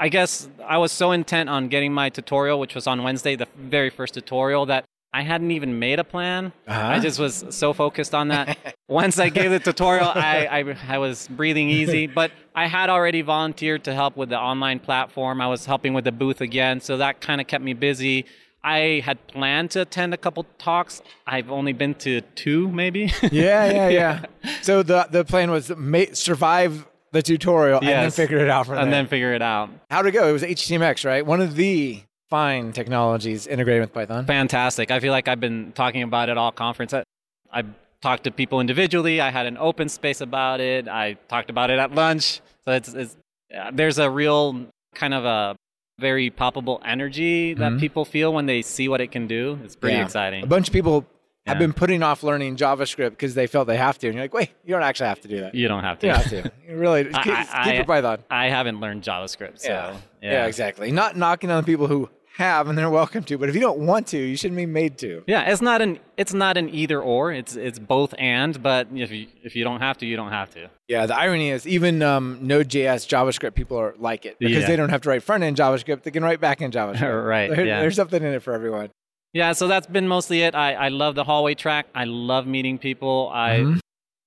I 0.00 0.08
guess 0.08 0.48
I 0.66 0.78
was 0.78 0.90
so 0.90 1.12
intent 1.12 1.48
on 1.48 1.68
getting 1.68 1.92
my 1.92 2.08
tutorial, 2.08 2.58
which 2.58 2.74
was 2.74 2.88
on 2.88 3.04
Wednesday, 3.04 3.36
the 3.36 3.46
very 3.56 3.90
first 3.90 4.14
tutorial, 4.14 4.66
that 4.66 4.84
I 5.14 5.22
hadn't 5.22 5.50
even 5.50 5.78
made 5.78 5.98
a 5.98 6.04
plan. 6.04 6.52
Uh-huh. 6.66 6.80
I 6.80 6.98
just 6.98 7.18
was 7.18 7.44
so 7.50 7.72
focused 7.74 8.14
on 8.14 8.28
that. 8.28 8.56
Once 8.88 9.18
I 9.18 9.28
gave 9.28 9.50
the 9.50 9.58
tutorial, 9.58 10.08
I, 10.08 10.46
I, 10.46 10.76
I 10.94 10.98
was 10.98 11.28
breathing 11.28 11.68
easy. 11.68 12.06
But 12.14 12.32
I 12.54 12.66
had 12.66 12.88
already 12.88 13.22
volunteered 13.22 13.84
to 13.84 13.94
help 13.94 14.16
with 14.16 14.30
the 14.30 14.38
online 14.38 14.80
platform. 14.80 15.40
I 15.40 15.48
was 15.48 15.66
helping 15.66 15.92
with 15.92 16.04
the 16.04 16.12
booth 16.12 16.40
again, 16.40 16.80
so 16.80 16.96
that 16.96 17.20
kind 17.20 17.40
of 17.40 17.46
kept 17.46 17.62
me 17.62 17.74
busy. 17.74 18.24
I 18.64 19.02
had 19.04 19.26
planned 19.26 19.72
to 19.72 19.82
attend 19.82 20.14
a 20.14 20.16
couple 20.16 20.46
talks. 20.58 21.02
I've 21.26 21.50
only 21.50 21.72
been 21.72 21.94
to 21.96 22.20
two, 22.20 22.70
maybe. 22.70 23.12
yeah, 23.30 23.66
yeah, 23.70 23.88
yeah. 23.88 24.24
So 24.62 24.82
the 24.82 25.08
the 25.10 25.24
plan 25.24 25.50
was 25.50 25.66
survive 26.12 26.86
the 27.12 27.22
tutorial 27.22 27.80
and 27.80 27.88
then 27.88 28.10
figure 28.10 28.38
it 28.38 28.48
out 28.48 28.66
from 28.66 28.78
and 28.78 28.86
there. 28.86 29.02
then 29.02 29.06
figure 29.08 29.34
it 29.34 29.42
out. 29.42 29.70
How'd 29.90 30.06
it 30.06 30.12
go? 30.12 30.28
It 30.28 30.32
was 30.32 30.42
HTMX, 30.42 31.04
right? 31.04 31.24
One 31.24 31.40
of 31.40 31.56
the 31.56 32.02
fine 32.32 32.72
technologies 32.72 33.46
integrated 33.46 33.82
with 33.82 33.92
Python. 33.92 34.24
fantastic. 34.24 34.90
I 34.90 35.00
feel 35.00 35.12
like 35.12 35.28
I've 35.28 35.38
been 35.38 35.72
talking 35.72 36.02
about 36.02 36.30
it 36.30 36.38
all 36.38 36.50
conference. 36.50 36.94
I, 36.94 37.62
talked 38.00 38.24
to 38.24 38.30
people 38.32 38.58
individually. 38.60 39.20
I 39.20 39.30
had 39.30 39.46
an 39.46 39.56
open 39.58 39.88
space 39.88 40.20
about 40.20 40.60
it. 40.60 40.88
I 40.88 41.12
talked 41.28 41.50
about 41.50 41.70
it 41.70 41.78
at 41.78 41.94
lunch. 41.94 42.40
So 42.64 42.72
it's, 42.72 42.88
it's 42.94 43.16
uh, 43.56 43.70
there's 43.72 43.98
a 43.98 44.10
real 44.10 44.66
kind 44.94 45.14
of 45.14 45.24
a 45.24 45.54
very 46.00 46.28
palpable 46.30 46.80
energy 46.84 47.54
that 47.54 47.70
Mhm. 47.72 47.78
people 47.78 48.04
feel 48.04 48.32
when 48.32 48.46
they 48.46 48.60
see 48.62 48.88
what 48.88 49.00
it 49.00 49.12
can 49.12 49.28
do. 49.28 49.56
It's 49.62 49.76
pretty 49.76 49.98
Yeah. 49.98 50.04
exciting. 50.04 50.42
A 50.42 50.46
bunch 50.48 50.66
of 50.66 50.72
people 50.72 51.06
have 51.46 51.60
been 51.60 51.72
putting 51.72 52.02
off 52.02 52.24
learning 52.24 52.56
JavaScript 52.56 53.10
because 53.10 53.34
they 53.36 53.46
felt 53.46 53.68
they 53.68 53.76
have 53.76 53.98
to, 53.98 54.06
and 54.08 54.14
you're 54.16 54.24
like, 54.24 54.34
wait, 54.34 54.50
you 54.64 54.72
don't 54.74 54.82
actually 54.82 55.08
have 55.08 55.20
to 55.20 55.28
do 55.28 55.38
that. 55.42 55.54
you 55.54 55.68
don't 55.68 55.84
have 55.84 55.98
to. 56.00 56.06
You 56.08 56.12
don't 56.14 56.22
have 56.24 56.42
to. 56.44 56.52
You 56.68 56.76
really 56.76 57.04
just 57.10 57.16
I- 57.18 57.22
keep, 57.22 57.34
I- 57.34 57.44
keep 57.44 57.72
I- 57.72 57.74
your 57.74 57.84
Python. 57.84 58.18
I 58.30 58.46
haven't 58.48 58.80
learned 58.80 59.02
JavaScript, 59.04 59.60
so 59.60 59.68
yeah. 59.68 59.96
yeah. 60.22 60.32
yeah, 60.32 60.46
exactly. 60.46 60.90
Not 60.90 61.16
knocking 61.16 61.52
on 61.52 61.62
the 61.62 61.66
people 61.66 61.86
who 61.86 62.10
have 62.36 62.68
and 62.68 62.76
they're 62.78 62.88
welcome 62.90 63.22
to, 63.24 63.36
but 63.38 63.48
if 63.48 63.54
you 63.54 63.60
don't 63.60 63.80
want 63.80 64.06
to, 64.08 64.16
you 64.18 64.36
shouldn't 64.36 64.56
be 64.56 64.66
made 64.66 64.96
to. 64.98 65.22
Yeah, 65.26 65.42
it's 65.50 65.60
not 65.62 65.82
an 65.82 65.98
it's 66.16 66.32
not 66.32 66.56
an 66.56 66.68
either 66.74 67.00
or. 67.00 67.32
It's 67.32 67.56
it's 67.56 67.78
both 67.78 68.14
and. 68.18 68.62
But 68.62 68.88
if 68.94 69.10
you 69.10 69.26
if 69.42 69.54
you 69.54 69.64
don't 69.64 69.80
have 69.80 69.98
to, 69.98 70.06
you 70.06 70.16
don't 70.16 70.30
have 70.30 70.50
to. 70.54 70.70
Yeah, 70.88 71.06
the 71.06 71.14
irony 71.16 71.50
is 71.50 71.66
even 71.66 72.02
um, 72.02 72.38
Node.js, 72.42 73.06
JavaScript 73.06 73.54
people 73.54 73.78
are 73.78 73.94
like 73.98 74.24
it 74.24 74.38
because 74.38 74.62
Yeah. 74.62 74.66
they 74.66 74.76
don't 74.76 74.88
have 74.90 75.02
to 75.02 75.08
write 75.10 75.22
front 75.22 75.42
end 75.44 75.56
JavaScript; 75.56 76.02
they 76.04 76.10
can 76.10 76.22
write 76.22 76.40
back 76.40 76.62
end 76.62 76.72
JavaScript. 76.72 77.26
Right, 77.26 77.50
There- 77.50 77.66
yeah. 77.66 77.80
There's 77.80 77.96
something 77.96 78.22
in 78.22 78.32
it 78.34 78.42
for 78.42 78.52
everyone. 78.54 78.90
Yeah, 79.34 79.52
so 79.52 79.66
that's 79.68 79.86
been 79.86 80.08
mostly 80.08 80.42
it. 80.42 80.54
I, 80.54 80.74
I 80.74 80.88
love 80.88 81.14
the 81.14 81.24
hallway 81.24 81.54
track. 81.54 81.86
I 81.94 82.04
love 82.04 82.46
meeting 82.46 82.78
people. 82.78 83.30
I 83.32 83.50
Mhm. 83.60 83.78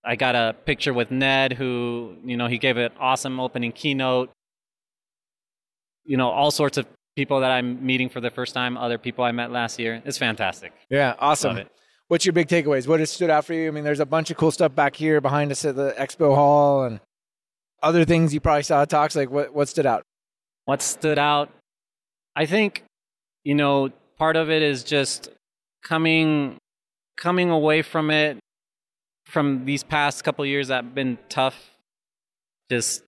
I 0.04 0.16
got 0.16 0.36
a 0.36 0.56
picture 0.66 0.94
with 0.94 1.10
Ned, 1.10 1.54
who 1.54 2.16
you 2.24 2.38
know 2.38 2.46
he 2.48 2.58
gave 2.60 2.78
an 2.78 2.92
awesome 3.00 3.40
opening 3.40 3.72
keynote. 3.72 4.30
You 6.06 6.18
know, 6.18 6.30
all 6.30 6.52
sorts 6.52 6.78
of 6.78 6.86
people 7.16 7.40
that 7.40 7.52
I'm 7.52 7.86
meeting 7.86 8.10
for 8.10 8.20
the 8.20 8.30
first 8.30 8.54
time, 8.54 8.78
other 8.78 8.98
people 8.98 9.24
I 9.24 9.32
met 9.32 9.52
last 9.52 9.80
year. 9.80 10.02
It's 10.06 10.18
fantastic. 10.18 10.74
Yeah, 10.90 11.16
awesome. 11.20 11.60
What's 12.08 12.26
your 12.26 12.34
big 12.34 12.48
takeaways? 12.48 12.88
What 12.88 13.00
has 13.00 13.10
stood 13.10 13.30
out 13.30 13.46
for 13.46 13.54
you? 13.54 13.68
I 13.68 13.72
mean, 13.72 13.84
there's 13.84 14.00
a 14.00 14.06
bunch 14.06 14.30
of 14.30 14.38
cool 14.38 14.52
stuff 14.52 14.76
back 14.76 14.96
here 14.96 15.22
behind 15.22 15.52
us 15.52 15.66
at 15.66 15.76
the 15.76 15.96
expo 15.98 16.36
hall 16.36 16.84
and 16.84 17.00
other 17.82 18.06
things 18.06 18.34
you 18.34 18.40
probably 18.40 18.64
saw 18.64 18.84
at 18.84 18.90
talks. 18.90 19.16
Like 19.16 19.32
what, 19.32 19.54
what 19.56 19.70
stood 19.70 19.86
out? 19.88 20.04
What 20.66 20.82
stood 20.82 21.18
out? 21.18 21.50
I 22.36 22.46
think, 22.46 22.84
you 23.44 23.56
know, 23.56 23.90
part 24.18 24.36
of 24.36 24.52
it 24.52 24.62
is 24.62 24.84
just 24.84 25.30
coming 25.84 26.58
coming 27.18 27.50
away 27.50 27.82
from 27.82 28.12
it 28.12 28.38
from 29.26 29.66
these 29.66 29.84
past 29.84 30.24
couple 30.24 30.44
of 30.44 30.50
years 30.50 30.68
that 30.68 30.84
have 30.84 30.96
been 30.96 31.18
tough. 31.30 31.72
Just 32.70 33.04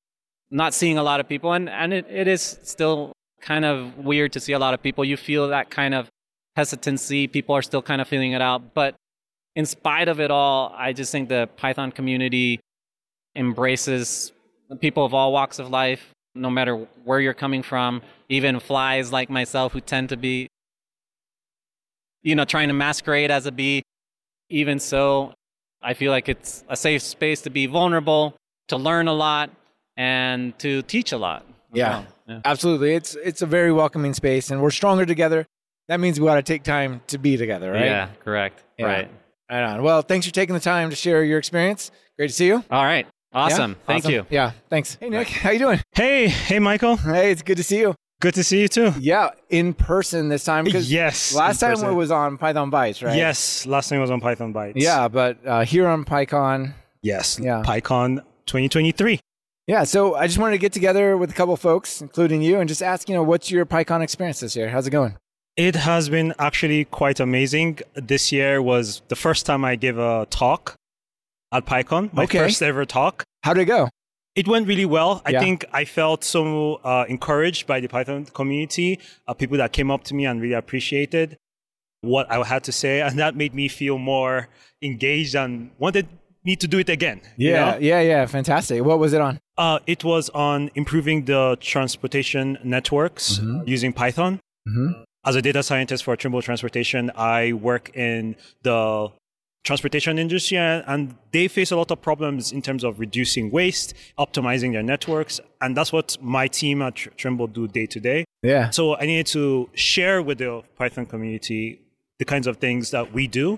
not 0.49 0.73
seeing 0.73 0.97
a 0.97 1.03
lot 1.03 1.19
of 1.19 1.27
people 1.27 1.51
and, 1.51 1.69
and 1.69 1.93
it, 1.93 2.05
it 2.09 2.27
is 2.27 2.57
still 2.63 3.11
kind 3.41 3.65
of 3.65 3.97
weird 3.97 4.33
to 4.33 4.39
see 4.39 4.53
a 4.53 4.59
lot 4.59 4.73
of 4.73 4.81
people. 4.81 5.05
You 5.05 5.17
feel 5.17 5.47
that 5.49 5.69
kind 5.69 5.93
of 5.93 6.09
hesitancy. 6.55 7.27
People 7.27 7.55
are 7.55 7.61
still 7.61 7.81
kind 7.81 8.01
of 8.01 8.07
feeling 8.07 8.31
it 8.31 8.41
out. 8.41 8.73
But 8.73 8.95
in 9.55 9.65
spite 9.65 10.07
of 10.07 10.19
it 10.19 10.31
all, 10.31 10.73
I 10.77 10.93
just 10.93 11.11
think 11.11 11.29
the 11.29 11.49
Python 11.57 11.91
community 11.91 12.59
embraces 13.35 14.31
people 14.81 15.05
of 15.05 15.13
all 15.13 15.31
walks 15.31 15.59
of 15.59 15.69
life, 15.69 16.11
no 16.35 16.49
matter 16.49 16.87
where 17.03 17.19
you're 17.19 17.33
coming 17.33 17.63
from, 17.63 18.01
even 18.29 18.59
flies 18.59 19.11
like 19.11 19.29
myself 19.29 19.73
who 19.73 19.81
tend 19.81 20.09
to 20.09 20.17
be, 20.17 20.47
you 22.21 22.35
know, 22.35 22.45
trying 22.45 22.67
to 22.67 22.73
masquerade 22.73 23.31
as 23.31 23.45
a 23.45 23.51
bee. 23.51 23.83
Even 24.49 24.79
so, 24.79 25.33
I 25.81 25.93
feel 25.93 26.11
like 26.11 26.29
it's 26.29 26.63
a 26.69 26.75
safe 26.75 27.01
space 27.01 27.41
to 27.41 27.49
be 27.49 27.65
vulnerable, 27.65 28.35
to 28.67 28.77
learn 28.77 29.07
a 29.07 29.13
lot, 29.13 29.49
and 29.95 30.57
to 30.59 30.81
teach 30.83 31.11
a 31.11 31.17
lot. 31.17 31.45
As 31.71 31.77
Yeah. 31.77 32.03
yeah. 32.27 32.41
Absolutely. 32.45 32.93
It's 32.95 33.15
it's 33.15 33.41
a 33.41 33.45
very 33.45 33.71
welcoming 33.71 34.13
space 34.13 34.51
and 34.51 34.61
we're 34.61 34.71
stronger 34.71 35.05
together. 35.05 35.45
That 35.87 35.99
means 35.99 36.19
we 36.19 36.25
got 36.27 36.35
to 36.35 36.41
take 36.43 36.63
time 36.63 37.01
to 37.07 37.17
be 37.17 37.37
together, 37.37 37.71
right? 37.71 37.85
Yeah, 37.85 38.09
correct. 38.23 38.61
Yeah. 38.77 38.85
Right. 38.85 39.11
Right 39.49 39.63
on. 39.63 39.81
Well, 39.83 40.01
thanks 40.01 40.25
for 40.25 40.33
taking 40.33 40.53
the 40.53 40.59
time 40.59 40.89
to 40.89 40.95
share 40.95 41.23
your 41.23 41.39
experience. 41.39 41.91
Great 42.17 42.27
to 42.27 42.33
see 42.33 42.47
you. 42.47 42.63
All 42.69 42.83
right. 42.83 43.07
Awesome. 43.33 43.71
Yeah? 43.71 43.77
Thank 43.85 43.99
Awesome. 44.03 44.11
you. 44.13 44.25
Yeah, 44.29 44.51
thanks. 44.69 44.97
Hey, 44.99 45.09
Nick, 45.09 45.27
how 45.29 45.51
you 45.51 45.59
doing? 45.59 45.79
Hey, 45.93 46.27
hey, 46.27 46.59
Michael. 46.59 46.97
Hey, 46.97 47.31
it's 47.31 47.41
good 47.41 47.57
to 47.57 47.63
see 47.63 47.79
you. 47.79 47.93
Good 48.19 48.33
to 48.33 48.43
see 48.43 48.61
you 48.61 48.67
too. 48.67 48.93
Yeah, 48.99 49.29
in 49.49 49.73
person 49.75 50.27
this 50.29 50.43
time 50.43 50.63
because 50.65 50.91
Yes. 50.91 51.35
last 51.35 51.59
time 51.59 51.71
person. 51.73 51.89
it 51.89 51.93
was 51.93 52.09
on 52.09 52.37
Python 52.37 52.71
Bytes, 52.71 53.05
right? 53.05 53.15
Yes, 53.15 53.65
last 53.67 53.89
time 53.89 53.99
was 54.01 54.09
on 54.09 54.19
Python 54.21 54.53
Bytes. 54.53 54.73
Yeah, 54.75 55.07
but 55.07 55.37
uh, 55.45 55.63
here 55.65 55.87
on 55.87 56.03
PyCon, 56.03 56.73
Yes. 57.03 57.39
Yeah. 57.39 57.61
PyCon 57.65 58.17
2023. 58.47 59.19
Yeah. 59.67 59.83
So 59.83 60.15
I 60.15 60.27
just 60.27 60.39
wanted 60.39 60.53
to 60.53 60.57
get 60.59 60.73
together 60.73 61.17
with 61.17 61.29
a 61.29 61.33
couple 61.33 61.55
folks, 61.57 62.01
including 62.01 62.41
you, 62.41 62.59
and 62.59 62.67
just 62.67 62.81
ask, 62.81 63.07
you 63.09 63.15
know, 63.15 63.23
what's 63.23 63.51
your 63.51 63.65
PyCon 63.65 64.01
experience 64.01 64.39
this 64.39 64.55
year? 64.55 64.69
How's 64.69 64.87
it 64.87 64.91
going? 64.91 65.15
It 65.55 65.75
has 65.75 66.07
been 66.09 66.33
actually 66.39 66.85
quite 66.85 67.19
amazing. 67.19 67.79
This 67.95 68.31
year 68.31 68.61
was 68.61 69.01
the 69.07 69.15
first 69.15 69.45
time 69.45 69.65
I 69.65 69.75
gave 69.75 69.97
a 69.97 70.27
talk 70.29 70.75
at 71.51 71.65
PyCon, 71.65 72.13
my 72.13 72.23
Okay. 72.23 72.37
first 72.39 72.61
ever 72.61 72.85
talk. 72.85 73.23
How 73.43 73.53
did 73.53 73.61
it 73.61 73.65
go? 73.65 73.89
It 74.35 74.47
went 74.47 74.67
really 74.67 74.85
well. 74.85 75.23
Yeah. 75.27 75.39
I 75.39 75.43
think 75.43 75.65
I 75.73 75.83
felt 75.85 76.23
so 76.23 76.75
uh, 76.83 77.05
encouraged 77.09 77.65
by 77.65 77.79
the 77.79 77.87
Python 77.87 78.25
community, 78.25 78.99
uh, 79.27 79.33
people 79.33 79.57
that 79.57 79.71
came 79.73 79.89
up 79.89 80.03
to 80.05 80.13
me 80.13 80.27
and 80.27 80.39
really 80.39 80.53
appreciated 80.53 81.37
what 82.01 82.29
I 82.31 82.43
had 82.43 82.63
to 82.65 82.71
say, 82.71 83.01
and 83.01 83.17
that 83.17 83.35
made 83.35 83.55
me 83.55 83.67
feel 83.67 83.97
more 83.97 84.49
engaged 84.83 85.33
and 85.35 85.71
wanted 85.79 86.07
me 86.47 86.55
to 86.63 86.67
do 86.73 86.77
it 86.79 86.89
again. 86.97 87.19
you 87.35 87.51
Yeah, 87.51 87.71
know? 87.71 87.77
yeah, 87.91 88.01
yeah. 88.11 88.25
Fantastic. 88.37 88.77
What 88.89 88.97
was 89.03 89.11
it 89.17 89.21
on? 89.27 89.33
Uh, 89.57 89.79
it 89.93 90.01
was 90.11 90.29
on 90.49 90.59
improving 90.81 91.25
the 91.25 91.43
transportation 91.59 92.45
networks 92.63 93.25
using 93.75 93.91
Python. 94.01 94.39
Mhm. 94.69 95.03
As 95.29 95.35
a 95.35 95.41
data 95.41 95.61
scientist 95.69 96.01
for 96.05 96.15
Trimble 96.15 96.41
Transportation, 96.49 97.11
I 97.15 97.53
work 97.69 97.85
in 98.07 98.35
the 98.67 99.09
transportation 99.67 100.17
industry 100.25 100.57
and, 100.57 100.83
and 100.87 100.99
they 101.33 101.45
face 101.49 101.71
a 101.71 101.75
lot 101.81 101.91
of 101.91 101.99
problems 102.01 102.53
in 102.57 102.61
terms 102.61 102.83
of 102.85 102.91
reducing 103.05 103.45
waste, 103.51 103.93
optimizing 104.17 104.71
their 104.75 104.83
networks. 104.93 105.41
And 105.63 105.75
that's 105.77 105.91
what 105.91 106.07
my 106.21 106.47
team 106.47 106.81
at 106.81 106.95
Trimble 107.21 107.47
do 107.47 107.67
day 107.67 107.85
to 107.87 107.99
day. 107.99 108.23
Yeah. 108.41 108.69
So 108.69 108.95
I 108.95 109.05
needed 109.11 109.27
to 109.37 109.69
share 109.73 110.21
with 110.27 110.37
the 110.37 110.63
Python 110.77 111.05
community 111.13 111.81
the 112.19 112.25
kinds 112.25 112.47
of 112.47 112.55
things 112.65 112.91
that 112.91 113.05
we 113.11 113.27
do 113.27 113.57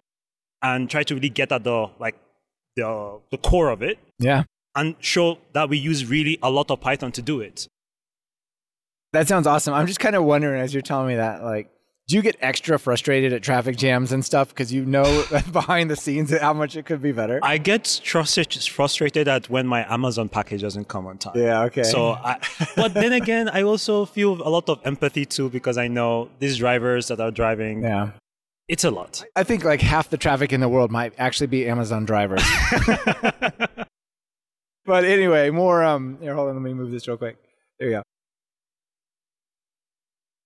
and 0.69 0.89
try 0.89 1.03
to 1.03 1.13
really 1.13 1.29
get 1.29 1.51
at 1.51 1.63
the 1.63 1.79
like 1.99 2.15
the 2.79 3.19
the 3.31 3.37
core 3.37 3.69
of 3.69 3.81
it 3.81 3.97
Yeah. 4.19 4.43
and 4.75 4.95
show 4.99 5.37
that 5.53 5.69
we 5.69 5.77
use 5.77 6.05
really 6.05 6.37
a 6.41 6.49
lot 6.49 6.71
of 6.71 6.79
Python 6.81 7.11
to 7.13 7.21
do 7.21 7.39
it. 7.41 7.67
That 9.13 9.27
sounds 9.27 9.47
awesome. 9.47 9.73
I'm 9.73 9.87
just 9.87 9.99
kind 9.99 10.15
of 10.15 10.23
wondering 10.23 10.61
as 10.61 10.73
you're 10.73 10.83
telling 10.83 11.07
me 11.07 11.15
that, 11.15 11.43
like, 11.43 11.69
do 12.07 12.15
you 12.15 12.21
get 12.23 12.37
extra 12.41 12.77
frustrated 12.79 13.33
at 13.33 13.43
traffic 13.43 13.75
jams 13.77 14.11
and 14.11 14.23
stuff 14.25 14.49
because 14.49 14.73
you 14.73 14.83
know 14.83 15.25
behind 15.51 15.91
the 15.91 15.95
scenes 15.95 16.35
how 16.37 16.53
much 16.53 16.75
it 16.75 16.85
could 16.85 17.01
be 17.03 17.11
better? 17.11 17.39
I 17.43 17.57
get 17.59 18.01
frustrated, 18.03 18.63
frustrated 18.63 19.27
at 19.27 19.47
when 19.49 19.65
my 19.67 19.81
Amazon 19.93 20.27
package 20.29 20.61
doesn't 20.61 20.87
come 20.87 21.05
on 21.07 21.17
time. 21.19 21.33
yeah. 21.37 21.63
Okay. 21.65 21.83
So, 21.83 22.11
I, 22.13 22.39
but 22.75 22.93
then 22.95 23.13
again, 23.13 23.49
I 23.49 23.61
also 23.63 24.05
feel 24.05 24.33
a 24.41 24.49
lot 24.49 24.69
of 24.69 24.79
empathy 24.85 25.25
too 25.25 25.49
because 25.49 25.77
I 25.77 25.87
know 25.87 26.29
these 26.39 26.57
drivers 26.57 27.07
that 27.09 27.19
are 27.19 27.31
driving. 27.31 27.83
yeah. 27.83 28.11
It's 28.69 28.83
a 28.83 28.91
lot. 28.91 29.23
I 29.35 29.43
think 29.43 29.63
like 29.63 29.81
half 29.81 30.11
the 30.11 30.17
traffic 30.17 30.53
in 30.53 30.61
the 30.61 30.69
world 30.69 30.91
might 30.91 31.13
actually 31.17 31.47
be 31.47 31.67
Amazon 31.67 32.05
drivers. 32.05 32.43
but 34.85 35.03
anyway, 35.03 35.49
more. 35.49 35.83
Um, 35.83 36.19
here, 36.21 36.35
hold 36.35 36.49
on. 36.49 36.55
Let 36.55 36.61
me 36.61 36.75
move 36.75 36.91
this 36.91 37.07
real 37.07 37.17
quick. 37.17 37.37
There 37.79 37.89
you 37.89 37.95
go. 37.95 38.03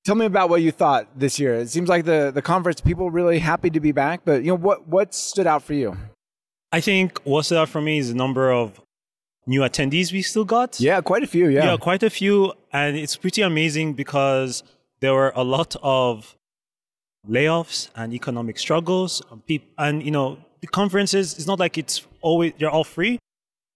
Tell 0.06 0.16
me 0.16 0.26
about 0.26 0.50
what 0.50 0.62
you 0.62 0.72
thought 0.72 1.20
this 1.20 1.38
year. 1.38 1.56
It 1.56 1.70
seems 1.70 1.90
like 1.90 2.06
the 2.06 2.32
the 2.34 2.42
conference 2.42 2.80
people 2.80 3.12
really 3.12 3.40
happy 3.40 3.70
to 3.70 3.82
be 3.82 3.92
back. 3.92 4.22
But 4.24 4.44
you 4.44 4.52
know 4.52 4.58
what 4.58 4.88
what 4.88 5.14
stood 5.14 5.46
out 5.46 5.62
for 5.62 5.74
you? 5.74 5.98
I 6.72 6.80
think 6.80 7.20
what 7.26 7.44
stood 7.44 7.58
out 7.58 7.70
for 7.70 7.82
me 7.82 7.98
is 7.98 8.08
the 8.08 8.16
number 8.16 8.52
of 8.52 8.80
new 9.46 9.62
attendees 9.62 10.14
we 10.14 10.22
still 10.22 10.46
got. 10.46 10.80
Yeah, 10.80 11.02
quite 11.02 11.24
a 11.24 11.28
few. 11.28 11.50
Yeah. 11.50 11.66
yeah, 11.66 11.78
quite 11.78 12.04
a 12.04 12.10
few, 12.10 12.54
and 12.72 12.96
it's 12.96 13.18
pretty 13.18 13.42
amazing 13.42 13.96
because 13.96 14.64
there 15.02 15.14
were 15.14 15.34
a 15.36 15.44
lot 15.44 15.76
of 15.84 16.38
layoffs 17.28 17.90
and 17.96 18.14
economic 18.14 18.58
struggles, 18.60 19.22
and, 19.32 19.46
peop- 19.46 19.72
and 19.78 20.04
you 20.04 20.12
know 20.12 20.38
the 20.62 20.68
conferences. 20.68 21.34
It's 21.34 21.48
not 21.48 21.60
like 21.60 21.78
it's 21.78 22.06
always 22.22 22.54
they're 22.60 22.70
all 22.70 22.84
free, 22.84 23.20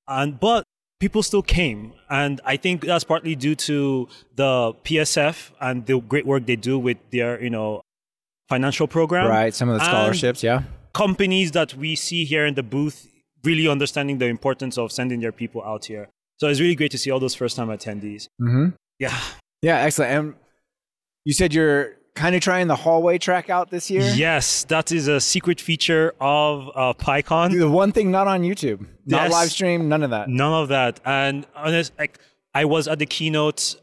and 0.07 0.39
but 0.39 0.63
people 0.99 1.23
still 1.23 1.41
came, 1.43 1.93
and 2.09 2.41
I 2.45 2.57
think 2.57 2.85
that's 2.85 3.03
partly 3.03 3.35
due 3.35 3.55
to 3.55 4.07
the 4.35 4.73
PSF 4.83 5.51
and 5.61 5.85
the 5.85 5.99
great 6.01 6.25
work 6.25 6.45
they 6.45 6.55
do 6.55 6.77
with 6.79 6.97
their 7.11 7.41
you 7.41 7.49
know 7.49 7.81
financial 8.49 8.87
program. 8.87 9.27
Right. 9.27 9.53
Some 9.53 9.69
of 9.69 9.79
the 9.79 9.85
scholarships. 9.85 10.41
yeah. 10.43 10.63
companies 10.93 11.51
that 11.51 11.73
we 11.75 11.95
see 11.95 12.25
here 12.25 12.45
in 12.45 12.55
the 12.55 12.63
booth 12.63 13.07
really 13.43 13.67
understanding 13.67 14.17
the 14.17 14.25
importance 14.25 14.77
of 14.77 14.91
sending 14.91 15.19
their 15.19 15.31
people 15.31 15.61
out 15.63 15.85
here. 15.85 16.07
So 16.37 16.47
it's 16.47 16.59
really 16.59 16.73
great 16.75 16.91
to 16.91 16.97
see 16.97 17.11
all 17.11 17.19
those 17.19 17.35
first 17.35 17.55
time 17.55 17.67
attendees. 17.67 18.27
Mm-hmm. 18.41 18.69
Yeah. 18.99 19.15
Yeah. 19.61 19.77
Excellent. 19.79 20.11
And 20.11 20.33
you 21.25 21.33
said 21.33 21.53
you're 21.53 21.96
kind 22.17 22.35
of 22.35 22.41
trying 22.41 22.67
the 22.67 22.75
hallway 22.75 23.17
track 23.17 23.49
out 23.49 23.69
this 23.69 23.89
year. 23.89 24.01
Yes, 24.15 24.63
that 24.65 24.91
is 24.91 25.07
a 25.07 25.19
secret 25.21 25.59
feature 25.61 26.13
of 26.19 26.69
uh, 26.75 26.93
PyCon. 26.93 27.57
The 27.57 27.69
one 27.69 27.91
thing 27.91 28.11
not 28.11 28.27
on 28.27 28.41
YouTube, 28.41 28.79
not 29.05 29.23
Yes. 29.23 29.31
live 29.31 29.51
stream, 29.51 29.87
none 29.87 30.03
of 30.03 30.09
that. 30.09 30.27
None 30.29 30.53
of 30.63 30.67
that. 30.69 30.99
And 31.05 31.45
honest, 31.55 31.93
like 31.97 32.19
I 32.53 32.65
was 32.65 32.87
at 32.87 32.99
the 32.99 33.05
keynote 33.05 33.75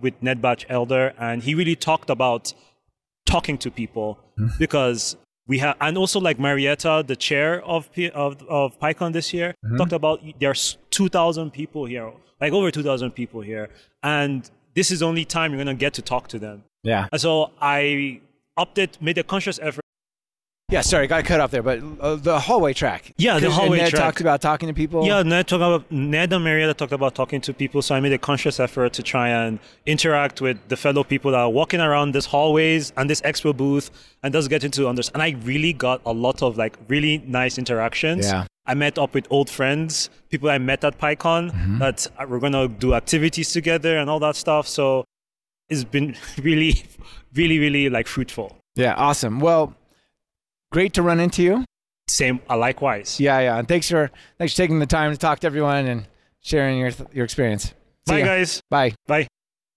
with 0.00 0.14
Ned 0.22 0.40
Batchelder, 0.42 1.14
and 1.18 1.42
he 1.42 1.54
really 1.54 1.76
talked 1.76 2.10
about 2.10 2.52
talking 3.26 3.56
to 3.58 3.70
people 3.70 4.18
because 4.58 5.16
we 5.46 5.58
have, 5.58 5.76
and 5.80 5.96
also 5.98 6.18
like 6.20 6.38
Mariatta, 6.38 7.06
the 7.06 7.16
chair 7.16 7.62
of 7.62 7.92
P, 7.92 8.10
of 8.10 8.42
of 8.48 8.78
PyCon 8.80 9.12
this 9.12 9.32
year, 9.32 9.54
talked 9.78 9.92
about 9.92 10.20
there's 10.40 10.78
two 10.90 11.08
thousand 11.08 11.52
people 11.52 11.84
here, 11.84 12.10
like 12.40 12.52
over 12.52 12.70
two 12.70 12.82
thousand 12.82 13.10
people 13.12 13.40
here, 13.42 13.68
and 14.02 14.50
this 14.74 14.90
is 14.90 15.02
only 15.02 15.24
time 15.24 15.52
you're 15.52 15.58
gonna 15.64 15.74
get 15.74 15.92
to 15.94 16.02
talk 16.02 16.28
to 16.28 16.38
them. 16.38 16.64
Yeah. 16.82 17.08
So 17.16 17.50
I 17.60 18.20
opted, 18.56 18.98
made 19.00 19.18
a 19.18 19.22
conscious 19.24 19.58
effort. 19.62 19.80
Yeah, 20.70 20.80
sorry, 20.80 21.06
got 21.06 21.26
cut 21.26 21.38
off 21.38 21.50
there, 21.50 21.62
but 21.62 21.80
uh, 22.00 22.14
the 22.14 22.40
hallway 22.40 22.72
track. 22.72 23.12
Yeah, 23.18 23.38
the 23.38 23.50
hallway 23.50 23.76
Ned 23.76 23.90
track. 23.90 24.00
talked 24.00 24.20
about 24.22 24.40
talking 24.40 24.68
to 24.68 24.72
people. 24.74 25.04
Yeah, 25.06 25.22
Ned 25.22 25.46
talked 25.46 25.60
about 25.60 25.92
Ned 25.92 26.32
and 26.32 26.42
Mariatta 26.46 26.74
talked 26.74 26.92
about 26.92 27.14
talking 27.14 27.42
to 27.42 27.52
people, 27.52 27.82
so 27.82 27.94
I 27.94 28.00
made 28.00 28.14
a 28.14 28.18
conscious 28.18 28.58
effort 28.58 28.94
to 28.94 29.02
try 29.02 29.28
and 29.28 29.58
interact 29.84 30.40
with 30.40 30.56
the 30.68 30.76
fellow 30.78 31.04
people 31.04 31.32
that 31.32 31.40
are 31.40 31.50
walking 31.50 31.80
around 31.80 32.14
these 32.14 32.24
hallways 32.24 32.90
and 32.96 33.10
this 33.10 33.20
expo 33.20 33.54
booth 33.54 33.90
and 34.22 34.32
just 34.32 34.48
getting 34.48 34.70
to 34.70 34.88
understand. 34.88 35.22
And 35.22 35.22
I 35.22 35.38
really 35.44 35.74
got 35.74 36.00
a 36.06 36.12
lot 36.14 36.42
of 36.42 36.56
like 36.56 36.78
really 36.88 37.18
nice 37.26 37.58
interactions. 37.58 38.24
Yeah. 38.26 38.46
I 38.64 38.72
met 38.72 38.96
up 38.96 39.12
with 39.12 39.26
old 39.28 39.50
friends, 39.50 40.08
people 40.30 40.48
I 40.48 40.56
met 40.56 40.84
at 40.84 40.96
PyCon 40.98 41.50
Mm-hmm. 41.50 41.78
that 41.80 42.06
we're 42.30 42.38
gonna 42.40 42.68
do 42.68 42.94
activities 42.94 43.52
together 43.52 43.98
and 43.98 44.08
all 44.08 44.20
that 44.20 44.36
stuff. 44.36 44.66
So 44.66 45.04
it's 45.72 45.84
been 45.84 46.14
really, 46.42 46.84
really, 47.34 47.58
really 47.58 47.88
like 47.88 48.06
fruitful. 48.06 48.56
Yeah, 48.74 48.94
awesome. 48.94 49.40
Well, 49.40 49.74
great 50.70 50.92
to 50.94 51.02
run 51.02 51.20
into 51.20 51.42
you. 51.42 51.64
Same, 52.08 52.40
uh, 52.48 52.56
likewise. 52.56 53.18
Yeah, 53.18 53.38
yeah, 53.40 53.58
and 53.58 53.66
thanks 53.66 53.88
for 53.88 54.10
thanks 54.38 54.52
for 54.54 54.58
taking 54.58 54.78
the 54.78 54.86
time 54.86 55.12
to 55.12 55.18
talk 55.18 55.40
to 55.40 55.46
everyone 55.46 55.86
and 55.86 56.06
sharing 56.40 56.78
your 56.78 56.90
your 57.12 57.24
experience. 57.24 57.74
See 58.06 58.14
Bye, 58.14 58.18
ya. 58.18 58.24
guys. 58.26 58.62
Bye. 58.70 58.94
Bye. 59.06 59.28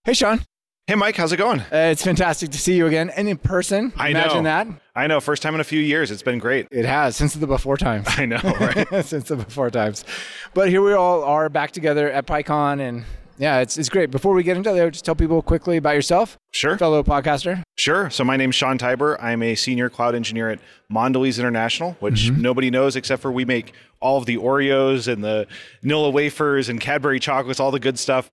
Hey, 0.04 0.14
Sean. 0.14 0.42
Hey, 0.88 0.94
Mike, 0.94 1.16
how's 1.16 1.32
it 1.32 1.38
going? 1.38 1.62
Uh, 1.62 1.90
it's 1.92 2.04
fantastic 2.04 2.52
to 2.52 2.60
see 2.60 2.76
you 2.76 2.86
again 2.86 3.10
and 3.10 3.28
in 3.28 3.38
person. 3.38 3.92
I 3.98 4.10
Imagine 4.10 4.44
know. 4.44 4.66
that. 4.66 4.68
I 4.96 5.08
know, 5.08 5.20
first 5.20 5.42
time 5.42 5.56
in 5.56 5.60
a 5.60 5.64
few 5.64 5.80
years. 5.80 6.12
It's 6.12 6.22
been 6.22 6.38
great. 6.38 6.68
It 6.70 6.86
has 6.86 7.16
since 7.16 7.34
the 7.34 7.48
before 7.48 7.76
times. 7.76 8.06
I 8.18 8.28
know, 8.28 8.38
right? 8.44 8.88
since 9.04 9.30
the 9.30 9.38
before 9.38 9.72
times. 9.72 10.06
But 10.54 10.70
here 10.70 10.84
we 10.84 10.94
all 10.94 11.24
are 11.24 11.50
back 11.50 11.72
together 11.72 12.12
at 12.12 12.28
PyCon, 12.28 12.82
and 12.82 13.04
yeah, 13.38 13.60
it's 13.60 13.78
it's 13.78 13.89
great. 13.89 14.12
Before 14.12 14.34
we 14.34 14.43
get 14.43 14.58
into 14.58 14.71
that, 14.71 14.93
just 14.93 15.06
tell 15.06 15.15
people 15.15 15.41
quickly 15.41 15.78
about 15.78 15.95
yourself, 15.95 16.38
sure. 16.52 16.78
fellow 16.78 17.04
podcaster. 17.04 17.63
Sure. 17.78 18.10
So, 18.10 18.24
my 18.24 18.38
name's 18.38 18.56
Sean 18.56 18.78
Tibor. 18.78 19.21
I'm 19.21 19.43
a 19.43 19.56
senior 19.56 19.89
cloud 19.89 20.15
engineer 20.15 20.50
at 20.50 20.60
Mondelez 20.91 21.39
International, 21.39 21.98
which 22.00 22.26
mm-hmm. 22.26 22.41
nobody 22.41 22.69
knows 22.69 22.95
except 22.95 23.21
for 23.21 23.32
we 23.32 23.45
make 23.45 23.74
all 24.00 24.17
of 24.17 24.26
the 24.26 24.38
Oreos 24.38 25.12
and 25.12 25.24
the 25.24 25.48
Nilla 25.84 26.12
wafers 26.12 26.69
and 26.69 26.80
Cadbury 26.80 27.19
chocolates, 27.19 27.60
all 27.60 27.71
the 27.71 27.80
good 27.80 28.00
stuff. 28.00 28.30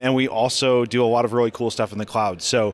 And 0.00 0.14
we 0.14 0.26
also 0.28 0.84
do 0.84 1.04
a 1.04 1.06
lot 1.06 1.24
of 1.24 1.32
really 1.32 1.50
cool 1.50 1.70
stuff 1.70 1.92
in 1.92 1.98
the 1.98 2.06
cloud. 2.06 2.42
So, 2.42 2.72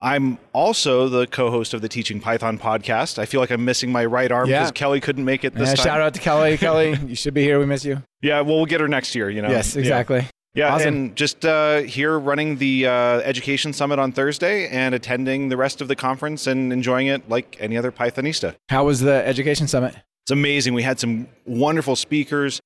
I'm 0.00 0.38
also 0.52 1.08
the 1.08 1.26
co-host 1.26 1.74
of 1.74 1.80
the 1.80 1.88
Teaching 1.88 2.20
Python 2.20 2.56
podcast. 2.56 3.18
I 3.18 3.26
feel 3.26 3.40
like 3.40 3.50
I'm 3.50 3.64
missing 3.64 3.90
my 3.90 4.04
right 4.04 4.30
arm 4.30 4.48
Yeah. 4.48 4.60
because 4.60 4.72
Kelly 4.72 5.00
couldn't 5.00 5.24
make 5.24 5.44
it 5.44 5.54
this 5.54 5.70
Yeah, 5.70 5.74
time. 5.74 5.84
shout 5.84 6.00
out 6.00 6.14
to 6.14 6.20
Kelly. 6.20 6.56
Kelly, 6.56 6.96
you 7.06 7.16
should 7.16 7.34
be 7.34 7.42
here. 7.42 7.58
We 7.58 7.66
miss 7.66 7.84
you. 7.84 8.02
Yeah, 8.20 8.40
well, 8.40 8.56
we'll 8.56 8.66
get 8.66 8.80
her 8.80 8.88
next 8.88 9.14
year. 9.14 9.30
You 9.30 9.42
know. 9.42 9.48
yes, 9.48 9.76
exactly. 9.76 10.18
Yeah, 10.18 10.30
Awesome. 10.66 10.88
and 10.88 11.16
just 11.16 11.44
uh, 11.44 11.80
here 11.80 12.18
running 12.18 12.56
the 12.56 12.86
uh, 12.86 12.90
Education 13.20 13.72
Summit 13.72 13.98
on 13.98 14.12
Thursday 14.12 14.68
and 14.68 14.94
attending 14.94 15.48
the 15.48 15.56
rest 15.56 15.80
of 15.80 15.88
the 15.88 15.96
conference 15.96 16.46
and 16.46 16.72
enjoying 16.72 17.06
it 17.06 17.28
like 17.28 17.56
any 17.60 17.76
other 17.76 17.92
Pythonista. 17.92 18.56
How 18.68 18.84
was 18.84 19.00
the 19.00 19.26
education 19.26 19.68
summit? 19.68 19.94
It's 20.24 20.30
amazing. 20.30 20.74
We 20.74 20.82
had 20.82 21.00
some 21.00 21.28
wonderful 21.46 21.96
speakers, 21.96 22.60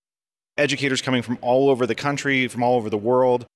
educators 0.58 1.02
coming 1.02 1.22
from 1.22 1.38
all 1.42 1.70
over 1.70 1.86
the 1.86 1.94
country, 1.94 2.48
from 2.48 2.62
all 2.62 2.76
over 2.76 2.90
the 2.90 2.98
world. 2.98 3.46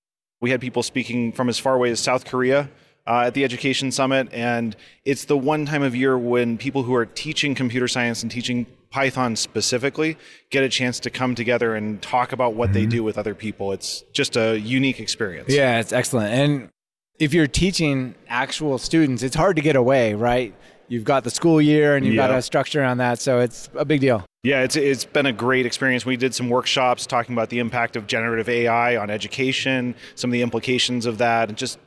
We 0.41 0.51
had 0.51 0.61
people 0.61 0.83
speaking 0.83 1.33
from 1.33 1.49
as 1.49 1.59
far 1.59 1.75
away 1.75 1.91
as 1.91 2.01
South 2.01 2.25
Korea 2.25 2.71
uh, 3.07 3.25
at 3.27 3.35
the 3.35 3.45
Education 3.45 3.91
Summit, 3.91 4.29
and 4.33 4.77
it's 5.05 5.25
the 5.25 5.37
one 5.37 5.65
time 5.67 5.83
of 5.83 5.95
year 5.95 6.19
when 6.19 6.59
people 6.59 6.83
who 6.83 6.95
are 6.95 7.07
teaching 7.07 7.55
computer 7.55 7.89
science 7.89 8.23
and 8.23 8.31
teaching 8.31 8.67
Python 8.91 9.37
specifically 9.37 10.17
get 10.51 10.63
a 10.63 10.69
chance 10.69 11.01
to 11.01 11.11
come 11.11 11.35
together 11.35 11.75
and 11.75 12.01
talk 12.01 12.33
about 12.33 12.55
what 12.55 12.73
they 12.73 12.83
mm-hmm. 12.83 12.91
do 12.91 13.05
with 13.05 13.19
other 13.19 13.35
people. 13.35 13.73
It's 13.73 14.05
just 14.13 14.37
a 14.37 14.59
unique 14.59 15.01
experience. 15.01 15.53
Yeah, 15.53 15.81
it's 15.81 15.93
excellent. 15.93 16.33
And 16.33 16.71
if 17.19 17.35
you're 17.35 17.47
teaching 17.47 18.15
actual 18.29 18.79
students, 18.79 19.23
it's 19.23 19.37
hard 19.37 19.57
to 19.57 19.63
get 19.63 19.77
away, 19.77 20.15
right? 20.15 20.55
You've 20.89 21.05
got 21.05 21.25
the 21.25 21.31
school 21.31 21.61
year 21.61 21.97
and 21.97 22.07
you've 22.07 22.17
got 22.17 22.31
a 22.31 22.41
structure 22.41 22.81
around 22.81 22.99
that, 22.99 23.19
so 23.19 23.41
it's 23.41 23.69
a 23.75 23.85
big 23.85 24.01
deal. 24.01 24.25
Yeah, 24.45 24.63
it's 24.63 24.77
it's 24.77 25.05
been 25.05 25.27
a 25.27 25.33
great 25.33 25.67
experience. 25.67 26.07
We 26.07 26.17
did 26.17 26.33
some 26.33 26.49
workshops 26.49 27.05
talking 27.05 27.35
about 27.35 27.51
the 27.51 27.59
impact 27.59 27.97
of 27.97 28.07
generative 28.07 28.49
AI 28.49 28.97
on 28.97 29.11
education, 29.11 29.97
some 30.15 30.31
of 30.31 30.33
the 30.33 30.43
implications 30.43 31.05
of 31.05 31.19
that, 31.19 31.49
and 31.49 31.59
just 31.59 31.81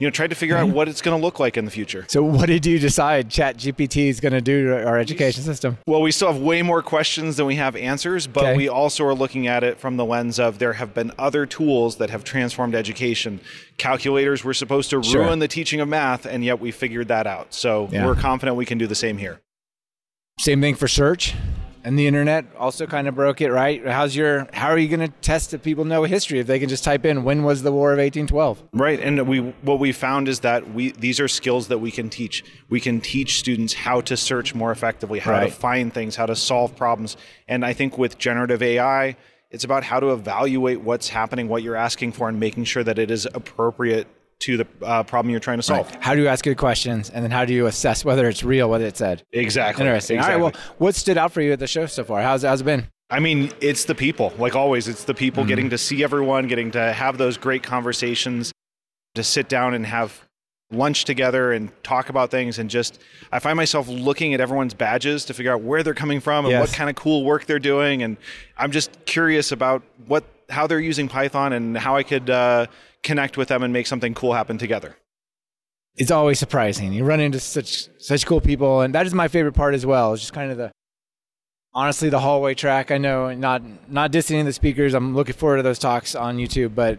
you 0.00 0.06
know 0.06 0.10
tried 0.10 0.30
to 0.30 0.34
figure 0.34 0.56
out 0.56 0.70
what 0.70 0.88
it's 0.88 1.02
going 1.02 1.16
to 1.16 1.22
look 1.22 1.38
like 1.38 1.56
in 1.56 1.64
the 1.66 1.70
future. 1.70 2.06
So, 2.08 2.22
what 2.22 2.46
did 2.46 2.64
you 2.66 2.78
decide 2.78 3.30
Chat 3.30 3.58
GPT 3.58 4.08
is 4.08 4.18
going 4.18 4.32
to 4.32 4.40
do 4.40 4.68
to 4.68 4.84
our 4.86 4.98
education 4.98 5.42
system? 5.44 5.76
Well, 5.86 6.00
we 6.00 6.10
still 6.10 6.32
have 6.32 6.40
way 6.40 6.62
more 6.62 6.82
questions 6.82 7.36
than 7.36 7.44
we 7.46 7.56
have 7.56 7.76
answers, 7.76 8.26
but 8.26 8.44
Okay. 8.44 8.56
we 8.56 8.68
also 8.68 9.04
are 9.04 9.14
looking 9.14 9.46
at 9.46 9.62
it 9.62 9.78
from 9.78 9.96
the 9.98 10.04
lens 10.04 10.40
of 10.40 10.58
there 10.58 10.72
have 10.72 10.94
been 10.94 11.12
other 11.18 11.44
tools 11.46 11.96
that 11.96 12.08
have 12.10 12.24
transformed 12.24 12.74
education. 12.74 13.40
Calculators 13.76 14.42
were 14.42 14.54
supposed 14.54 14.88
to 14.90 15.02
Sure. 15.02 15.24
ruin 15.26 15.38
the 15.38 15.48
teaching 15.48 15.80
of 15.80 15.88
math, 15.88 16.24
and 16.26 16.44
yet 16.44 16.58
we 16.60 16.70
figured 16.70 17.08
that 17.08 17.26
out. 17.26 17.52
So 17.54 17.88
Yeah. 17.92 18.06
we're 18.06 18.14
confident 18.16 18.56
we 18.56 18.64
can 18.64 18.78
do 18.78 18.86
the 18.86 18.94
same 18.94 19.18
here. 19.18 19.40
Same 20.38 20.62
thing 20.62 20.74
for 20.74 20.88
search 20.88 21.34
and 21.84 21.98
the 21.98 22.06
internet 22.06 22.44
also 22.58 22.86
kind 22.86 23.08
of 23.08 23.14
broke 23.14 23.40
it, 23.40 23.50
right? 23.50 23.84
How's 23.86 24.14
your 24.14 24.48
how 24.52 24.68
are 24.68 24.78
you 24.78 24.88
going 24.88 25.00
to 25.00 25.14
test 25.20 25.54
if 25.54 25.62
people 25.62 25.84
know 25.84 26.04
history 26.04 26.38
if 26.38 26.46
they 26.46 26.58
can 26.58 26.68
just 26.68 26.84
type 26.84 27.04
in 27.04 27.24
when 27.24 27.42
was 27.42 27.62
the 27.62 27.72
war 27.72 27.92
of 27.92 27.98
1812? 27.98 28.62
Right, 28.72 29.00
and 29.00 29.26
we 29.26 29.40
what 29.62 29.78
we 29.78 29.92
found 29.92 30.28
is 30.28 30.40
that 30.40 30.72
we 30.72 30.92
these 30.92 31.20
are 31.20 31.28
skills 31.28 31.68
that 31.68 31.78
we 31.78 31.90
can 31.90 32.10
teach. 32.10 32.44
We 32.68 32.80
can 32.80 33.00
teach 33.00 33.38
students 33.38 33.72
how 33.74 34.00
to 34.02 34.16
search 34.16 34.54
more 34.54 34.72
effectively, 34.72 35.18
how 35.18 35.32
Right. 35.32 35.50
to 35.50 35.54
find 35.54 35.92
things, 35.92 36.16
how 36.16 36.26
to 36.26 36.36
solve 36.36 36.76
problems. 36.76 37.16
And 37.48 37.64
I 37.64 37.72
think 37.72 37.96
with 37.98 38.18
generative 38.18 38.62
AI, 38.62 39.16
it's 39.50 39.64
about 39.64 39.84
how 39.84 40.00
to 40.00 40.12
evaluate 40.12 40.80
what's 40.80 41.08
happening, 41.08 41.48
what 41.48 41.62
you're 41.62 41.76
asking 41.76 42.12
for, 42.12 42.28
and 42.28 42.38
making 42.38 42.64
sure 42.64 42.84
that 42.84 42.98
it 42.98 43.10
is 43.10 43.26
appropriate 43.34 44.06
to 44.40 44.56
the 44.58 44.66
uh, 44.82 45.02
problem 45.02 45.30
you're 45.30 45.40
trying 45.40 45.58
to 45.58 45.62
solve. 45.62 45.90
How 46.00 46.14
do 46.14 46.20
you 46.22 46.28
ask 46.28 46.44
good 46.44 46.56
questions 46.56 47.10
and 47.10 47.22
then 47.24 47.30
how 47.30 47.44
do 47.44 47.52
you 47.54 47.66
assess 47.66 48.04
whether 48.04 48.28
it's 48.28 48.42
real 48.42 48.68
whether 48.70 48.86
it's 48.86 48.98
said? 48.98 49.22
Exactly. 49.32 49.84
Interesting. 49.86 50.16
Exactly. 50.18 50.34
All 50.42 50.48
right, 50.50 50.54
well, 50.54 50.74
what 50.78 50.94
stood 50.94 51.18
out 51.18 51.32
for 51.32 51.40
you 51.40 51.52
at 51.52 51.58
the 51.58 51.66
show 51.66 51.86
so 51.86 52.04
far? 52.04 52.22
How's 52.22 52.42
how's 52.42 52.60
it 52.62 52.64
been? 52.64 52.86
I 53.10 53.18
mean, 53.20 53.50
it's 53.60 53.84
the 53.84 53.94
people. 53.94 54.32
Like 54.38 54.54
always, 54.54 54.86
it's 54.88 55.04
the 55.04 55.12
Mm-hmm. 55.12 55.18
people 55.18 55.44
getting 55.44 55.70
to 55.70 55.78
see 55.78 56.02
everyone, 56.04 56.46
getting 56.46 56.70
to 56.72 56.92
have 56.92 57.18
those 57.18 57.36
great 57.36 57.62
conversations, 57.62 58.52
to 59.16 59.24
sit 59.24 59.48
down 59.48 59.74
and 59.74 59.84
have 59.86 60.20
lunch 60.72 61.04
together 61.04 61.50
and 61.50 61.70
talk 61.82 62.08
about 62.08 62.30
things. 62.30 62.60
And 62.60 62.70
just, 62.70 63.00
I 63.32 63.40
find 63.40 63.56
myself 63.56 63.88
looking 63.88 64.32
at 64.34 64.40
everyone's 64.40 64.72
badges 64.74 65.24
to 65.24 65.34
figure 65.34 65.52
out 65.52 65.62
where 65.62 65.82
they're 65.82 65.94
coming 65.94 66.20
from 66.20 66.44
and 66.44 66.52
Yes. 66.52 66.60
what 66.68 66.72
kind 66.76 66.88
of 66.88 66.94
cool 66.94 67.24
work 67.24 67.46
they're 67.46 67.58
doing. 67.58 68.04
And 68.04 68.16
I'm 68.56 68.70
just 68.70 69.04
curious 69.04 69.50
about 69.50 69.82
what, 70.06 70.22
how 70.48 70.68
they're 70.68 70.78
using 70.78 71.08
Python 71.08 71.52
and 71.52 71.76
how 71.76 71.96
I 71.96 72.04
could 72.04 72.30
uh, 72.30 72.66
connect 73.02 73.36
with 73.36 73.48
them 73.48 73.62
and 73.62 73.72
make 73.72 73.86
something 73.86 74.14
cool 74.14 74.32
happen 74.34 74.58
together. 74.58 74.96
it's 75.96 76.10
always 76.10 76.38
surprising. 76.38 76.92
You 76.92 77.04
run 77.04 77.20
into 77.20 77.40
such 77.40 77.88
such 77.98 78.24
cool 78.26 78.40
people, 78.40 78.80
and 78.82 78.94
that 78.94 79.06
is 79.06 79.14
my 79.14 79.28
favorite 79.28 79.54
part 79.54 79.74
as 79.74 79.84
well. 79.84 80.12
It's 80.12 80.22
just 80.22 80.32
kind 80.32 80.50
of 80.50 80.56
the 80.58 80.70
honestly 81.74 82.08
the 82.08 82.20
hallway 82.20 82.54
track. 82.54 82.90
I 82.90 82.98
know 82.98 83.32
not 83.34 83.62
not 83.90 84.12
dissing 84.12 84.44
the 84.44 84.52
speakers. 84.52 84.94
I'm 84.94 85.14
looking 85.14 85.34
forward 85.34 85.58
to 85.58 85.62
those 85.62 85.78
talks 85.78 86.14
on 86.14 86.38
YouTube, 86.38 86.74
but 86.74 86.98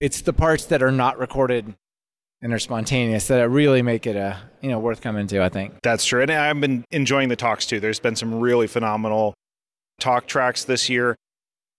it's 0.00 0.22
the 0.22 0.32
parts 0.32 0.64
that 0.66 0.82
are 0.82 0.92
not 0.92 1.18
recorded 1.18 1.74
and 2.42 2.54
are 2.54 2.58
spontaneous 2.58 3.26
that 3.28 3.46
really 3.50 3.82
make 3.82 4.06
it 4.06 4.16
a 4.16 4.38
you 4.62 4.70
know 4.70 4.78
worth 4.78 5.00
coming 5.02 5.26
to. 5.28 5.42
I 5.42 5.48
think. 5.50 5.74
That's 5.82 6.04
true. 6.04 6.22
And 6.22 6.30
I've 6.30 6.60
been 6.60 6.84
enjoying 6.90 7.28
the 7.28 7.36
talks 7.36 7.66
too. 7.66 7.80
There's 7.80 8.00
been 8.00 8.16
some 8.16 8.40
really 8.40 8.66
phenomenal 8.66 9.34
talk 10.00 10.26
tracks 10.26 10.64
this 10.64 10.88
year. 10.88 11.14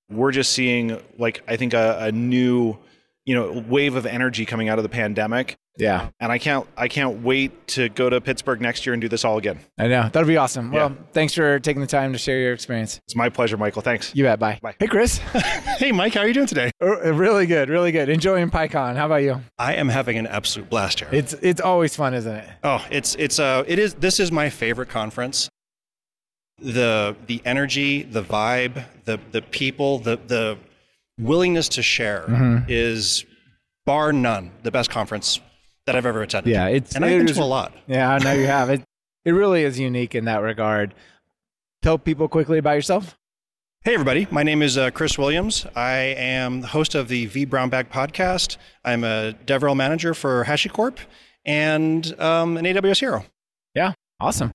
We're 0.09 0.31
just 0.31 0.51
seeing 0.51 1.01
like 1.17 1.41
I 1.47 1.57
think 1.57 1.73
a, 1.73 1.97
a 2.01 2.11
new, 2.11 2.77
you 3.25 3.35
know, 3.35 3.63
wave 3.67 3.95
of 3.95 4.05
energy 4.05 4.45
coming 4.45 4.67
out 4.69 4.79
of 4.79 4.83
the 4.83 4.89
pandemic. 4.89 5.57
Yeah, 5.77 6.09
And 6.19 6.31
I 6.33 6.37
can't 6.37 6.67
I 6.75 6.89
can't 6.89 7.23
wait 7.23 7.67
to 7.69 7.87
go 7.89 8.09
to 8.09 8.19
Pittsburgh 8.19 8.59
next 8.59 8.85
year 8.85 8.91
and 8.93 9.01
do 9.01 9.07
this 9.07 9.23
all 9.23 9.37
again. 9.37 9.59
I 9.79 9.87
know 9.87 10.09
that'll 10.11 10.27
be 10.27 10.35
awesome. 10.35 10.69
Well, 10.71 10.95
thanks 11.13 11.33
for 11.33 11.59
taking 11.59 11.81
the 11.81 11.87
time 11.87 12.11
to 12.11 12.19
share 12.19 12.37
your 12.39 12.53
experience. 12.53 12.99
It's 13.05 13.15
my 13.15 13.29
pleasure, 13.29 13.55
Michael. 13.57 13.81
Thanks. 13.81 14.13
You 14.13 14.25
bet. 14.25 14.37
Bye. 14.37 14.59
Bye. 14.61 14.75
Hey, 14.79 14.87
Chris. 14.87 15.19
Hey, 15.81 15.91
Mike, 15.91 16.13
how 16.13 16.19
are 16.19 16.27
you 16.27 16.33
doing 16.35 16.45
today? 16.45 16.69
Uh, 16.79 17.11
really 17.11 17.47
good. 17.47 17.67
Really 17.69 17.91
good. 17.91 18.07
Enjoying 18.09 18.51
PyCon. 18.51 18.95
How 18.97 19.07
about 19.07 19.23
you? 19.23 19.41
I 19.57 19.73
am 19.73 19.89
having 19.89 20.15
an 20.19 20.27
absolute 20.27 20.69
blast 20.69 20.99
here. 20.99 21.09
It's 21.11 21.33
it's 21.33 21.59
always 21.61 21.95
fun, 21.95 22.13
isn't 22.13 22.35
it? 22.35 22.47
oh, 22.63 22.85
it's 22.91 23.15
it's 23.15 23.39
uh 23.39 23.63
it 23.65 23.79
is 23.79 23.95
this 23.95 24.19
is 24.19 24.31
my 24.31 24.49
favorite 24.51 24.89
conference. 24.89 25.49
The 26.59 27.15
the 27.25 27.41
energy, 27.45 28.03
the 28.03 28.21
vibe, 28.21 28.83
the 29.05 29.19
the 29.31 29.41
people, 29.41 29.97
the 29.99 30.17
the 30.27 30.57
willingness 31.21 31.69
to 31.69 31.81
share 31.83 32.25
Mm-hmm. 32.27 32.65
is 32.69 33.25
bar 33.85 34.11
none 34.13 34.51
the 34.63 34.71
best 34.71 34.89
conference 34.89 35.39
that 35.85 35.95
I've 35.95 36.05
ever 36.05 36.21
attended. 36.21 36.51
Yeah, 36.53 36.67
it's 36.67 36.95
and 36.95 37.03
I've 37.05 37.17
been 37.17 37.29
is- 37.29 37.37
to 37.37 37.43
a 37.43 37.45
lot. 37.45 37.73
Yeah, 37.87 38.09
I 38.11 38.17
know 38.19 38.33
you 38.33 38.45
have. 38.47 38.69
It 38.71 38.83
it 39.23 39.31
really 39.33 39.63
is 39.63 39.79
unique 39.79 40.15
in 40.15 40.25
that 40.25 40.41
regard. 40.41 40.95
Tell 41.83 41.97
people 41.99 42.27
quickly 42.27 42.57
about 42.57 42.71
yourself. 42.73 43.15
Hey, 43.83 43.93
everybody. 43.93 44.27
My 44.31 44.41
name 44.43 44.61
is 44.63 44.77
uh, 44.79 44.89
Chris 44.91 45.15
Williams. 45.17 45.65
I 45.75 45.93
am 46.17 46.61
the 46.61 46.67
host 46.67 46.95
of 46.95 47.07
the 47.07 47.27
vBrownBag 47.27 47.89
podcast. 47.89 48.57
I'm 48.83 49.03
a 49.03 49.33
DevRel 49.45 49.75
manager 49.75 50.13
for 50.15 50.43
HashiCorp 50.45 50.97
and 51.45 52.19
um, 52.19 52.57
an 52.57 52.65
AWS 52.65 52.99
hero. 52.99 53.23
Yeah, 53.75 53.93
awesome. 54.19 54.51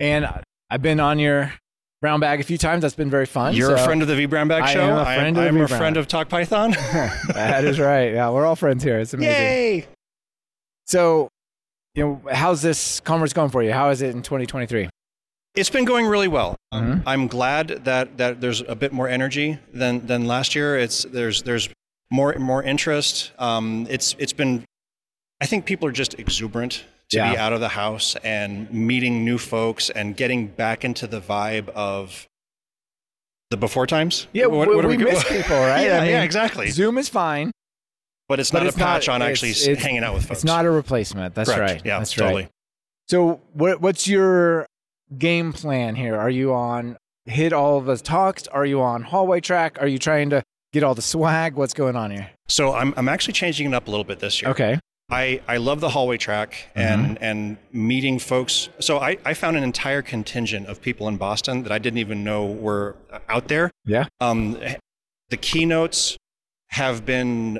And 0.00 0.26
I've 0.70 0.82
been 0.82 1.00
on 1.00 1.18
your 1.18 1.52
brown 2.00 2.20
bag 2.20 2.40
a 2.40 2.44
few 2.44 2.58
times. 2.58 2.82
That's 2.82 2.94
been 2.94 3.10
very 3.10 3.26
fun. 3.26 3.54
You're 3.54 3.74
a 3.74 3.84
friend 3.84 4.02
of 4.02 4.08
the 4.08 4.14
vBrownBag 4.14 4.58
show. 4.58 4.64
I 4.64 4.72
show. 4.72 4.80
am 4.80 4.98
a 4.98 5.04
friend 5.04 5.36
of 5.36 5.42
the 5.42 5.48
I'm 5.48 5.60
a 5.60 5.68
friend 5.68 5.96
of 5.96 6.08
Talk 6.08 6.28
Python. 6.28 6.70
that 7.28 7.64
is 7.64 7.78
right. 7.80 8.12
Yeah, 8.12 8.30
we're 8.30 8.46
all 8.46 8.56
friends 8.56 8.82
here. 8.82 8.98
It's 8.98 9.14
amazing. 9.14 9.32
Yay! 9.32 9.86
So, 10.86 11.28
you 11.94 12.04
know, 12.04 12.22
how's 12.32 12.62
this 12.62 13.00
conference 13.00 13.32
going 13.32 13.50
for 13.50 13.62
you? 13.62 13.72
How 13.72 13.90
is 13.90 14.02
it 14.02 14.14
in 14.14 14.22
2023? 14.22 14.88
It's 15.54 15.70
been 15.70 15.86
going 15.86 16.06
really 16.06 16.28
well. 16.28 16.54
Um, 16.70 16.84
Mhm. 17.00 17.02
I'm 17.06 17.26
glad 17.28 17.68
that, 17.84 18.18
that 18.18 18.40
there's 18.42 18.60
a 18.60 18.74
bit 18.74 18.92
more 18.92 19.08
energy 19.08 19.58
than, 19.72 20.06
than 20.06 20.26
last 20.26 20.54
year. 20.54 20.76
It's 20.78 21.04
there's 21.04 21.42
there's 21.42 21.70
more 22.10 22.34
more 22.38 22.62
interest. 22.62 23.32
Um, 23.38 23.86
it's 23.88 24.14
it's 24.18 24.34
been. 24.34 24.64
I 25.40 25.46
think 25.46 25.64
people 25.66 25.88
are 25.88 25.92
just 25.92 26.14
exuberant 26.18 26.84
to 27.10 27.16
be 27.18 27.36
out 27.36 27.52
of 27.52 27.60
the 27.60 27.68
house 27.68 28.16
and 28.24 28.70
meeting 28.72 29.24
new 29.24 29.38
folks 29.38 29.90
and 29.90 30.16
getting 30.16 30.48
back 30.48 30.84
into 30.84 31.06
the 31.06 31.20
vibe 31.20 31.68
of 31.70 32.26
the 33.50 33.56
before 33.56 33.86
times. 33.86 34.26
Yeah, 34.32 34.46
What- 34.46 34.66
are 34.68 34.70
we, 34.70 34.76
what 34.76 34.82
do 34.82 34.88
we 34.88 34.96
miss 34.98 35.22
people, 35.24 35.56
right? 35.60 35.84
yeah, 35.86 35.98
I 35.98 36.00
mean, 36.00 36.10
yeah, 36.10 36.22
exactly. 36.22 36.68
Zoom 36.70 36.98
is 36.98 37.08
fine. 37.08 37.52
But 38.28 38.40
it's 38.40 38.50
but 38.50 38.58
not 38.58 38.66
it's 38.66 38.76
a 38.76 38.80
patch 38.80 39.06
not- 39.06 39.14
on 39.16 39.22
actually 39.22 39.50
it's- 39.50 39.66
it's- 39.68 39.84
hanging 39.84 40.02
out 40.02 40.14
with 40.14 40.24
folks. 40.26 40.38
It's 40.38 40.44
not 40.44 40.64
a 40.64 40.70
replacement. 40.70 41.34
That's 41.36 41.48
Correct. 41.52 41.72
right. 41.74 41.82
Yeah, 41.84 41.98
That's 41.98 42.12
totally. 42.12 42.42
right. 42.42 42.50
So, 43.08 43.40
what, 43.52 43.80
what's 43.80 44.08
your 44.08 44.66
game 45.16 45.52
plan 45.52 45.94
here? 45.94 46.16
Are 46.16 46.28
you 46.30 46.52
on 46.52 46.96
hit 47.26 47.52
all 47.52 47.78
of 47.78 47.84
the 47.84 47.96
talks? 47.98 48.48
Are 48.48 48.66
you 48.66 48.80
on 48.82 49.02
hallway 49.02 49.40
track? 49.40 49.78
Are 49.80 49.86
you 49.86 50.00
trying 50.00 50.30
to 50.30 50.42
get 50.72 50.82
all 50.82 50.96
the 50.96 51.02
swag? 51.02 51.54
What's 51.54 51.72
going 51.72 51.94
on 51.94 52.10
here? 52.10 52.30
So 52.48 52.74
I'm 52.74 52.92
I'm 52.96 53.08
actually 53.08 53.34
changing 53.34 53.68
it 53.68 53.74
up 53.74 53.86
a 53.86 53.90
little 53.92 54.02
bit 54.02 54.18
this 54.18 54.42
year. 54.42 54.50
Okay. 54.50 54.80
I, 55.08 55.40
I 55.46 55.58
love 55.58 55.80
the 55.80 55.90
hallway 55.90 56.16
track 56.16 56.68
and, 56.74 57.16
and 57.22 57.58
meeting 57.72 58.18
folks. 58.18 58.68
So 58.80 58.98
I, 58.98 59.18
I 59.24 59.34
found 59.34 59.56
an 59.56 59.62
entire 59.62 60.02
contingent 60.02 60.66
of 60.66 60.82
people 60.82 61.06
in 61.06 61.16
Boston 61.16 61.62
that 61.62 61.70
I 61.70 61.78
didn't 61.78 61.98
even 61.98 62.24
know 62.24 62.44
were 62.44 62.96
out 63.28 63.46
there. 63.46 63.70
Yeah. 63.84 64.06
Um, 64.20 64.58
the 65.28 65.36
keynotes 65.36 66.16
have 66.70 67.06
been, 67.06 67.58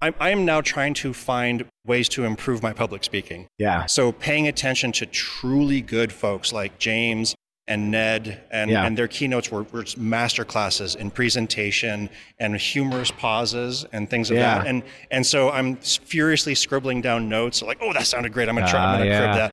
I'm, 0.00 0.14
I 0.18 0.30
am 0.30 0.44
now 0.44 0.60
trying 0.60 0.94
to 0.94 1.12
find 1.12 1.64
ways 1.86 2.08
to 2.10 2.24
improve 2.24 2.62
my 2.62 2.72
public 2.72 3.04
speaking. 3.04 3.46
Yeah. 3.58 3.86
So 3.86 4.10
paying 4.10 4.48
attention 4.48 4.90
to 4.92 5.06
truly 5.06 5.80
good 5.80 6.12
folks 6.12 6.52
like 6.52 6.78
James 6.78 7.36
and 7.70 7.90
Ned 7.90 8.40
and, 8.50 8.70
Yeah. 8.70 8.84
and 8.84 8.98
their 8.98 9.08
keynotes 9.08 9.50
were, 9.50 9.62
were 9.72 9.84
master 9.96 10.44
classes 10.44 10.94
in 10.96 11.10
presentation 11.10 12.10
and 12.38 12.56
humorous 12.56 13.10
pauses 13.10 13.86
and 13.92 14.10
things 14.10 14.30
of 14.30 14.36
Yeah. 14.36 14.58
that. 14.58 14.66
And 14.66 14.82
and 15.10 15.24
so 15.24 15.50
I'm 15.50 15.76
furiously 15.76 16.54
scribbling 16.54 17.00
down 17.00 17.28
notes 17.28 17.62
like, 17.62 17.78
oh, 17.80 17.92
that 17.92 18.06
sounded 18.06 18.32
great. 18.32 18.48
I'm 18.48 18.56
gonna 18.56 18.68
try. 18.68 18.80
Ah, 18.80 18.92
I'm 18.92 18.98
gonna 18.98 19.10
yeah. 19.10 19.18
crib 19.20 19.34
that. 19.36 19.50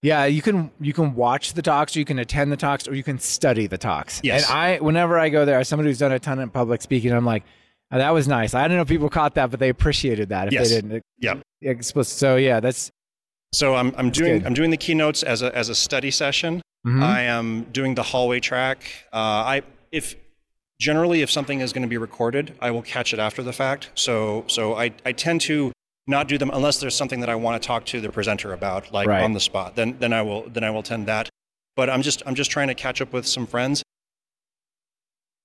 Yeah, 0.00 0.24
you 0.24 0.42
can 0.42 0.70
you 0.80 0.92
can 0.92 1.14
watch 1.14 1.52
the 1.52 1.62
talks, 1.62 1.94
or 1.94 2.00
you 2.00 2.04
can 2.04 2.18
attend 2.18 2.50
the 2.50 2.56
talks, 2.56 2.88
or 2.88 2.94
you 2.94 3.04
can 3.04 3.18
study 3.20 3.66
the 3.68 3.78
talks. 3.78 4.20
Yes. 4.24 4.48
And 4.50 4.58
I, 4.58 4.78
whenever 4.78 5.16
I 5.18 5.28
go 5.28 5.44
there, 5.44 5.60
as 5.60 5.68
somebody 5.68 5.90
who's 5.90 5.98
done 5.98 6.10
a 6.10 6.18
ton 6.18 6.40
of 6.40 6.52
public 6.52 6.82
speaking, 6.82 7.12
I'm 7.12 7.24
like, 7.26 7.44
oh, 7.92 7.98
that 7.98 8.10
was 8.10 8.26
nice. 8.26 8.52
I 8.54 8.66
don't 8.66 8.76
know 8.78 8.82
if 8.82 8.88
people 8.88 9.08
caught 9.10 9.34
that, 9.36 9.50
but 9.52 9.60
they 9.60 9.68
appreciated 9.68 10.30
that. 10.30 10.48
If 10.48 10.54
Yes. 10.54 10.70
they 10.70 10.74
didn't, 10.80 11.02
Yeah. 11.20 11.34
Explicit. 11.60 12.18
So 12.18 12.34
yeah, 12.36 12.58
that's 12.60 12.90
So 13.52 13.74
I'm 13.76 13.94
I'm 13.98 14.08
doing. 14.10 14.44
I'm 14.46 14.54
doing 14.54 14.70
the 14.70 14.78
keynotes 14.78 15.22
as 15.22 15.42
a 15.42 15.54
as 15.54 15.68
a 15.68 15.74
study 15.74 16.10
session. 16.10 16.61
Mhm. 16.86 17.02
I 17.02 17.22
am 17.22 17.64
doing 17.72 17.94
the 17.94 18.02
hallway 18.02 18.40
track. 18.40 18.78
Uh, 19.12 19.16
I 19.16 19.62
if 19.90 20.14
generally 20.80 21.22
if 21.22 21.30
something 21.30 21.60
is 21.60 21.72
going 21.72 21.82
to 21.82 21.88
be 21.88 21.98
recorded, 21.98 22.54
I 22.60 22.70
will 22.70 22.82
catch 22.82 23.12
it 23.14 23.18
after 23.20 23.42
the 23.42 23.52
fact. 23.52 23.90
So 23.94 24.44
so 24.48 24.74
I 24.74 24.92
I 25.04 25.12
tend 25.12 25.40
to 25.42 25.72
not 26.08 26.26
do 26.28 26.36
them 26.38 26.50
unless 26.52 26.78
there's 26.80 26.96
something 26.96 27.20
that 27.20 27.28
I 27.28 27.36
want 27.36 27.62
to 27.62 27.66
talk 27.66 27.84
to 27.86 28.00
the 28.00 28.10
presenter 28.10 28.52
about, 28.52 28.92
like 28.92 29.06
Right. 29.08 29.22
on 29.22 29.32
the 29.32 29.40
spot. 29.40 29.76
Then 29.76 29.96
then 30.00 30.12
I 30.12 30.22
will 30.22 30.48
then 30.48 30.64
I 30.64 30.70
will 30.70 30.80
attend 30.80 31.06
that. 31.06 31.28
but 31.76 31.88
I'm 31.88 32.02
just 32.02 32.22
I'm 32.26 32.34
just 32.34 32.50
trying 32.50 32.68
to 32.68 32.74
catch 32.74 33.00
up 33.00 33.12
with 33.14 33.26
some 33.26 33.46
friends. 33.46 33.82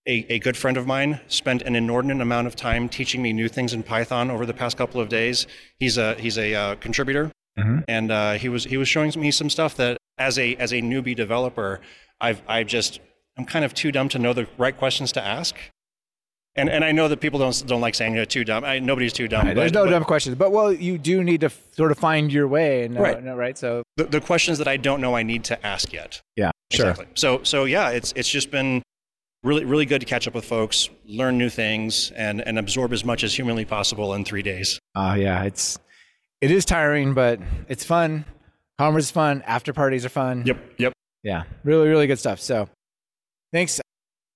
A, 0.07 0.25
a 0.29 0.39
good 0.39 0.55
friend 0.55 0.77
of 0.77 0.87
mine 0.87 1.19
spent 1.27 1.61
an 1.63 1.75
inordinate 1.75 2.21
amount 2.21 2.47
of 2.47 2.55
time 2.55 2.87
teaching 2.87 3.21
me 3.21 3.33
new 3.33 3.49
things 3.49 3.73
in 3.73 3.83
Python 3.83 4.31
over 4.31 4.45
the 4.45 4.53
past 4.53 4.77
couple 4.77 5.01
of 5.01 5.09
days. 5.09 5.47
He's 5.79 5.97
a 5.97 6.15
he's 6.15 6.37
a 6.37 6.55
uh, 6.55 6.75
contributor, 6.75 7.31
Mhm. 7.59 7.83
and 7.89 8.09
uh, 8.11 8.33
he 8.33 8.47
was 8.47 8.63
he 8.65 8.77
was 8.77 8.87
showing 8.87 9.11
me 9.19 9.31
some 9.31 9.49
stuff 9.49 9.75
that 9.75 9.97
as 10.17 10.37
a 10.39 10.55
as 10.55 10.71
a 10.73 10.81
newbie 10.81 11.15
developer, 11.15 11.79
I've 12.21 12.41
I 12.47 12.63
just 12.63 12.99
I'm 13.37 13.45
kind 13.45 13.63
of 13.65 13.73
too 13.73 13.91
dumb 13.91 14.09
to 14.09 14.19
know 14.19 14.33
the 14.33 14.47
right 14.57 14.75
questions 14.77 15.11
to 15.13 15.23
ask. 15.23 15.55
And 16.55 16.69
and 16.69 16.83
I 16.83 16.91
know 16.91 17.07
that 17.07 17.17
people 17.21 17.39
don't 17.39 17.63
don't 17.67 17.81
like 17.81 17.93
saying 17.93 18.15
you're 18.15 18.25
too 18.25 18.43
dumb. 18.43 18.63
I, 18.65 18.79
nobody's 18.79 19.13
too 19.13 19.27
dumb. 19.27 19.45
Right, 19.45 19.55
there's 19.55 19.73
no 19.73 19.85
but- 19.85 19.91
dumb 19.91 20.03
questions, 20.05 20.35
but 20.35 20.51
well, 20.51 20.73
you 20.73 20.97
do 20.97 21.23
need 21.23 21.41
to 21.41 21.47
f- 21.47 21.61
sort 21.75 21.91
of 21.91 21.99
find 21.99 22.33
your 22.33 22.47
way, 22.47 22.83
and 22.83 22.97
Right. 22.97 23.23
right? 23.23 23.55
So 23.57 23.83
the, 23.95 24.05
the 24.05 24.21
questions 24.21 24.57
that 24.57 24.67
I 24.67 24.75
don't 24.77 24.99
know 24.99 25.15
I 25.15 25.21
need 25.21 25.43
to 25.45 25.65
ask 25.65 25.93
yet. 25.93 26.19
yeah, 26.35 26.49
Exactly. 26.71 27.05
So 27.13 27.41
so 27.43 27.65
yeah, 27.65 27.89
it's 27.89 28.11
it's 28.15 28.29
just 28.29 28.49
been 28.49 28.81
really 29.43 29.65
really 29.65 29.85
good 29.85 29.99
to 29.99 30.07
catch 30.07 30.27
up 30.27 30.33
with 30.33 30.45
folks, 30.45 30.89
learn 31.05 31.37
new 31.37 31.49
things, 31.49 32.09
and 32.15 32.41
and 32.41 32.57
absorb 32.57 32.91
as 32.91 33.05
much 33.05 33.23
as 33.23 33.35
humanly 33.35 33.63
possible 33.65 34.15
in 34.15 34.25
three 34.25 34.41
days. 34.41 34.79
Uh, 34.95 35.15
yeah, 35.19 35.43
it's 35.43 35.77
it 36.41 36.49
is 36.49 36.65
tiring, 36.65 37.13
but 37.13 37.39
it's 37.69 37.83
fun. 37.83 38.25
Conference 38.79 39.05
is 39.05 39.11
fun. 39.11 39.43
After 39.45 39.73
parties 39.73 40.05
are 40.05 40.09
fun. 40.09 40.43
Yep. 40.45 40.57
Yep. 40.77 40.93
Yeah, 41.23 41.43
really, 41.63 41.87
really 41.89 42.07
good 42.07 42.19
stuff. 42.19 42.39
So, 42.39 42.69
thanks. 43.51 43.81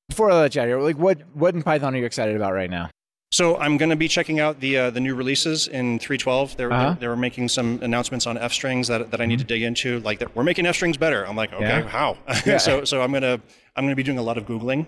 Before 0.10 0.30
I 0.32 0.36
let 0.42 0.56
you 0.56 0.62
out 0.62 0.68
here, 0.68 0.80
like, 0.82 0.98
what 0.98 1.20
what 1.34 1.54
in 1.56 1.62
Python 1.64 1.96
are 1.96 1.98
you 1.98 2.06
excited 2.06 2.36
about 2.36 2.54
right 2.54 2.70
now? 2.70 2.90
So 3.32 3.56
I'm 3.58 3.78
going 3.78 3.92
to 3.92 3.96
be 3.96 4.10
checking 4.10 4.42
out 4.42 4.60
the 4.60 4.78
uh, 4.78 4.90
the 4.90 5.00
new 5.00 5.16
releases 5.16 5.70
in 5.70 6.00
3.12. 6.00 6.58
They're, 6.58 6.70
Uh-huh. 6.74 6.84
they're 6.90 6.96
they 7.00 7.08
were 7.08 7.16
making 7.16 7.48
some 7.48 7.80
announcements 7.82 8.28
on 8.28 8.38
f 8.38 8.52
strings 8.52 8.90
that, 8.90 9.10
that 9.12 9.22
I 9.22 9.26
need 9.26 9.40
to 9.40 9.46
dig 9.46 9.62
into. 9.62 10.02
Like 10.02 10.20
that 10.20 10.36
we're 10.36 10.44
making 10.44 10.66
f 10.66 10.76
strings 10.76 10.98
better. 10.98 11.26
I'm 11.26 11.38
like, 11.38 11.54
okay, 11.54 11.64
Yeah. 11.64 11.84
how? 11.88 12.18
Yeah. 12.46 12.58
so 12.58 12.84
so 12.84 13.02
I'm 13.02 13.14
gonna 13.14 13.40
I'm 13.78 13.86
gonna 13.86 13.96
be 13.96 14.04
doing 14.04 14.18
a 14.18 14.22
lot 14.24 14.38
of 14.38 14.46
googling 14.46 14.86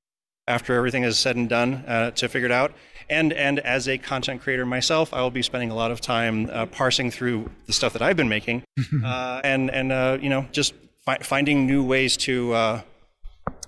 after 0.48 0.76
everything 0.76 1.04
is 1.04 1.18
said 1.18 1.38
and 1.38 1.48
done 1.48 1.86
uh, 1.88 2.12
to 2.12 2.28
figure 2.28 2.48
it 2.48 2.52
out. 2.52 2.74
And 3.10 3.34
and 3.34 3.60
as 3.60 3.88
a 3.88 3.98
content 3.98 4.42
creator 4.42 4.66
myself, 4.66 5.14
I 5.14 5.22
will 5.22 5.32
be 5.32 5.42
spending 5.42 5.72
a 5.72 5.76
lot 5.76 5.92
of 5.92 6.02
time 6.02 6.50
uh, 6.52 6.66
parsing 6.68 7.12
through 7.12 7.50
the 7.68 7.74
stuff 7.74 7.94
that 7.94 8.02
I've 8.02 8.18
been 8.18 8.30
making, 8.30 8.64
uh, 9.04 9.42
and 9.44 9.70
and 9.72 9.92
uh, 9.92 10.18
you 10.22 10.30
know 10.30 10.46
just 10.52 10.74
fi- 11.06 11.18
finding 11.22 11.66
new 11.68 11.84
ways 11.84 12.16
to 12.18 12.54
uh, 12.54 12.82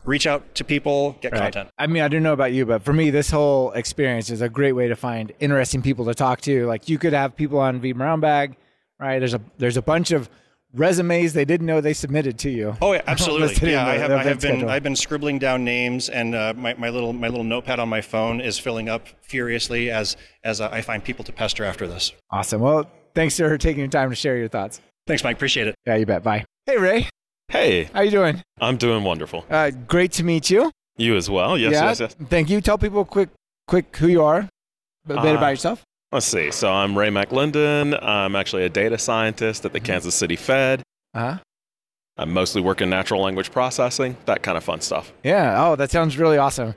reach 0.06 0.28
out 0.28 0.56
to 0.56 0.64
people, 0.64 1.18
get 1.22 1.32
Right. 1.34 1.42
content. 1.42 1.70
I 1.78 1.88
mean, 1.88 2.04
I 2.04 2.08
don't 2.08 2.24
know 2.24 2.34
about 2.34 2.54
you, 2.54 2.66
but 2.66 2.84
for 2.84 2.94
me, 2.94 3.10
this 3.10 3.30
whole 3.32 3.72
experience 3.72 4.30
is 4.30 4.42
a 4.42 4.50
great 4.50 4.74
way 4.74 4.88
to 4.88 4.96
find 4.96 5.32
interesting 5.40 5.82
people 5.82 6.06
to 6.06 6.14
talk 6.14 6.42
to. 6.42 6.66
Like, 6.68 6.88
you 6.90 6.98
could 6.98 7.14
have 7.14 7.36
people 7.36 7.60
on 7.60 7.82
vBrownBag, 7.82 8.56
right? 9.00 9.20
There's 9.20 9.34
a 9.34 9.42
there's 9.58 9.78
a 9.78 9.82
bunch 9.82 10.12
of 10.12 10.30
resumes 10.76 11.34
they 11.34 11.46
didn't 11.46 11.66
know 11.68 11.82
they 11.82 11.94
submitted 11.94 12.38
to 12.40 12.50
you. 12.50 12.76
Oh 12.82 12.94
yeah, 12.94 13.02
absolutely. 13.08 13.72
Yeah, 13.72 13.86
the- 13.86 13.92
I 13.92 13.98
have, 13.98 14.12
I 14.12 14.24
have 14.24 14.40
been 14.42 14.52
schedule. 14.52 14.70
I've 14.70 14.84
been 14.84 14.96
scribbling 14.96 15.40
down 15.40 15.64
names, 15.64 16.10
and 16.10 16.36
uh, 16.36 16.54
my, 16.56 16.74
my 16.76 16.90
little 16.90 17.14
my 17.14 17.28
little 17.28 17.44
notepad 17.44 17.80
on 17.80 17.90
my 17.90 18.02
phone 18.02 18.42
is 18.42 18.60
filling 18.60 18.90
up 18.90 19.08
furiously 19.22 19.90
as 19.90 20.18
as 20.44 20.62
uh, 20.62 20.70
I 20.72 20.82
find 20.82 21.04
people 21.04 21.26
to 21.26 21.32
pester 21.32 21.64
after 21.64 21.88
this. 21.88 22.12
Awesome. 22.32 22.62
Well, 22.62 22.90
thanks 23.14 23.38
for 23.38 23.58
taking 23.58 23.80
your 23.80 23.88
time 23.90 24.10
to 24.10 24.16
share 24.16 24.38
your 24.38 24.48
thoughts. 24.50 24.82
Thanks, 25.08 25.24
Mike. 25.24 25.36
Appreciate 25.38 25.68
it. 25.68 25.76
Yeah, 25.86 25.96
you 25.96 26.06
bet. 26.06 26.24
Bye. 26.24 26.46
Hey, 26.66 26.78
Ray. 26.78 27.10
Hey, 27.48 27.84
How 27.94 28.02
you 28.02 28.10
doing? 28.12 28.42
I'm 28.60 28.76
doing 28.78 29.04
wonderful. 29.04 29.46
Uh, 29.50 29.70
great 29.70 30.12
to 30.14 30.24
meet 30.24 30.50
you. 30.50 30.72
You 30.98 31.16
as 31.16 31.30
well? 31.30 31.58
Yes, 31.60 31.74
yeah. 31.74 31.84
yes, 31.86 32.00
yes. 32.00 32.16
Thank 32.28 32.50
you. 32.50 32.60
Tell 32.60 32.78
people 32.80 33.06
quick, 33.06 33.30
quick 33.68 33.96
who 33.98 34.08
you 34.08 34.24
are, 34.24 34.40
a 34.40 34.50
bit 35.08 35.18
Uh, 35.18 35.36
about 35.38 35.50
yourself. 35.50 35.84
Let's 36.12 36.26
see. 36.26 36.52
So 36.52 36.72
I'm 36.72 36.98
Ray 36.98 37.10
McLendon. 37.10 38.02
I'm 38.02 38.36
actually 38.36 38.64
a 38.64 38.70
data 38.70 38.98
scientist 38.98 39.66
at 39.66 39.74
the 39.74 39.80
Kansas 39.80 40.16
City 40.16 40.36
Fed. 40.36 40.82
Uh 41.14 41.20
huh. 41.20 41.38
I 42.18 42.26
mostly 42.26 42.62
work 42.62 42.80
in 42.82 42.90
natural 42.90 43.22
language 43.22 43.52
processing, 43.52 44.16
that 44.26 44.42
kind 44.42 44.58
of 44.58 44.64
fun 44.64 44.80
stuff. 44.80 45.12
Yeah. 45.24 45.66
Oh, 45.66 45.76
that 45.76 45.92
sounds 45.92 46.18
really 46.18 46.38
awesome. 46.38 46.74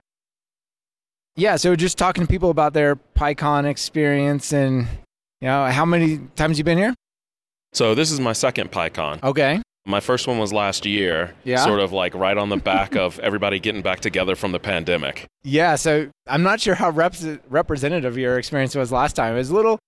Yeah. 1.36 1.56
So 1.56 1.76
just 1.76 1.96
talking 1.98 2.24
to 2.24 2.28
people 2.28 2.50
about 2.50 2.72
their 2.72 2.96
PyCon 2.96 3.64
experience 3.64 4.52
and 4.52 4.88
you 5.40 5.46
know 5.46 5.66
how 5.66 5.84
many 5.84 6.18
times 6.34 6.58
you 6.58 6.64
been 6.64 6.78
here? 6.78 6.94
So 7.72 7.94
this 7.94 8.10
is 8.10 8.18
my 8.18 8.32
second 8.32 8.72
PyCon. 8.72 9.22
Okay. 9.22 9.62
My 9.88 10.00
first 10.00 10.26
one 10.28 10.38
was 10.38 10.52
last 10.52 10.84
year, 10.84 11.32
Yeah. 11.44 11.64
sort 11.64 11.80
of 11.80 11.92
like 11.92 12.14
right 12.14 12.36
on 12.36 12.50
the 12.50 12.58
back 12.58 12.94
of 12.94 13.18
everybody 13.20 13.58
getting 13.58 13.80
back 13.80 14.00
together 14.00 14.36
from 14.36 14.52
the 14.52 14.60
pandemic. 14.60 15.26
Yeah. 15.42 15.76
So 15.76 16.10
I'm 16.26 16.42
not 16.42 16.60
sure 16.60 16.74
how 16.74 16.90
rep- 16.90 17.14
representative 17.48 18.18
your 18.18 18.38
experience 18.38 18.74
was 18.74 18.92
last 18.92 19.14
time. 19.16 19.34
It 19.34 19.38
was 19.38 19.50
a 19.50 19.54
little, 19.54 19.78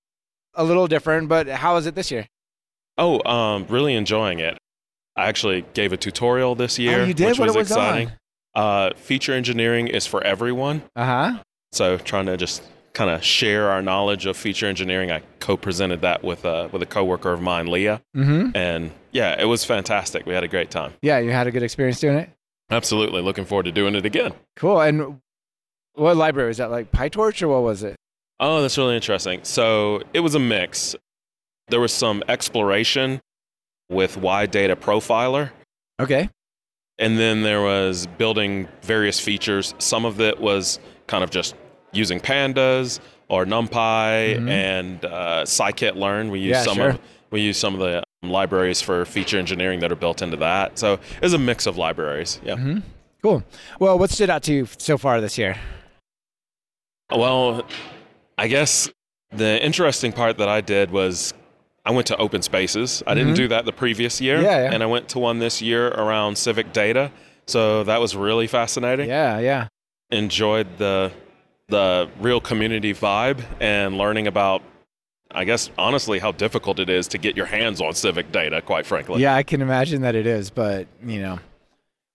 a 0.54 0.64
little 0.64 0.86
different, 0.86 1.28
but 1.28 1.46
how 1.48 1.76
is 1.76 1.84
it 1.86 1.94
this 1.94 2.10
year? 2.10 2.26
Oh, 2.96 3.22
um, 3.30 3.66
really 3.68 3.94
enjoying 3.94 4.38
it. 4.38 4.56
I 5.16 5.26
actually 5.28 5.66
gave 5.74 5.92
a 5.92 5.96
tutorial 5.98 6.54
this 6.54 6.78
year, 6.78 7.00
oh, 7.00 7.04
you 7.04 7.12
did. 7.14 7.26
which 7.28 7.38
what 7.38 7.48
was, 7.48 7.56
was 7.56 7.70
exciting. 7.70 8.12
Uh, 8.54 8.90
feature 8.96 9.32
engineering 9.34 9.86
is 9.88 10.06
for 10.06 10.24
everyone. 10.24 10.82
Uh 10.96 11.04
huh. 11.04 11.42
So 11.72 11.98
trying 11.98 12.26
to 12.26 12.36
just 12.38 12.62
kind 12.92 13.10
of 13.10 13.22
share 13.24 13.70
our 13.70 13.82
knowledge 13.82 14.26
of 14.26 14.36
feature 14.36 14.66
engineering. 14.66 15.10
I 15.12 15.22
co-presented 15.38 16.00
that 16.02 16.22
with 16.24 16.44
a 16.44 16.68
with 16.72 16.82
a 16.82 16.86
coworker 16.86 17.32
of 17.32 17.40
mine, 17.40 17.66
Leah, 17.68 18.02
Mm-hmm. 18.16 18.56
and 18.56 18.90
yeah, 19.12 19.40
it 19.40 19.44
was 19.46 19.64
fantastic. 19.64 20.26
We 20.26 20.34
had 20.34 20.44
a 20.44 20.48
great 20.48 20.70
time. 20.70 20.92
Yeah. 21.02 21.18
You 21.18 21.30
had 21.32 21.46
a 21.46 21.50
good 21.50 21.62
experience 21.62 22.00
doing 22.00 22.16
it. 22.16 22.30
Absolutely, 22.70 23.22
looking 23.22 23.44
forward 23.44 23.64
to 23.64 23.72
doing 23.72 23.94
it 23.96 24.04
again. 24.06 24.32
Cool. 24.56 24.80
And 24.80 25.20
what 25.94 26.16
library 26.16 26.48
was 26.48 26.58
that? 26.58 26.70
Like 26.70 26.92
PyTorch 26.92 27.42
or 27.42 27.48
what 27.48 27.62
was 27.62 27.82
it? 27.82 27.96
Oh, 28.38 28.62
that's 28.62 28.78
really 28.78 28.94
interesting. 28.94 29.40
So 29.42 30.02
it 30.14 30.20
was 30.20 30.34
a 30.34 30.38
mix. 30.38 30.94
There 31.68 31.80
was 31.80 31.92
some 31.92 32.22
exploration 32.28 33.20
with 33.88 34.16
wide 34.16 34.50
data 34.52 34.76
profiler, 34.76 35.50
Okay. 36.00 36.30
and 36.98 37.18
then 37.18 37.42
there 37.42 37.60
was 37.62 38.06
building 38.18 38.68
various 38.82 39.18
features. 39.20 39.74
Some 39.78 40.04
of 40.04 40.20
it 40.20 40.40
was 40.40 40.78
kind 41.08 41.22
of 41.24 41.30
just 41.30 41.54
using 41.92 42.20
pandas 42.20 43.00
or 43.28 43.44
NumPy 43.44 44.36
Mhm. 44.38 44.48
and 44.50 45.04
uh, 45.04 45.42
scikit-learn. 45.44 46.30
We 46.30 46.40
use 46.40 46.56
Yeah, 46.56 46.62
some 46.62 46.76
sure. 46.76 46.88
of 46.90 46.98
we 47.30 47.40
use 47.42 47.56
some 47.58 47.74
of 47.74 47.80
the 47.80 48.02
um, 48.24 48.30
libraries 48.30 48.80
for 48.82 49.04
feature 49.04 49.38
engineering 49.38 49.78
that 49.80 49.92
are 49.92 49.96
built 49.96 50.20
into 50.20 50.36
that. 50.38 50.78
So 50.78 50.98
it's 51.22 51.32
a 51.32 51.38
mix 51.38 51.66
of 51.66 51.76
libraries. 51.76 52.40
Yeah. 52.44 52.54
Mm-hmm. 52.54 52.78
Cool. 53.22 53.44
Well, 53.78 53.98
what 53.98 54.10
stood 54.10 54.30
out 54.30 54.42
to 54.44 54.52
you 54.52 54.66
so 54.78 54.98
far 54.98 55.20
this 55.20 55.38
year? 55.38 55.56
Well, 57.10 57.64
I 58.38 58.48
guess 58.48 58.88
the 59.32 59.62
interesting 59.64 60.12
part 60.12 60.38
that 60.38 60.48
I 60.48 60.60
did 60.60 60.90
was 60.90 61.34
I 61.84 61.92
went 61.92 62.06
to 62.08 62.16
open 62.16 62.42
spaces. 62.42 63.02
I 63.06 63.14
didn't 63.14 63.32
Mhm. 63.34 63.36
do 63.36 63.48
that 63.48 63.64
the 63.64 63.72
previous 63.72 64.20
year. 64.20 64.40
Yeah, 64.42 64.64
yeah. 64.64 64.72
And 64.72 64.82
I 64.82 64.86
went 64.86 65.08
to 65.10 65.18
one 65.18 65.38
this 65.38 65.62
year 65.62 65.88
around 65.88 66.36
civic 66.36 66.72
data. 66.72 67.10
So 67.46 67.84
that 67.84 68.00
was 68.00 68.14
really 68.14 68.46
fascinating. 68.46 69.08
Yeah, 69.08 69.38
yeah. 69.38 69.68
Enjoyed 70.10 70.66
the 70.78 71.10
the 71.70 72.08
real 72.20 72.40
community 72.40 72.92
vibe 72.92 73.42
and 73.60 73.96
learning 73.96 74.26
about 74.26 74.62
I 75.32 75.44
guess 75.44 75.70
honestly 75.78 76.18
how 76.18 76.32
difficult 76.32 76.80
it 76.80 76.90
is 76.90 77.06
to 77.08 77.18
get 77.18 77.36
your 77.36 77.46
hands 77.46 77.80
on 77.80 77.94
civic 77.94 78.32
data, 78.32 78.60
quite 78.60 78.84
frankly. 78.84 79.22
Yeah, 79.22 79.36
I 79.36 79.44
can 79.44 79.62
imagine 79.62 80.02
that 80.02 80.16
it 80.16 80.26
is, 80.26 80.50
but 80.50 80.88
you 81.04 81.20
know, 81.20 81.38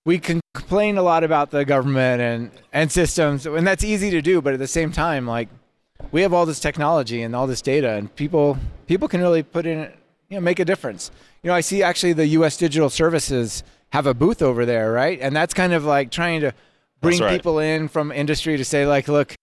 we 0.05 0.19
can 0.19 0.41
complain 0.53 0.97
a 0.97 1.01
lot 1.01 1.23
about 1.23 1.51
the 1.51 1.63
government 1.63 2.21
and 2.21 2.51
and 2.73 2.91
systems, 2.91 3.45
and 3.45 3.65
that's 3.65 3.83
easy 3.83 4.11
to 4.11 4.21
do. 4.21 4.41
But 4.41 4.53
at 4.53 4.59
the 4.59 4.67
same 4.67 4.91
time, 4.91 5.25
like 5.25 5.47
we 6.11 6.21
have 6.23 6.33
all 6.33 6.45
this 6.45 6.59
technology 6.59 7.21
and 7.21 7.35
all 7.35 7.47
this 7.47 7.61
data, 7.61 7.91
and 7.91 8.13
people 8.15 8.57
people 8.85 9.07
can 9.07 9.21
really 9.21 9.43
put 9.43 9.65
in, 9.65 9.91
you 10.29 10.37
know, 10.37 10.41
make 10.41 10.59
a 10.59 10.65
difference. 10.65 11.09
You 11.41 11.49
know, 11.49 11.55
I 11.55 11.61
see 11.61 11.83
actually 11.83 12.13
the 12.13 12.27
U.S. 12.27 12.57
Digital 12.57 12.89
Services 12.89 13.63
have 13.93 14.07
a 14.07 14.13
booth 14.13 14.41
over 14.41 14.65
there, 14.65 14.91
right? 14.91 15.19
And 15.21 15.33
that's 15.33 15.53
kind 15.53 15.71
of 15.71 15.85
like 15.85 16.11
trying 16.11 16.41
to 16.41 16.53
bring 17.01 17.19
right. 17.21 17.31
people 17.31 17.59
in 17.59 17.87
from 17.87 18.11
industry 18.11 18.57
to 18.57 18.65
say, 18.65 18.85
like, 18.85 19.07
look, 19.07 19.34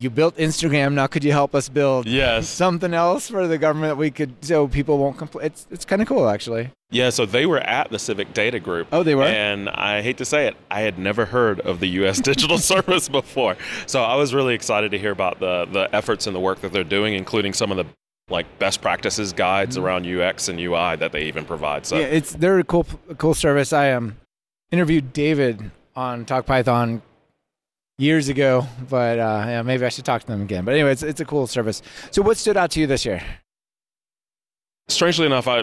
you 0.00 0.10
built 0.10 0.36
Instagram, 0.36 0.94
now 0.94 1.06
could 1.06 1.22
you 1.22 1.32
help 1.32 1.54
us 1.54 1.68
build 1.68 2.06
Yes. 2.06 2.48
something 2.48 2.94
else 2.94 3.28
for 3.28 3.46
the 3.46 3.58
government 3.58 3.96
we 3.98 4.10
could 4.10 4.32
so 4.44 4.66
people 4.66 4.98
won't 4.98 5.18
complain? 5.18 5.46
It's 5.46 5.66
it's 5.70 5.84
kind 5.84 6.00
of 6.02 6.08
cool 6.08 6.28
actually. 6.28 6.70
Yeah, 6.92 7.10
so 7.10 7.24
they 7.24 7.46
were 7.46 7.58
at 7.60 7.90
the 7.90 7.98
Civic 8.00 8.32
Data 8.34 8.58
Group. 8.58 8.88
Oh, 8.90 9.04
they 9.04 9.14
were? 9.14 9.22
And 9.24 9.68
I 9.68 10.02
hate 10.02 10.16
to 10.18 10.24
say 10.24 10.48
it, 10.48 10.56
I 10.72 10.80
had 10.80 10.98
never 10.98 11.24
heard 11.26 11.60
of 11.60 11.78
the 11.78 11.86
U.S. 12.00 12.18
Digital 12.32 12.58
Service 12.74 13.08
before. 13.08 13.56
So 13.86 14.02
I 14.02 14.16
was 14.16 14.34
really 14.34 14.54
excited 14.54 14.90
to 14.92 14.98
hear 14.98 15.12
about 15.12 15.38
the 15.38 15.66
the 15.70 15.88
efforts 15.94 16.26
and 16.26 16.34
the 16.34 16.40
work 16.40 16.60
that 16.62 16.72
they're 16.72 16.82
doing, 16.82 17.14
including 17.14 17.52
some 17.52 17.70
of 17.70 17.76
the 17.76 17.84
like 18.28 18.46
best 18.58 18.80
practices 18.80 19.32
guides 19.32 19.76
around 19.76 20.06
UX 20.06 20.48
and 20.48 20.58
UI 20.60 20.96
that 20.96 21.10
they 21.12 21.24
even 21.24 21.44
provide. 21.44 21.84
So 21.84 21.96
Mm-hmm. 21.96 22.02
yeah, 22.10 22.16
it's 22.16 22.32
they're 22.32 22.58
a 22.58 22.64
cool 22.64 22.86
cool 23.18 23.34
service. 23.34 23.72
I 23.72 23.92
um 23.92 24.16
interviewed 24.72 25.12
David 25.12 25.70
on 25.96 26.24
Talk 26.24 26.46
Python 26.46 27.02
years 28.00 28.28
ago, 28.28 28.66
but 28.88 29.18
uh, 29.18 29.44
yeah, 29.46 29.62
maybe 29.62 29.84
I 29.84 29.90
should 29.90 30.04
talk 30.04 30.22
to 30.22 30.26
them 30.26 30.42
again. 30.42 30.64
But 30.64 30.74
anyway, 30.74 30.92
it's 30.92 31.02
it's 31.02 31.20
a 31.20 31.24
cool 31.24 31.46
service. 31.46 31.82
So 32.10 32.22
what 32.22 32.36
stood 32.36 32.56
out 32.56 32.70
to 32.72 32.80
you 32.80 32.86
this 32.86 33.04
year? 33.04 33.22
strangely 34.88 35.26
enough, 35.26 35.46
I 35.46 35.62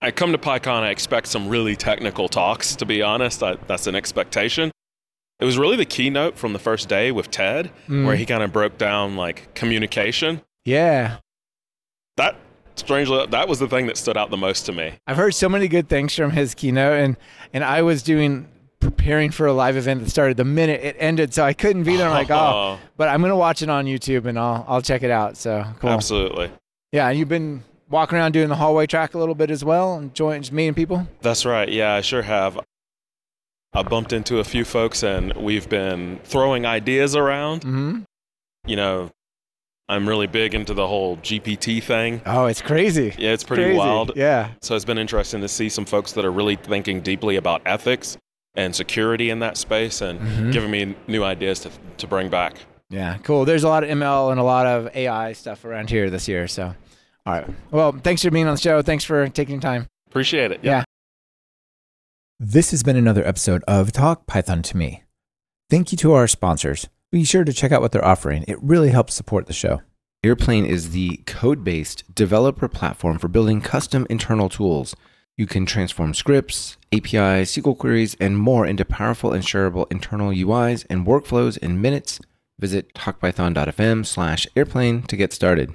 I 0.00 0.10
come 0.10 0.32
to 0.32 0.38
PyCon, 0.38 0.82
I 0.82 0.90
expect 0.90 1.28
some 1.28 1.48
really 1.48 1.76
technical 1.76 2.28
talks. 2.28 2.76
To 2.76 2.84
be 2.86 3.02
honest, 3.02 3.42
I, 3.42 3.56
that's 3.66 3.86
an 3.86 3.94
expectation. 3.94 4.70
It 5.40 5.44
was 5.44 5.58
really 5.58 5.76
the 5.76 5.84
keynote 5.84 6.36
from 6.38 6.52
the 6.52 6.58
first 6.58 6.88
day 6.88 7.10
with 7.10 7.36
Ned, 7.38 7.70
Mm. 7.88 8.06
where 8.06 8.14
he 8.16 8.24
kind 8.26 8.42
of 8.44 8.52
broke 8.52 8.78
down 8.78 9.16
like 9.16 9.54
communication. 9.54 10.40
Yeah, 10.64 11.16
that 12.16 12.36
strangely, 12.76 13.26
that 13.26 13.48
was 13.48 13.58
the 13.58 13.66
thing 13.68 13.86
that 13.88 13.96
stood 13.96 14.16
out 14.16 14.30
the 14.30 14.36
most 14.36 14.66
to 14.66 14.72
me. 14.72 14.92
I've 15.06 15.16
heard 15.16 15.34
so 15.34 15.48
many 15.48 15.66
good 15.66 15.88
things 15.88 16.14
from 16.14 16.30
his 16.30 16.54
keynote, 16.54 17.00
and 17.00 17.16
and 17.52 17.64
I 17.64 17.82
was 17.82 18.02
doing 18.04 18.48
preparing 18.82 19.30
for 19.30 19.46
a 19.46 19.52
live 19.52 19.76
event 19.76 20.02
that 20.02 20.10
started 20.10 20.36
the 20.36 20.44
minute 20.44 20.82
it 20.82 20.96
ended, 20.98 21.32
so 21.32 21.44
I 21.44 21.52
couldn't 21.52 21.84
be 21.84 21.96
there. 21.96 22.08
I'm 22.08 22.12
like, 22.12 22.30
oh, 22.30 22.78
but 22.96 23.08
I'm 23.08 23.22
gonna 23.22 23.36
watch 23.36 23.62
it 23.62 23.70
on 23.70 23.86
YouTube 23.86 24.26
and 24.26 24.38
I'll 24.38 24.64
I'll 24.68 24.82
check 24.82 25.02
it 25.02 25.10
out. 25.10 25.36
So 25.36 25.64
cool. 25.80 25.90
Absolutely. 25.90 26.50
Yeah, 26.90 27.10
you've 27.10 27.28
been 27.28 27.62
walking 27.88 28.18
around 28.18 28.32
doing 28.32 28.48
the 28.48 28.56
hallway 28.56 28.86
track 28.86 29.14
a 29.14 29.18
little 29.18 29.34
bit 29.34 29.50
as 29.50 29.64
well, 29.64 29.98
enjoying 29.98 30.42
just 30.42 30.52
meeting 30.52 30.74
people. 30.74 31.06
That's 31.22 31.46
right. 31.46 31.68
Yeah, 31.68 31.94
I 31.94 32.00
sure 32.00 32.22
have. 32.22 32.58
I 33.74 33.82
bumped 33.82 34.12
into 34.12 34.38
a 34.38 34.44
few 34.44 34.64
folks, 34.66 35.02
and 35.02 35.32
we've 35.32 35.68
been 35.68 36.20
throwing 36.24 36.66
ideas 36.66 37.16
around. 37.16 37.62
Mm-hmm. 37.62 38.00
You 38.66 38.76
know, 38.76 39.10
I'm 39.88 40.06
really 40.08 40.26
big 40.26 40.54
into 40.54 40.74
the 40.74 40.86
whole 40.86 41.16
GPT 41.18 41.82
thing. 41.82 42.20
Oh, 42.26 42.46
it's 42.46 42.60
crazy. 42.60 43.14
Yeah, 43.18 43.30
it's 43.32 43.44
pretty 43.44 43.64
Crazy. 43.64 43.78
wild. 43.78 44.12
Yeah. 44.14 44.50
So 44.60 44.76
it's 44.76 44.84
been 44.84 44.98
interesting 44.98 45.40
to 45.40 45.48
see 45.48 45.68
some 45.68 45.84
folks 45.84 46.12
that 46.12 46.24
are 46.24 46.30
really 46.32 46.56
thinking 46.56 47.00
deeply 47.00 47.36
about 47.36 47.62
ethics 47.66 48.16
and 48.54 48.74
security 48.74 49.30
in 49.30 49.38
that 49.40 49.56
space 49.56 50.00
and 50.00 50.20
Mhm. 50.20 50.52
giving 50.52 50.70
me 50.70 50.94
new 51.06 51.24
ideas 51.24 51.60
to, 51.60 51.70
to 51.98 52.06
bring 52.06 52.28
back. 52.28 52.54
Yeah, 52.90 53.16
cool. 53.22 53.44
There's 53.46 53.64
a 53.64 53.68
lot 53.68 53.84
of 53.84 53.90
ML 53.90 54.30
and 54.30 54.38
a 54.38 54.42
lot 54.42 54.66
of 54.66 54.94
AI 54.94 55.32
stuff 55.32 55.64
around 55.64 55.88
here 55.88 56.10
this 56.10 56.28
year. 56.28 56.46
So, 56.46 56.74
all 57.24 57.32
right. 57.32 57.46
Well, 57.70 57.92
thanks 57.92 58.22
for 58.22 58.30
being 58.30 58.46
on 58.46 58.54
the 58.54 58.60
show. 58.60 58.82
Thanks 58.82 59.04
for 59.04 59.26
taking 59.28 59.60
time. 59.60 59.86
Appreciate 60.08 60.50
it. 60.52 60.60
Yeah. 60.62 60.84
This 62.38 62.70
has 62.72 62.82
been 62.82 62.96
another 62.96 63.26
episode 63.26 63.62
of 63.68 63.92
Talk 63.92 64.26
Python 64.26 64.62
to 64.62 64.76
Me. 64.76 65.04
Thank 65.70 65.92
you 65.92 65.98
to 65.98 66.12
our 66.12 66.26
sponsors. 66.26 66.88
Be 67.10 67.24
sure 67.24 67.44
to 67.44 67.52
check 67.52 67.72
out 67.72 67.80
what 67.80 67.92
they're 67.92 68.04
offering. 68.04 68.44
It 68.48 68.62
really 68.62 68.90
helps 68.90 69.14
support 69.14 69.46
the 69.46 69.52
show. 69.52 69.80
Airplane 70.24 70.66
is 70.66 70.90
the 70.90 71.18
code 71.26 71.64
based 71.64 72.04
developer 72.14 72.68
platform 72.68 73.18
for 73.18 73.28
building 73.28 73.60
custom 73.60 74.06
internal 74.10 74.48
tools. 74.48 74.94
You 75.38 75.46
can 75.46 75.64
transform 75.64 76.12
scripts, 76.14 76.76
APIs, 76.92 77.56
SQL 77.56 77.76
queries, 77.76 78.16
and 78.20 78.36
more 78.36 78.66
into 78.66 78.84
powerful 78.84 79.32
and 79.32 79.42
shareable 79.42 79.90
internal 79.90 80.30
UIs 80.30 80.84
and 80.90 81.06
workflows 81.06 81.56
in 81.58 81.80
minutes. 81.80 82.20
Visit 82.58 82.92
talkpython.fm 82.94 84.04
slash 84.04 84.46
airplane 84.54 85.02
to 85.04 85.16
get 85.16 85.32
started. 85.32 85.72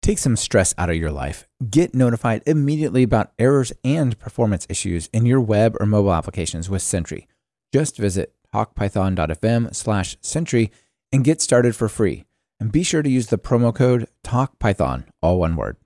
Take 0.00 0.18
some 0.18 0.36
stress 0.36 0.74
out 0.78 0.90
of 0.90 0.96
your 0.96 1.12
life. 1.12 1.46
Get 1.70 1.94
notified 1.94 2.42
immediately 2.46 3.04
about 3.04 3.32
errors 3.38 3.72
and 3.84 4.18
performance 4.18 4.66
issues 4.68 5.08
in 5.12 5.26
your 5.26 5.40
web 5.40 5.76
or 5.78 5.86
mobile 5.86 6.12
applications 6.12 6.68
with 6.68 6.82
Sentry. 6.82 7.28
Just 7.72 7.98
visit 7.98 8.34
talkpython.fm 8.52 9.74
slash 9.74 10.16
Sentry 10.20 10.72
and 11.12 11.24
get 11.24 11.40
started 11.40 11.76
for 11.76 11.88
free. 11.88 12.24
And 12.58 12.72
be 12.72 12.82
sure 12.82 13.02
to 13.02 13.10
use 13.10 13.26
the 13.26 13.38
promo 13.38 13.74
code 13.74 14.08
TALKPython, 14.24 15.04
all 15.20 15.38
one 15.38 15.56
word. 15.56 15.76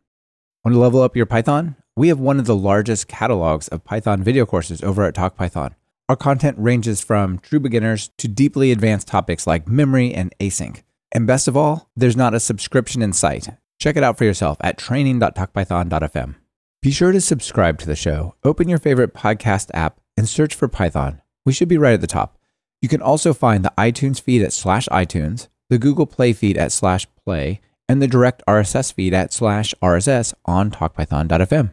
Want 0.64 0.74
to 0.74 0.80
level 0.80 1.02
up 1.02 1.16
your 1.16 1.26
Python? 1.26 1.76
We 1.98 2.08
have 2.08 2.20
one 2.20 2.38
of 2.38 2.44
the 2.44 2.54
largest 2.54 3.08
catalogs 3.08 3.68
of 3.68 3.82
Python 3.82 4.22
video 4.22 4.44
courses 4.44 4.82
over 4.82 5.04
at 5.04 5.14
TalkPython. 5.14 5.72
Our 6.10 6.16
content 6.16 6.58
ranges 6.58 7.00
from 7.00 7.38
true 7.38 7.58
beginners 7.58 8.10
to 8.18 8.28
deeply 8.28 8.70
advanced 8.70 9.08
topics 9.08 9.46
like 9.46 9.66
memory 9.66 10.12
and 10.12 10.34
async. 10.38 10.82
And 11.10 11.26
best 11.26 11.48
of 11.48 11.56
all, 11.56 11.88
there's 11.96 12.16
not 12.16 12.34
a 12.34 12.40
subscription 12.40 13.00
in 13.00 13.14
sight. 13.14 13.48
Check 13.78 13.96
it 13.96 14.04
out 14.04 14.18
for 14.18 14.24
yourself 14.24 14.58
at 14.60 14.76
training.talkpython.fm. 14.76 16.34
Be 16.82 16.90
sure 16.90 17.12
to 17.12 17.20
subscribe 17.20 17.78
to 17.78 17.86
the 17.86 17.96
show. 17.96 18.34
Open 18.44 18.68
your 18.68 18.78
favorite 18.78 19.14
podcast 19.14 19.70
app 19.72 19.98
and 20.18 20.28
search 20.28 20.54
for 20.54 20.68
Python. 20.68 21.22
We 21.46 21.54
should 21.54 21.68
be 21.68 21.78
right 21.78 21.94
at 21.94 22.02
the 22.02 22.06
top. 22.06 22.38
You 22.82 22.90
can 22.90 23.00
also 23.00 23.32
find 23.32 23.64
the 23.64 23.72
iTunes 23.78 24.20
feed 24.20 24.42
at 24.42 24.52
slash 24.52 24.86
iTunes, 24.88 25.48
the 25.70 25.78
Google 25.78 26.06
Play 26.06 26.34
feed 26.34 26.58
at 26.58 26.72
slash 26.72 27.06
play, 27.24 27.62
and 27.88 28.02
the 28.02 28.06
direct 28.06 28.42
RSS 28.46 28.92
feed 28.92 29.14
at 29.14 29.32
slash 29.32 29.74
RSS 29.82 30.34
on 30.44 30.70
talkpython.fm. 30.70 31.72